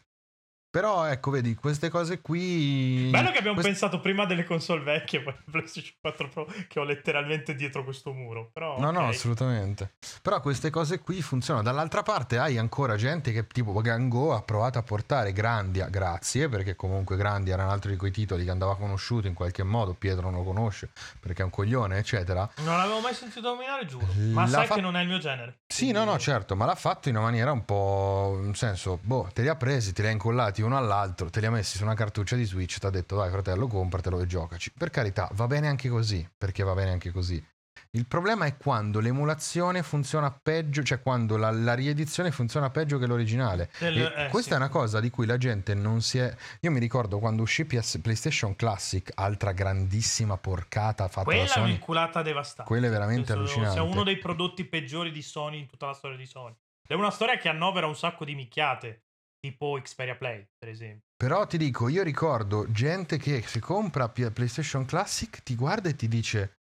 Però, 0.69 1.05
ecco, 1.05 1.31
vedi, 1.31 1.55
queste 1.55 1.89
cose 1.89 2.21
qui. 2.21 3.07
Bello 3.09 3.31
che 3.31 3.37
abbiamo 3.37 3.53
quest- 3.55 3.69
pensato 3.69 3.99
prima 3.99 4.25
delle 4.25 4.43
console 4.43 4.83
vecchie, 4.83 5.21
poi 5.21 5.33
PlayStation 5.49 5.93
4 6.01 6.29
Pro, 6.29 6.47
che 6.67 6.79
ho 6.79 6.83
letteralmente 6.83 7.55
dietro 7.55 7.83
questo 7.83 8.11
muro. 8.11 8.49
Però, 8.53 8.77
No, 8.79 8.91
no, 8.91 9.03
ok. 9.05 9.09
assolutamente. 9.13 9.93
Però 10.21 10.39
queste 10.41 10.69
cose 10.69 10.99
qui 10.99 11.21
funzionano. 11.21 11.63
Dall'altra 11.63 12.03
parte 12.03 12.37
hai 12.37 12.57
ancora 12.57 12.95
gente 12.95 13.31
che 13.31 13.47
tipo 13.47 13.71
Gango 13.81 14.33
ha 14.35 14.41
provato 14.41 14.77
a 14.77 14.83
portare 14.83 15.31
Grandia, 15.33 15.87
grazie, 15.87 16.49
perché 16.49 16.75
comunque 16.75 17.15
Grandia 17.17 17.53
era 17.53 17.63
un 17.63 17.69
altro 17.69 17.89
di 17.89 17.97
quei 17.97 18.11
titoli 18.11 18.43
che 18.43 18.51
andava 18.51 18.75
conosciuto 18.77 19.27
in 19.27 19.33
qualche 19.33 19.63
modo, 19.63 19.93
Pietro 19.93 20.29
non 20.29 20.35
lo 20.39 20.43
conosce 20.43 20.89
perché 21.19 21.41
è 21.41 21.45
un 21.45 21.51
coglione, 21.51 21.97
eccetera. 21.97 22.47
Non 22.57 22.77
l'avevo 22.77 22.99
mai 22.99 23.13
sentito 23.13 23.49
nominare, 23.49 23.85
giuro. 23.85 24.05
Ma 24.31 24.41
L'ha 24.43 24.47
sai 24.49 24.65
fa- 24.67 24.75
che 24.75 24.81
non 24.81 24.95
è 24.95 25.01
il 25.01 25.07
mio 25.07 25.17
genere. 25.19 25.59
Sì, 25.67 25.91
no, 25.91 26.03
no, 26.03 26.17
certo, 26.19 26.55
ma 26.55 26.65
l'ha 26.65 26.75
fatto 26.75 27.09
in 27.09 27.15
una 27.15 27.25
maniera 27.25 27.51
un 27.51 27.65
po'. 27.65 28.39
in 28.43 28.53
senso, 28.55 28.99
boh, 29.01 29.29
te 29.33 29.41
li 29.41 29.47
ha 29.47 29.55
presi, 29.55 29.93
te 29.93 30.01
li 30.01 30.07
ha 30.09 30.11
incollati 30.11 30.61
uno 30.67 30.77
all'altro, 30.77 31.29
te 31.29 31.39
li 31.39 31.45
ha 31.45 31.51
messi 31.51 31.77
su 31.77 31.83
una 31.83 31.95
cartuccia 31.95 32.35
di 32.35 32.45
Switch, 32.45 32.77
ti 32.77 32.85
ha 32.85 32.89
detto 32.89 33.17
dai 33.17 33.29
fratello 33.29 33.67
compratelo 33.67 34.19
e 34.19 34.25
giocaci. 34.27 34.71
Per 34.77 34.89
carità, 34.89 35.29
va 35.33 35.47
bene 35.47 35.67
anche 35.67 35.89
così, 35.89 36.27
perché 36.37 36.63
va 36.63 36.73
bene 36.73 36.91
anche 36.91 37.11
così. 37.11 37.43
Il 37.91 38.05
problema 38.05 38.45
è 38.45 38.57
quando 38.57 38.99
l'emulazione 38.99 39.81
funziona 39.81 40.29
peggio, 40.31 40.83
cioè 40.83 41.01
quando 41.01 41.37
la, 41.37 41.51
la 41.51 41.73
riedizione 41.73 42.31
funziona 42.31 42.69
peggio 42.69 42.97
che 42.99 43.07
l'originale. 43.07 43.71
Del- 43.79 44.13
eh, 44.15 44.27
questa 44.29 44.49
sì. 44.49 44.53
è 44.53 44.57
una 44.57 44.69
cosa 44.69 44.99
di 44.99 45.09
cui 45.09 45.25
la 45.25 45.37
gente 45.37 45.73
non 45.73 46.01
si 46.01 46.19
è. 46.19 46.35
Io 46.61 46.71
mi 46.71 46.79
ricordo 46.79 47.19
quando 47.19 47.41
uscì 47.43 47.65
PS 47.65 47.99
PlayStation 48.01 48.55
Classic, 48.55 49.09
altra 49.15 49.51
grandissima 49.51 50.37
porcata 50.37 51.07
fatta 51.07 51.23
Quella 51.23 51.43
da 51.43 51.49
è 51.49 51.53
Sony. 51.53 51.65
un'inculata 51.65 52.21
devastante. 52.21 52.71
Quella 52.71 52.87
è 52.87 52.89
veramente 52.89 53.33
Penso 53.33 53.39
allucinante. 53.39 53.73
Sia 53.73 53.83
uno 53.83 54.03
dei 54.03 54.17
prodotti 54.17 54.65
peggiori 54.65 55.11
di 55.11 55.21
Sony 55.21 55.59
in 55.59 55.67
tutta 55.67 55.87
la 55.87 55.93
storia 55.93 56.17
di 56.17 56.25
Sony. 56.25 56.55
È 56.85 56.93
una 56.93 57.11
storia 57.11 57.37
che 57.37 57.49
annovera 57.49 57.87
un 57.87 57.95
sacco 57.95 58.25
di 58.25 58.35
minchiate, 58.35 59.06
tipo 59.39 59.79
Xperia 59.81 60.15
Play, 60.15 60.47
per 60.57 60.69
esempio. 60.69 61.01
Però 61.15 61.45
ti 61.47 61.57
dico, 61.57 61.87
io 61.87 62.03
ricordo 62.03 62.71
gente 62.71 63.17
che 63.17 63.41
si 63.41 63.59
compra 63.59 64.09
PlayStation 64.09 64.85
Classic, 64.85 65.41
ti 65.43 65.55
guarda 65.55 65.89
e 65.89 65.95
ti 65.95 66.07
dice: 66.07 66.57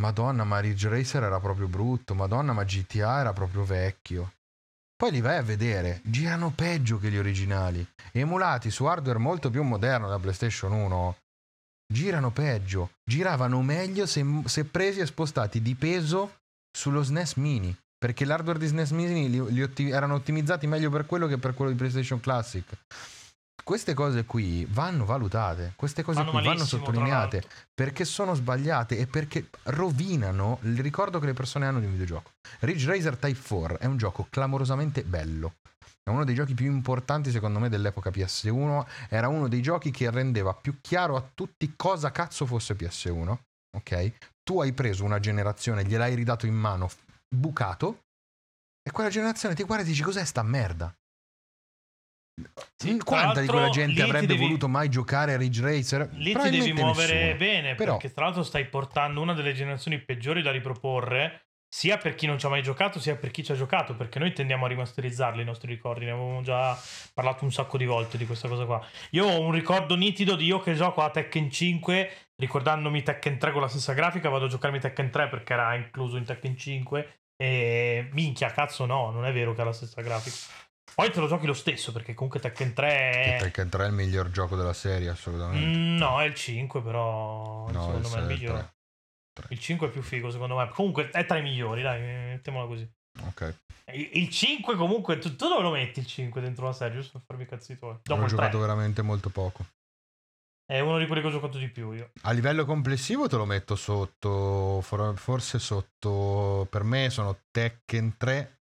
Madonna, 0.00 0.44
ma 0.44 0.60
Ridge 0.60 0.88
Racer 0.88 1.22
era 1.22 1.40
proprio 1.40 1.68
brutto. 1.68 2.14
Madonna, 2.14 2.52
ma 2.52 2.64
GTA 2.64 3.20
era 3.20 3.32
proprio 3.32 3.64
vecchio. 3.64 4.34
Poi 4.96 5.10
li 5.10 5.20
vai 5.20 5.36
a 5.36 5.42
vedere, 5.42 6.00
girano 6.04 6.50
peggio 6.50 6.98
che 6.98 7.10
gli 7.10 7.18
originali. 7.18 7.86
Emulati 8.12 8.70
su 8.70 8.84
hardware 8.84 9.18
molto 9.18 9.50
più 9.50 9.62
moderno 9.62 10.08
da 10.08 10.18
PlayStation 10.18 10.72
1, 10.72 11.16
girano 11.92 12.30
peggio. 12.30 12.92
Giravano 13.04 13.60
meglio 13.62 14.06
se, 14.06 14.24
se 14.44 14.64
presi 14.64 15.00
e 15.00 15.06
spostati 15.06 15.60
di 15.60 15.74
peso 15.74 16.38
sullo 16.70 17.02
SNES 17.02 17.34
Mini. 17.34 17.76
Perché 18.04 18.26
l'hardware 18.26 18.58
di 18.58 18.66
SNES 18.66 18.90
Mini 18.90 19.30
li- 19.30 19.50
li 19.50 19.62
otti- 19.62 19.88
erano 19.88 20.12
ottimizzati 20.12 20.66
meglio 20.66 20.90
per 20.90 21.06
quello 21.06 21.26
che 21.26 21.38
per 21.38 21.54
quello 21.54 21.70
di 21.70 21.76
PlayStation 21.78 22.20
Classic. 22.20 22.62
Queste 23.64 23.94
cose 23.94 24.26
qui 24.26 24.66
vanno 24.68 25.06
valutate, 25.06 25.72
queste 25.74 26.02
cose 26.02 26.18
Vanno 26.18 26.32
qui 26.32 26.44
vanno 26.44 26.66
sottolineate 26.66 27.42
perché 27.72 28.04
sono 28.04 28.34
sbagliate 28.34 28.98
e 28.98 29.06
perché 29.06 29.48
rovinano 29.62 30.58
il 30.64 30.78
ricordo 30.80 31.18
che 31.18 31.24
le 31.24 31.32
persone 31.32 31.64
hanno 31.64 31.80
di 31.80 31.86
un 31.86 31.92
videogioco. 31.92 32.32
Ridge 32.60 32.86
Racer 32.86 33.16
Type 33.16 33.40
4 33.40 33.78
è 33.78 33.86
un 33.86 33.96
gioco 33.96 34.26
clamorosamente 34.28 35.02
bello. 35.02 35.54
È 36.02 36.10
uno 36.10 36.24
dei 36.24 36.34
giochi 36.34 36.52
più 36.52 36.66
importanti 36.66 37.30
secondo 37.30 37.58
me 37.58 37.70
dell'epoca 37.70 38.10
PS1. 38.10 38.84
Era 39.08 39.28
uno 39.28 39.48
dei 39.48 39.62
giochi 39.62 39.90
che 39.90 40.10
rendeva 40.10 40.52
più 40.52 40.76
chiaro 40.82 41.16
a 41.16 41.26
tutti 41.32 41.72
cosa 41.74 42.10
cazzo 42.12 42.44
fosse 42.44 42.74
PS1. 42.74 43.34
Ok? 43.78 44.12
Tu 44.42 44.60
hai 44.60 44.74
preso 44.74 45.04
una 45.04 45.20
generazione, 45.20 45.86
gliel'hai 45.86 46.14
ridato 46.14 46.44
in 46.44 46.52
mano 46.52 46.90
bucato 47.34 48.00
e 48.82 48.90
quella 48.90 49.10
generazione 49.10 49.54
ti 49.54 49.62
guarda 49.64 49.84
e 49.84 49.86
dici 49.86 50.02
cos'è 50.02 50.24
sta 50.24 50.42
merda? 50.42 50.94
Sì, 52.76 52.96
tra 52.96 53.04
Quanta 53.04 53.40
di 53.40 53.46
quella 53.46 53.68
gente 53.68 54.02
avrebbe 54.02 54.26
devi- 54.26 54.40
voluto 54.42 54.68
mai 54.68 54.88
giocare 54.88 55.34
a 55.34 55.36
Ridge 55.36 55.62
Racer? 55.62 56.08
Lì 56.14 56.34
ti 56.34 56.50
devi 56.50 56.72
muovere 56.72 57.14
nessuno. 57.14 57.36
bene, 57.36 57.74
Però- 57.76 57.92
perché 57.96 58.12
tra 58.12 58.24
l'altro 58.24 58.42
stai 58.42 58.66
portando 58.66 59.20
una 59.20 59.34
delle 59.34 59.52
generazioni 59.54 60.00
peggiori 60.00 60.42
da 60.42 60.50
riproporre, 60.50 61.46
sia 61.68 61.96
per 61.96 62.14
chi 62.14 62.26
non 62.26 62.38
ci 62.38 62.46
ha 62.46 62.48
mai 62.48 62.62
giocato, 62.62 62.98
sia 63.00 63.16
per 63.16 63.30
chi 63.30 63.44
ci 63.44 63.52
ha 63.52 63.54
giocato, 63.56 63.94
perché 63.96 64.18
noi 64.18 64.32
tendiamo 64.32 64.64
a 64.64 64.68
rimasterizzarli 64.68 65.42
i 65.42 65.44
nostri 65.44 65.72
ricordi, 65.72 66.04
ne 66.04 66.10
avevamo 66.12 66.42
già 66.42 66.76
parlato 67.12 67.44
un 67.44 67.52
sacco 67.52 67.76
di 67.78 67.84
volte 67.86 68.18
di 68.18 68.26
questa 68.26 68.48
cosa 68.48 68.64
qua. 68.64 68.84
Io 69.10 69.26
ho 69.26 69.40
un 69.40 69.52
ricordo 69.52 69.94
nitido 69.96 70.34
di 70.36 70.44
io 70.44 70.60
che 70.60 70.74
gioco 70.74 71.02
a 71.02 71.10
Tekken 71.10 71.50
5, 71.50 72.10
ricordandomi 72.36 73.02
Tekken 73.02 73.38
3 73.38 73.52
con 73.52 73.60
la 73.60 73.68
stessa 73.68 73.92
grafica, 73.92 74.28
vado 74.28 74.44
a 74.46 74.48
giocarmi 74.48 74.80
Tekken 74.80 75.10
3 75.10 75.28
perché 75.28 75.52
era 75.52 75.74
incluso 75.76 76.16
in 76.16 76.24
Tekken 76.24 76.56
5 76.56 77.18
e 77.36 78.08
minchia, 78.12 78.50
cazzo 78.52 78.86
no, 78.86 79.10
non 79.10 79.24
è 79.26 79.32
vero 79.32 79.54
che 79.54 79.60
ha 79.60 79.64
la 79.64 79.72
stessa 79.72 80.00
grafica. 80.02 80.36
Poi 80.94 81.10
te 81.10 81.18
lo 81.20 81.26
giochi 81.26 81.46
lo 81.46 81.54
stesso, 81.54 81.90
perché 81.92 82.14
comunque 82.14 82.38
Tekken 82.38 82.72
3 82.72 82.88
è... 83.10 83.36
Tekken 83.40 83.68
3 83.68 83.84
è 83.84 83.88
il 83.88 83.94
miglior 83.94 84.30
gioco 84.30 84.54
della 84.54 84.72
serie, 84.72 85.08
assolutamente. 85.08 85.66
Mm, 85.66 85.96
no, 85.96 86.20
è 86.20 86.24
il 86.24 86.34
5, 86.34 86.82
però 86.82 87.68
No, 87.70 87.82
secondo 87.84 88.08
me 88.10 88.16
è 88.16 88.20
il 88.20 88.26
migliore. 88.26 88.58
tre. 88.58 88.72
Tre. 89.32 89.46
Il 89.50 89.58
5 89.58 89.88
è 89.88 89.90
più 89.90 90.02
figo, 90.02 90.30
secondo 90.30 90.56
me. 90.56 90.68
Comunque 90.68 91.10
è 91.10 91.26
tra 91.26 91.38
i 91.38 91.42
migliori, 91.42 91.82
dai, 91.82 92.00
mettiamola 92.00 92.66
così. 92.66 92.88
Ok. 93.26 93.54
Il 93.92 94.10
il 94.12 94.30
5 94.30 94.76
comunque, 94.76 95.18
tu, 95.18 95.34
tu 95.34 95.48
dove 95.48 95.62
lo 95.62 95.70
metti 95.72 95.98
il 95.98 96.06
5 96.06 96.40
dentro 96.40 96.66
la 96.66 96.72
serie? 96.72 96.94
Giusto 97.00 97.18
per 97.18 97.26
farmi 97.26 97.46
cazzi 97.46 97.76
tuoi. 97.76 97.96
Dopo 98.02 98.20
Ho 98.20 98.24
il 98.24 98.28
3. 98.28 98.36
giocato 98.36 98.58
veramente 98.60 99.02
molto 99.02 99.30
poco. 99.30 99.66
È 100.66 100.80
uno 100.80 100.98
di 100.98 101.06
quelli 101.06 101.20
che 101.20 101.28
ho 101.28 101.30
giocato 101.30 101.58
di 101.58 101.68
più 101.68 101.92
io. 101.92 102.10
A 102.22 102.30
livello 102.32 102.64
complessivo 102.64 103.28
te 103.28 103.36
lo 103.36 103.44
metto 103.44 103.76
sotto, 103.76 104.80
for- 104.80 105.18
forse 105.18 105.58
sotto, 105.58 106.66
per 106.70 106.82
me 106.84 107.10
sono 107.10 107.38
Tekken 107.50 108.16
3, 108.16 108.60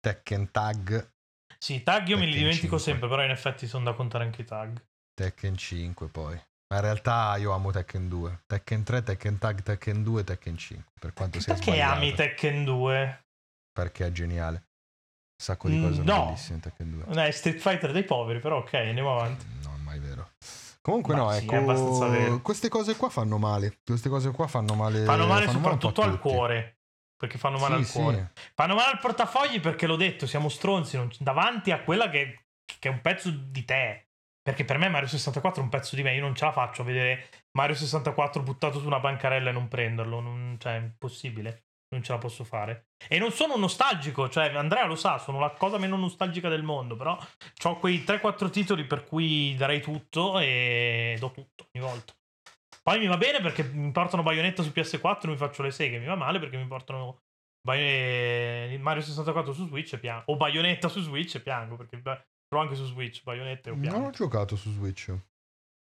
Tekken 0.00 0.50
Tag, 0.50 1.10
Sì, 1.58 1.82
tag 1.84 2.08
io 2.08 2.16
me 2.18 2.24
li 2.26 2.32
Tekken 2.32 2.42
dimentico 2.46 2.76
5. 2.76 2.78
sempre, 2.80 3.08
però 3.08 3.22
in 3.24 3.30
effetti 3.30 3.66
sono 3.68 3.84
da 3.84 3.92
contare 3.94 4.24
anche 4.24 4.42
i 4.42 4.44
tag. 4.44 4.82
Tekken 5.14 5.56
5 5.56 6.08
poi. 6.08 6.34
Ma 6.34 6.76
in 6.76 6.82
realtà 6.82 7.36
io 7.36 7.52
amo 7.52 7.70
Tekken 7.70 8.08
2. 8.08 8.42
Tekken 8.46 8.82
3, 8.82 9.02
Tekken 9.04 9.38
Tag, 9.38 9.62
Tekken 9.62 10.02
2, 10.02 10.24
Tekken 10.24 10.56
5. 10.56 10.92
Per 10.98 11.12
quanto 11.12 11.38
sia 11.40 11.54
Perché 11.54 11.70
sbagliato. 11.70 11.94
ami 12.00 12.12
Tekken 12.14 12.64
2? 12.64 13.24
Perché 13.72 14.06
è 14.06 14.12
geniale. 14.12 14.56
Un 14.56 15.44
sacco 15.44 15.68
di 15.68 15.78
cose 15.80 16.00
Mm, 16.00 16.04
sono 16.06 16.18
no. 16.18 16.24
bellissime 16.26 16.60
Tekken 16.60 16.90
2. 16.90 17.04
No, 17.14 17.22
è 17.22 17.30
Street 17.30 17.58
Fighter 17.60 17.92
dei 17.92 18.04
poveri, 18.04 18.40
però 18.40 18.58
ok, 18.58 18.74
andiamo 18.74 19.12
avanti. 19.12 19.46
Comunque 20.84 21.14
Ma 21.14 21.20
no, 21.22 21.32
sì, 21.32 21.46
ecco, 21.46 22.42
queste 22.42 22.68
cose 22.68 22.94
qua 22.94 23.08
fanno 23.08 23.38
male. 23.38 23.78
Queste 23.82 24.10
cose 24.10 24.30
qua 24.32 24.46
fanno 24.46 24.74
male. 24.74 25.02
Fanno 25.04 25.26
male 25.26 25.46
po' 25.46 25.52
soprattutto 25.52 26.02
a 26.02 26.04
al 26.04 26.18
cuore. 26.18 26.80
Perché 27.16 27.38
fanno 27.38 27.56
male 27.58 27.76
Sì, 27.76 27.80
al 27.80 27.86
sì. 27.86 27.98
cuore. 27.98 28.32
Fanno 28.54 28.74
male 28.74 28.90
al 28.92 28.98
portafogli 28.98 29.60
perché 29.60 29.86
l'ho 29.86 29.96
detto, 29.96 30.26
siamo 30.26 30.50
stronzi 30.50 30.98
non- 30.98 31.10
davanti 31.20 31.70
a 31.70 31.80
quella 31.82 32.10
che, 32.10 32.48
che 32.78 32.90
è 32.90 32.92
un 32.92 33.00
pezzo 33.00 33.30
di 33.30 33.64
te. 33.64 34.08
Perché 34.42 34.66
per 34.66 34.76
me 34.76 34.90
Mario 34.90 35.08
64 35.08 35.62
è 35.62 35.64
un 35.64 35.70
pezzo 35.70 35.96
di 35.96 36.02
me, 36.02 36.14
io 36.14 36.20
non 36.20 36.34
ce 36.34 36.44
la 36.44 36.52
faccio 36.52 36.82
a 36.82 36.84
vedere 36.84 37.30
Mario 37.52 37.76
64 37.76 38.42
buttato 38.42 38.78
su 38.78 38.84
una 38.86 39.00
bancarella 39.00 39.48
e 39.48 39.52
non 39.54 39.68
prenderlo, 39.68 40.20
non- 40.20 40.56
cioè 40.60 40.74
è 40.74 40.80
impossibile, 40.80 41.64
non 41.94 42.02
ce 42.02 42.12
la 42.12 42.18
posso 42.18 42.44
fare. 42.44 42.88
E 43.08 43.18
non 43.18 43.30
sono 43.30 43.56
nostalgico, 43.56 44.28
cioè 44.28 44.54
Andrea 44.54 44.84
lo 44.84 44.96
sa, 44.96 45.18
sono 45.18 45.38
la 45.38 45.50
cosa 45.50 45.78
meno 45.78 45.96
nostalgica 45.96 46.48
del 46.48 46.62
mondo, 46.62 46.96
però 46.96 47.18
ho 47.64 47.78
quei 47.78 48.04
3-4 48.04 48.50
titoli 48.50 48.84
per 48.84 49.04
cui 49.04 49.54
darei 49.56 49.80
tutto 49.80 50.38
e 50.38 51.16
do 51.18 51.30
tutto 51.30 51.68
ogni 51.72 51.84
volta. 51.84 52.12
Poi 52.82 52.98
mi 52.98 53.06
va 53.06 53.16
bene 53.16 53.40
perché 53.40 53.62
mi 53.64 53.90
portano 53.92 54.22
Bayonetta 54.22 54.62
su 54.62 54.70
PS4 54.74 55.28
mi 55.28 55.36
faccio 55.36 55.62
le 55.62 55.70
seghe, 55.70 55.98
mi 55.98 56.04
va 56.04 56.16
male 56.16 56.38
perché 56.38 56.58
mi 56.58 56.66
portano 56.66 57.22
Bay- 57.62 58.76
Mario 58.76 59.02
64 59.02 59.52
su 59.54 59.66
Switch 59.66 59.94
e 59.94 59.98
piango. 59.98 60.24
O 60.26 60.36
Bayonetta 60.36 60.88
su 60.88 61.00
Switch 61.00 61.34
e 61.36 61.40
piango 61.40 61.76
perché 61.76 61.96
beh, 61.96 62.26
anche 62.50 62.74
su 62.74 62.84
Switch 62.84 63.22
Bayonetta 63.22 63.70
e 63.70 63.76
piango. 63.76 63.98
Non 63.98 64.08
ho 64.08 64.10
giocato 64.10 64.54
su 64.54 64.70
Switch. 64.70 65.12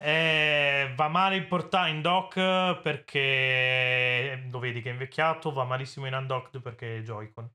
Eh, 0.04 0.94
va 0.96 1.08
male 1.10 1.36
in 1.36 1.48
porta 1.48 1.88
in 1.88 2.02
dock 2.02 2.82
perché 2.82 4.48
lo 4.50 4.58
vedi 4.58 4.82
che 4.82 4.90
è 4.90 4.94
invecchiato, 4.94 5.52
va 5.52 5.64
malissimo 5.64 6.08
in 6.08 6.16
undocked 6.16 6.60
perché 6.60 6.98
è 6.98 7.02
Joy-Con. 7.02 7.52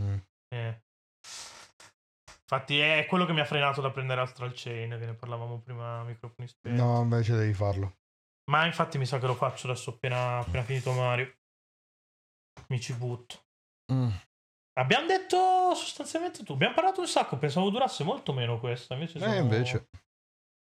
Mm. 0.00 0.16
Eh. 0.48 0.82
Infatti 2.42 2.80
è 2.80 3.06
quello 3.06 3.24
che 3.24 3.32
mi 3.32 3.38
ha 3.38 3.44
frenato 3.44 3.80
da 3.80 3.92
prendere 3.92 4.20
Astral 4.22 4.50
Chain, 4.52 4.90
che 4.98 5.06
ne 5.06 5.14
parlavamo 5.14 5.60
prima 5.60 6.00
a 6.00 6.02
microfoni 6.02 6.48
spenti. 6.48 6.80
No, 6.80 7.02
invece 7.02 7.36
devi 7.36 7.54
farlo. 7.54 7.98
Ma 8.50 8.66
infatti 8.66 8.98
mi 8.98 9.06
sa 9.06 9.20
che 9.20 9.26
lo 9.26 9.36
faccio 9.36 9.68
adesso 9.68 9.90
appena, 9.90 10.38
appena 10.38 10.64
finito 10.64 10.90
Mario. 10.90 11.32
Mi 12.66 12.80
ci 12.80 12.94
butto. 12.94 13.44
Mm. 13.92 14.10
Abbiamo 14.80 15.06
detto 15.06 15.72
sostanzialmente 15.76 16.42
tu. 16.42 16.54
Abbiamo 16.54 16.74
parlato 16.74 17.00
un 17.00 17.06
sacco. 17.06 17.38
Pensavo 17.38 17.70
durasse 17.70 18.02
molto 18.02 18.32
meno 18.32 18.58
questa. 18.58 18.94
Invece 18.94 19.20
sono, 19.20 19.32
Eh, 19.32 19.38
invece. 19.38 19.88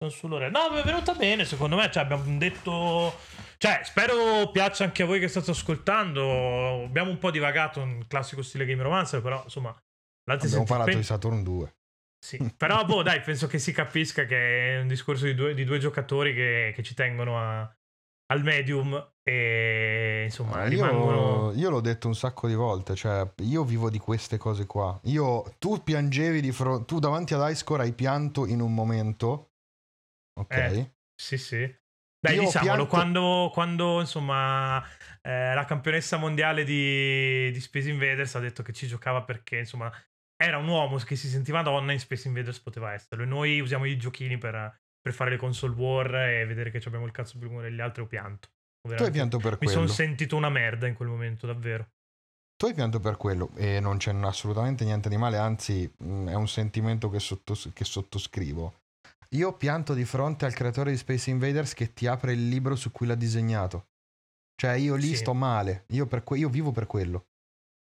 Sull'ora. 0.10 0.50
No, 0.50 0.70
mi 0.72 0.80
è 0.80 0.84
venuta 0.84 1.14
bene 1.14 1.46
secondo 1.46 1.76
me. 1.76 1.90
Cioè, 1.92 2.04
abbiamo 2.04 2.38
detto. 2.38 3.16
Cioè, 3.58 3.82
spero 3.84 4.50
piaccia 4.52 4.84
anche 4.86 5.04
a 5.04 5.06
voi 5.06 5.20
che 5.20 5.28
state 5.28 5.52
ascoltando. 5.52 6.84
Abbiamo 6.86 7.12
un 7.12 7.18
po' 7.18 7.32
divagato 7.32 7.82
in 7.82 8.08
classico 8.08 8.42
stile 8.42 8.66
Game 8.66 8.82
Romancer, 8.82 9.22
però 9.22 9.42
insomma. 9.44 9.76
Abbiamo 10.26 10.64
parlato 10.64 10.96
di 10.96 11.04
Saturn 11.04 11.44
2. 11.44 11.76
sì, 12.24 12.38
però 12.56 12.86
boh, 12.86 13.02
dai, 13.04 13.22
penso 13.22 13.48
che 13.48 13.58
si 13.60 13.72
capisca 13.72 14.26
che 14.26 14.76
è 14.76 14.80
un 14.80 14.88
discorso 14.88 15.26
di 15.26 15.34
due, 15.34 15.54
di 15.54 15.66
due 15.66 15.80
giocatori 15.80 16.34
che, 16.34 16.72
che 16.76 16.84
ci 16.84 16.94
tengono 16.94 17.38
a- 17.40 17.76
al 18.32 18.44
medium 18.44 19.14
e 19.24 20.22
insomma 20.26 20.58
Ma 20.58 20.66
rimangono... 20.68 21.52
Io, 21.52 21.60
io 21.60 21.70
l'ho 21.70 21.82
detto 21.82 22.08
un 22.08 22.16
sacco 22.16 22.48
di 22.48 22.54
volte, 22.54 22.96
cioè 22.96 23.30
io 23.40 23.64
vivo 23.66 23.90
di 23.90 23.98
queste 23.98 24.38
cose 24.38 24.66
qua. 24.66 24.98
Io, 25.04 25.54
tu 25.60 25.84
piangevi 25.84 26.40
di 26.40 26.52
fronte, 26.54 26.86
tu 26.86 27.00
davanti 27.00 27.34
ad 27.34 27.50
Icecore 27.50 27.84
hai 27.84 27.94
pianto 27.94 28.46
in 28.46 28.62
un 28.62 28.74
momento, 28.74 29.51
ok? 30.40 30.56
Eh. 30.56 30.96
Sì, 31.16 31.38
sì. 31.38 31.80
Dai, 32.20 32.36
Io 32.36 32.42
diciamolo, 32.42 32.86
pianto- 32.86 32.88
quando, 32.88 33.50
quando 33.52 34.00
insomma 34.00 34.84
eh, 35.22 35.54
la 35.56 35.66
campionessa 35.66 36.18
mondiale 36.18 36.64
di, 36.64 37.50
di 37.52 37.60
Space 37.60 37.90
Invaders 37.90 38.36
ha 38.36 38.40
detto 38.40 38.62
che 38.62 38.74
ci 38.74 38.86
giocava 38.86 39.24
perché 39.24 39.58
insomma 39.58 39.92
era 40.36 40.58
un 40.58 40.68
uomo 40.68 40.98
che 40.98 41.16
si 41.16 41.28
sentiva 41.28 41.62
donna 41.64 41.92
in 41.94 42.00
Space 42.00 42.28
Invaders 42.28 42.60
poteva 42.60 42.94
esserlo 42.94 43.24
e 43.24 43.28
noi 43.28 43.60
usiamo 43.60 43.86
i 43.86 43.98
giochini 43.98 44.38
per, 44.38 44.82
per 45.02 45.14
fare 45.14 45.32
le 45.32 45.38
console 45.38 45.74
war 45.74 46.16
e 46.16 46.46
vedere 46.46 46.70
che 46.70 46.82
abbiamo 46.86 47.06
il 47.06 47.12
cazzo 47.12 47.38
più 47.40 47.48
lungo 47.48 47.62
degli 47.62 47.80
altri 47.80 48.04
ho 48.04 48.08
pianto. 48.08 48.50
Tu 48.88 49.04
hai 49.04 49.12
pianto 49.12 49.38
per 49.38 49.58
Mi 49.60 49.68
sono 49.68 49.82
quello. 49.82 49.94
sentito 49.94 50.36
una 50.36 50.50
merda 50.50 50.88
in 50.88 50.96
quel 50.96 51.10
momento, 51.10 51.46
davvero. 51.48 51.90
Tu 52.56 52.66
hai 52.68 52.74
pianto 52.74 53.00
per 53.00 53.18
quello 53.18 53.50
e 53.56 53.80
non 53.80 53.98
c'è 53.98 54.14
assolutamente 54.14 54.84
niente 54.86 55.10
di 55.10 55.18
male, 55.18 55.38
anzi 55.38 55.92
mh, 55.98 56.30
è 56.30 56.34
un 56.36 56.48
sentimento 56.48 57.10
che, 57.10 57.20
sottos- 57.20 57.72
che 57.74 57.84
sottoscrivo. 57.84 58.81
Io 59.36 59.54
pianto 59.54 59.94
di 59.94 60.04
fronte 60.06 60.46
al 60.46 60.54
creatore 60.54 60.92
di 60.92 60.98
Space 60.98 61.30
Invaders 61.30 61.74
che 61.74 61.94
ti 61.94 62.08
apre 62.08 62.34
il 62.34 62.48
libro 62.50 62.76
su 62.76 62.92
cui 62.92 63.08
l'ha 63.08 63.16
disegnato. 63.16 63.88
Cioè, 64.56 64.74
io 64.74 64.96
lì 64.96 65.08
Sì. 65.08 65.16
sto 65.18 65.34
male. 65.34 65.86
Io, 65.90 66.06
per 66.06 66.24
que- 66.24 66.38
io 66.38 66.50
vivo 66.50 66.72
per 66.72 66.86
quello. 66.86 67.26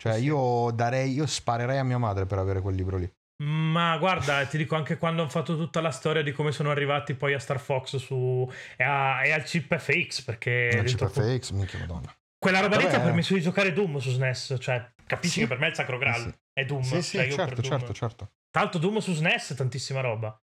Cioè, 0.01 0.15
Sì. 0.15 0.23
io 0.23 0.71
darei, 0.71 1.11
io 1.13 1.25
sparerei 1.25 1.77
a 1.77 1.83
mia 1.83 1.97
madre 1.97 2.25
per 2.25 2.37
avere 2.39 2.61
quel 2.61 2.75
libro 2.75 2.97
lì. 2.97 3.09
Ma 3.43 3.97
guarda, 3.97 4.45
ti 4.45 4.57
dico 4.57 4.75
anche 4.75 4.97
quando 4.97 5.21
hanno 5.21 5.29
fatto 5.29 5.55
tutta 5.57 5.81
la 5.81 5.91
storia 5.91 6.21
di 6.23 6.31
come 6.31 6.51
sono 6.51 6.71
arrivati 6.71 7.15
poi 7.15 7.33
a 7.33 7.39
Star 7.39 7.59
Fox 7.59 7.97
su 7.97 8.49
e, 8.77 8.83
a- 8.83 9.25
e 9.25 9.31
al 9.31 9.43
chip 9.43 9.75
FX 9.77 10.21
perché 10.23 10.69
La 10.73 10.81
dentro- 10.83 11.09
CPFX, 11.09 11.51
minchia 11.51 11.79
madonna. 11.79 12.13
quella 12.37 12.59
roba 12.61 12.77
lì 12.77 12.87
ti 12.87 12.95
ha 12.95 13.01
permesso 13.01 13.33
di 13.33 13.41
giocare 13.41 13.71
Doom 13.73 13.97
su 13.99 14.09
SNES, 14.11 14.55
cioè 14.59 14.89
capisci 15.05 15.35
Sì. 15.35 15.39
che 15.41 15.47
per 15.47 15.59
me 15.59 15.67
è 15.67 15.69
il 15.69 15.75
sacro 15.75 15.97
graal 15.97 16.21
Sì, 16.21 16.29
sì. 16.29 16.35
è 16.53 16.65
Doom, 16.65 16.81
Sì, 16.81 17.01
sì, 17.01 17.17
cioè, 17.17 17.31
certo, 17.31 17.61
certo, 17.61 17.93
certo. 17.93 18.31
Tra 18.49 18.61
l'altro 18.63 18.79
Doom 18.79 18.99
su 18.99 19.13
SNES 19.13 19.53
tantissima 19.57 19.99
roba. 20.01 20.37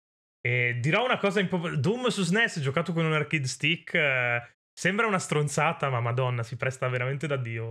E 0.44 0.78
dirò 0.80 1.04
una 1.04 1.18
cosa 1.18 1.38
impo- 1.40 1.76
Doom 1.76 2.08
su 2.08 2.22
SNES 2.22 2.60
giocato 2.60 2.92
con 2.92 3.04
un 3.04 3.12
arcade 3.12 3.46
stick 3.46 3.94
eh, 3.94 4.42
sembra 4.72 5.06
una 5.06 5.18
stronzata, 5.20 5.88
ma 5.88 6.00
madonna, 6.00 6.42
si 6.42 6.56
presta 6.56 6.88
veramente 6.88 7.26
da 7.28 7.36
dio 7.36 7.64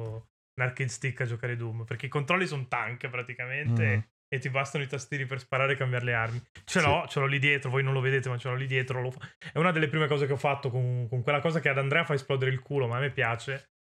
un 0.53 0.63
arcade 0.65 0.89
stick 0.89 1.21
a 1.21 1.25
giocare 1.25 1.55
Doom, 1.57 1.83
perché 1.83 2.05
i 2.05 2.09
controlli 2.09 2.47
sono 2.47 2.67
tank 2.67 3.09
praticamente 3.09 3.97
Mm. 3.97 3.99
e 4.33 4.39
ti 4.39 4.49
bastano 4.49 4.83
i 4.85 4.87
tastini 4.87 5.25
per 5.25 5.39
sparare 5.39 5.73
e 5.73 5.75
cambiare 5.75 6.05
le 6.05 6.13
armi. 6.13 6.41
Ce 6.63 6.79
Sì. 6.79 6.85
l'ho, 6.85 7.05
ce 7.07 7.19
l'ho 7.19 7.25
lì 7.25 7.39
dietro, 7.39 7.69
voi 7.69 7.83
non 7.83 7.91
lo 7.93 7.99
vedete, 7.99 8.29
ma 8.29 8.37
ce 8.37 8.47
l'ho 8.47 8.55
lì 8.55 8.67
dietro. 8.67 9.01
lo 9.01 9.13
È 9.51 9.57
una 9.57 9.71
delle 9.71 9.89
prime 9.89 10.07
cose 10.07 10.25
che 10.25 10.33
ho 10.33 10.37
fatto 10.37 10.69
con, 10.69 11.07
con 11.09 11.21
quella 11.23 11.41
cosa 11.41 11.59
che 11.59 11.67
ad 11.69 11.77
Andrea 11.77 12.05
fa 12.05 12.13
esplodere 12.13 12.51
il 12.51 12.61
culo, 12.61 12.87
ma 12.87 12.97
a 12.97 12.99
me 13.01 13.11
piace. 13.11 13.71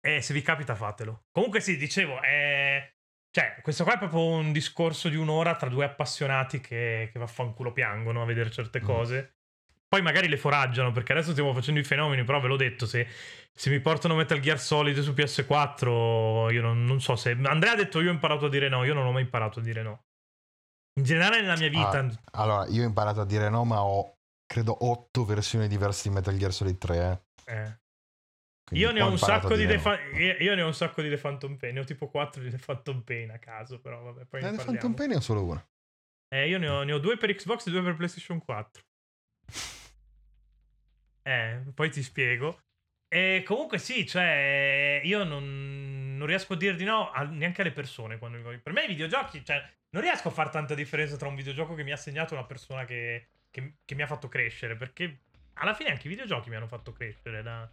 E 0.00 0.20
se 0.22 0.32
vi 0.32 0.42
capita 0.42 0.76
fatelo. 0.76 1.24
Comunque 1.32 1.58
sì, 1.60 1.76
dicevo, 1.76 2.20
è... 2.22 2.88
Cioè, 3.38 3.60
questo 3.62 3.84
qua 3.84 3.94
è 3.94 3.98
proprio 3.98 4.24
un 4.24 4.50
discorso 4.50 5.08
di 5.08 5.14
un'ora 5.14 5.54
tra 5.54 5.68
due 5.68 5.84
appassionati 5.84 6.60
che, 6.60 7.08
che 7.12 7.18
vaffanculo 7.20 7.72
piangono 7.72 8.20
a 8.20 8.24
vedere 8.24 8.50
certe 8.50 8.80
Mm. 8.80 8.84
cose. 8.84 9.34
Poi 9.86 10.02
magari 10.02 10.26
le 10.26 10.36
foraggiano, 10.36 10.90
perché 10.90 11.12
adesso 11.12 11.30
stiamo 11.30 11.54
facendo 11.54 11.78
i 11.78 11.84
fenomeni, 11.84 12.24
però 12.24 12.40
ve 12.40 12.48
l'ho 12.48 12.56
detto, 12.56 12.84
se, 12.84 13.06
se 13.54 13.70
mi 13.70 13.78
portano 13.78 14.16
Metal 14.16 14.40
Gear 14.40 14.58
Solid 14.58 14.98
su 14.98 15.12
PS4, 15.12 16.52
io 16.52 16.60
non, 16.60 16.84
non 16.84 17.00
so 17.00 17.14
se... 17.14 17.30
Andrea 17.44 17.74
ha 17.74 17.76
detto 17.76 18.00
io 18.00 18.10
ho 18.10 18.12
imparato 18.12 18.46
a 18.46 18.48
dire 18.48 18.68
no, 18.68 18.82
io 18.82 18.92
non 18.92 19.06
ho 19.06 19.12
mai 19.12 19.22
imparato 19.22 19.60
a 19.60 19.62
dire 19.62 19.82
no. 19.82 20.02
In 20.98 21.04
generale 21.04 21.40
nella 21.40 21.56
mia 21.56 21.68
vita... 21.68 22.00
Ah, 22.00 22.42
allora, 22.42 22.66
io 22.66 22.82
ho 22.82 22.86
imparato 22.86 23.20
a 23.20 23.24
dire 23.24 23.48
no, 23.48 23.64
ma 23.64 23.84
ho 23.84 24.14
credo 24.46 24.84
otto 24.84 25.24
versioni 25.24 25.68
diverse 25.68 26.08
di 26.08 26.14
Metal 26.16 26.36
Gear 26.36 26.52
Solid 26.52 26.76
3. 26.76 27.22
eh. 27.46 27.54
eh. 27.54 27.78
Io 28.72 28.90
ne, 28.90 29.00
ho 29.00 29.10
un 29.10 29.18
sacco 29.18 29.54
di 29.54 29.64
dire 29.66 29.74
The. 29.74 29.78
Fa- 29.78 30.00
io 30.00 30.54
ne 30.54 30.62
ho 30.62 30.66
un 30.66 30.74
sacco 30.74 31.00
di 31.02 31.08
The 31.08 31.16
Phantom 31.16 31.56
Pain, 31.56 31.74
ne 31.74 31.80
ho 31.80 31.84
tipo 31.84 32.08
4 32.08 32.42
di 32.42 32.50
The 32.50 32.58
Phantom 32.58 33.00
Pain 33.02 33.30
a 33.30 33.38
caso, 33.38 33.80
però 33.80 34.02
vabbè, 34.02 34.24
poi 34.26 34.40
Eh, 34.42 34.50
The. 34.56 34.64
Phantom 34.64 34.94
Pain 34.94 35.10
ne 35.10 35.16
ho 35.16 35.20
solo 35.20 35.44
una. 35.44 35.68
Eh, 36.28 36.48
io 36.48 36.58
ne 36.58 36.68
ho, 36.68 36.82
ne 36.82 36.92
ho 36.92 36.98
due 36.98 37.16
per 37.16 37.34
Xbox 37.34 37.66
e 37.66 37.70
due 37.70 37.82
per 37.82 37.96
PlayStation 37.96 38.44
4. 38.44 38.82
Eh, 41.22 41.60
poi 41.74 41.90
ti 41.90 42.02
spiego. 42.02 42.58
E 43.06 43.42
comunque 43.44 43.76
sì, 43.78 44.06
cioè, 44.06 45.00
io 45.04 45.24
non, 45.24 46.16
non 46.16 46.26
riesco 46.26 46.54
a 46.54 46.56
dire 46.56 46.74
di 46.74 46.84
no 46.84 47.10
a- 47.10 47.24
neanche 47.24 47.60
alle 47.60 47.72
persone. 47.72 48.16
Quando, 48.18 48.38
per 48.62 48.72
me 48.72 48.84
i 48.84 48.88
videogiochi, 48.88 49.44
cioè, 49.44 49.62
non 49.90 50.02
riesco 50.02 50.28
a 50.28 50.30
fare 50.30 50.48
tanta 50.50 50.74
differenza 50.74 51.16
tra 51.16 51.28
un 51.28 51.34
videogioco 51.34 51.74
che 51.74 51.82
mi 51.82 51.92
ha 51.92 51.96
segnato 51.96 52.32
e 52.34 52.38
una 52.38 52.46
persona 52.46 52.84
che, 52.86 53.28
che- 53.50 53.74
che 53.84 53.94
mi 53.94 54.02
ha 54.02 54.06
fatto 54.06 54.28
crescere, 54.28 54.76
perché 54.76 55.20
alla 55.54 55.74
fine 55.74 55.90
anche 55.90 56.06
i 56.06 56.10
videogiochi 56.10 56.48
mi 56.48 56.56
hanno 56.56 56.66
fatto 56.66 56.92
crescere 56.92 57.42
da, 57.42 57.70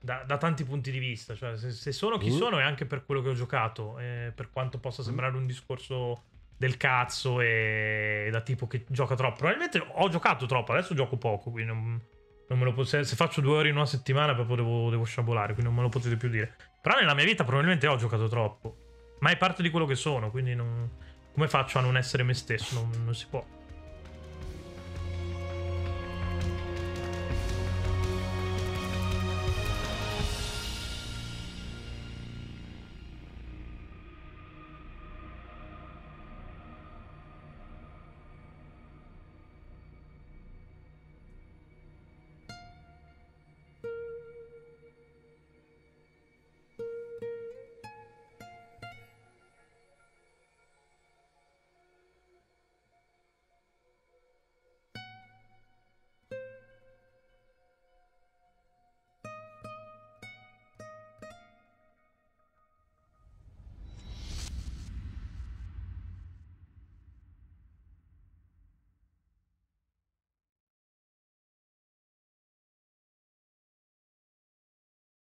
da- 0.00 0.22
da 0.26 0.36
tanti 0.36 0.64
punti 0.64 0.90
di 0.90 0.98
vista. 0.98 1.34
Cioè, 1.34 1.56
se, 1.56 1.70
se 1.70 1.92
sono 1.92 2.18
chi 2.18 2.28
Mm. 2.30 2.36
sono 2.36 2.58
è 2.58 2.62
anche 2.62 2.86
per 2.86 3.04
quello 3.04 3.22
che 3.22 3.28
ho 3.30 3.34
giocato, 3.34 3.98
eh, 3.98 4.32
per 4.34 4.50
quanto 4.50 4.78
possa 4.78 5.02
sembrare 5.02 5.36
un 5.36 5.46
discorso 5.46 6.22
del 6.56 6.76
cazzo 6.76 7.40
e 7.40 8.28
da 8.32 8.40
tipo 8.40 8.66
che 8.66 8.84
gioca 8.88 9.14
troppo. 9.14 9.36
Probabilmente 9.36 9.78
ho 9.80 10.08
giocato 10.08 10.46
troppo, 10.46 10.72
adesso 10.72 10.94
gioco 10.94 11.16
poco, 11.16 11.50
quindi 11.50 11.72
non, 11.72 12.00
non 12.48 12.58
me 12.58 12.64
lo 12.64 12.72
posso, 12.72 13.02
se 13.04 13.14
faccio 13.16 13.40
due 13.40 13.58
ore 13.58 13.68
in 13.68 13.76
una 13.76 13.86
settimana 13.86 14.34
proprio 14.34 14.56
devo, 14.56 14.90
devo 14.90 15.04
sciabolare, 15.04 15.52
quindi 15.52 15.64
non 15.64 15.74
me 15.74 15.82
lo 15.82 15.88
potete 15.88 16.16
più 16.16 16.28
dire. 16.28 16.56
Però 16.82 16.98
nella 16.98 17.14
mia 17.14 17.24
vita 17.24 17.44
probabilmente 17.44 17.86
ho 17.86 17.96
giocato 17.96 18.26
troppo, 18.28 18.76
ma 19.20 19.30
è 19.30 19.36
parte 19.36 19.62
di 19.62 19.70
quello 19.70 19.86
che 19.86 19.94
sono, 19.94 20.30
quindi 20.30 20.54
non- 20.56 20.90
come 21.32 21.46
faccio 21.46 21.78
a 21.78 21.82
non 21.82 21.96
essere 21.96 22.24
me 22.24 22.34
stesso? 22.34 22.74
Non, 22.74 23.04
non 23.04 23.14
si 23.14 23.26
può. 23.30 23.44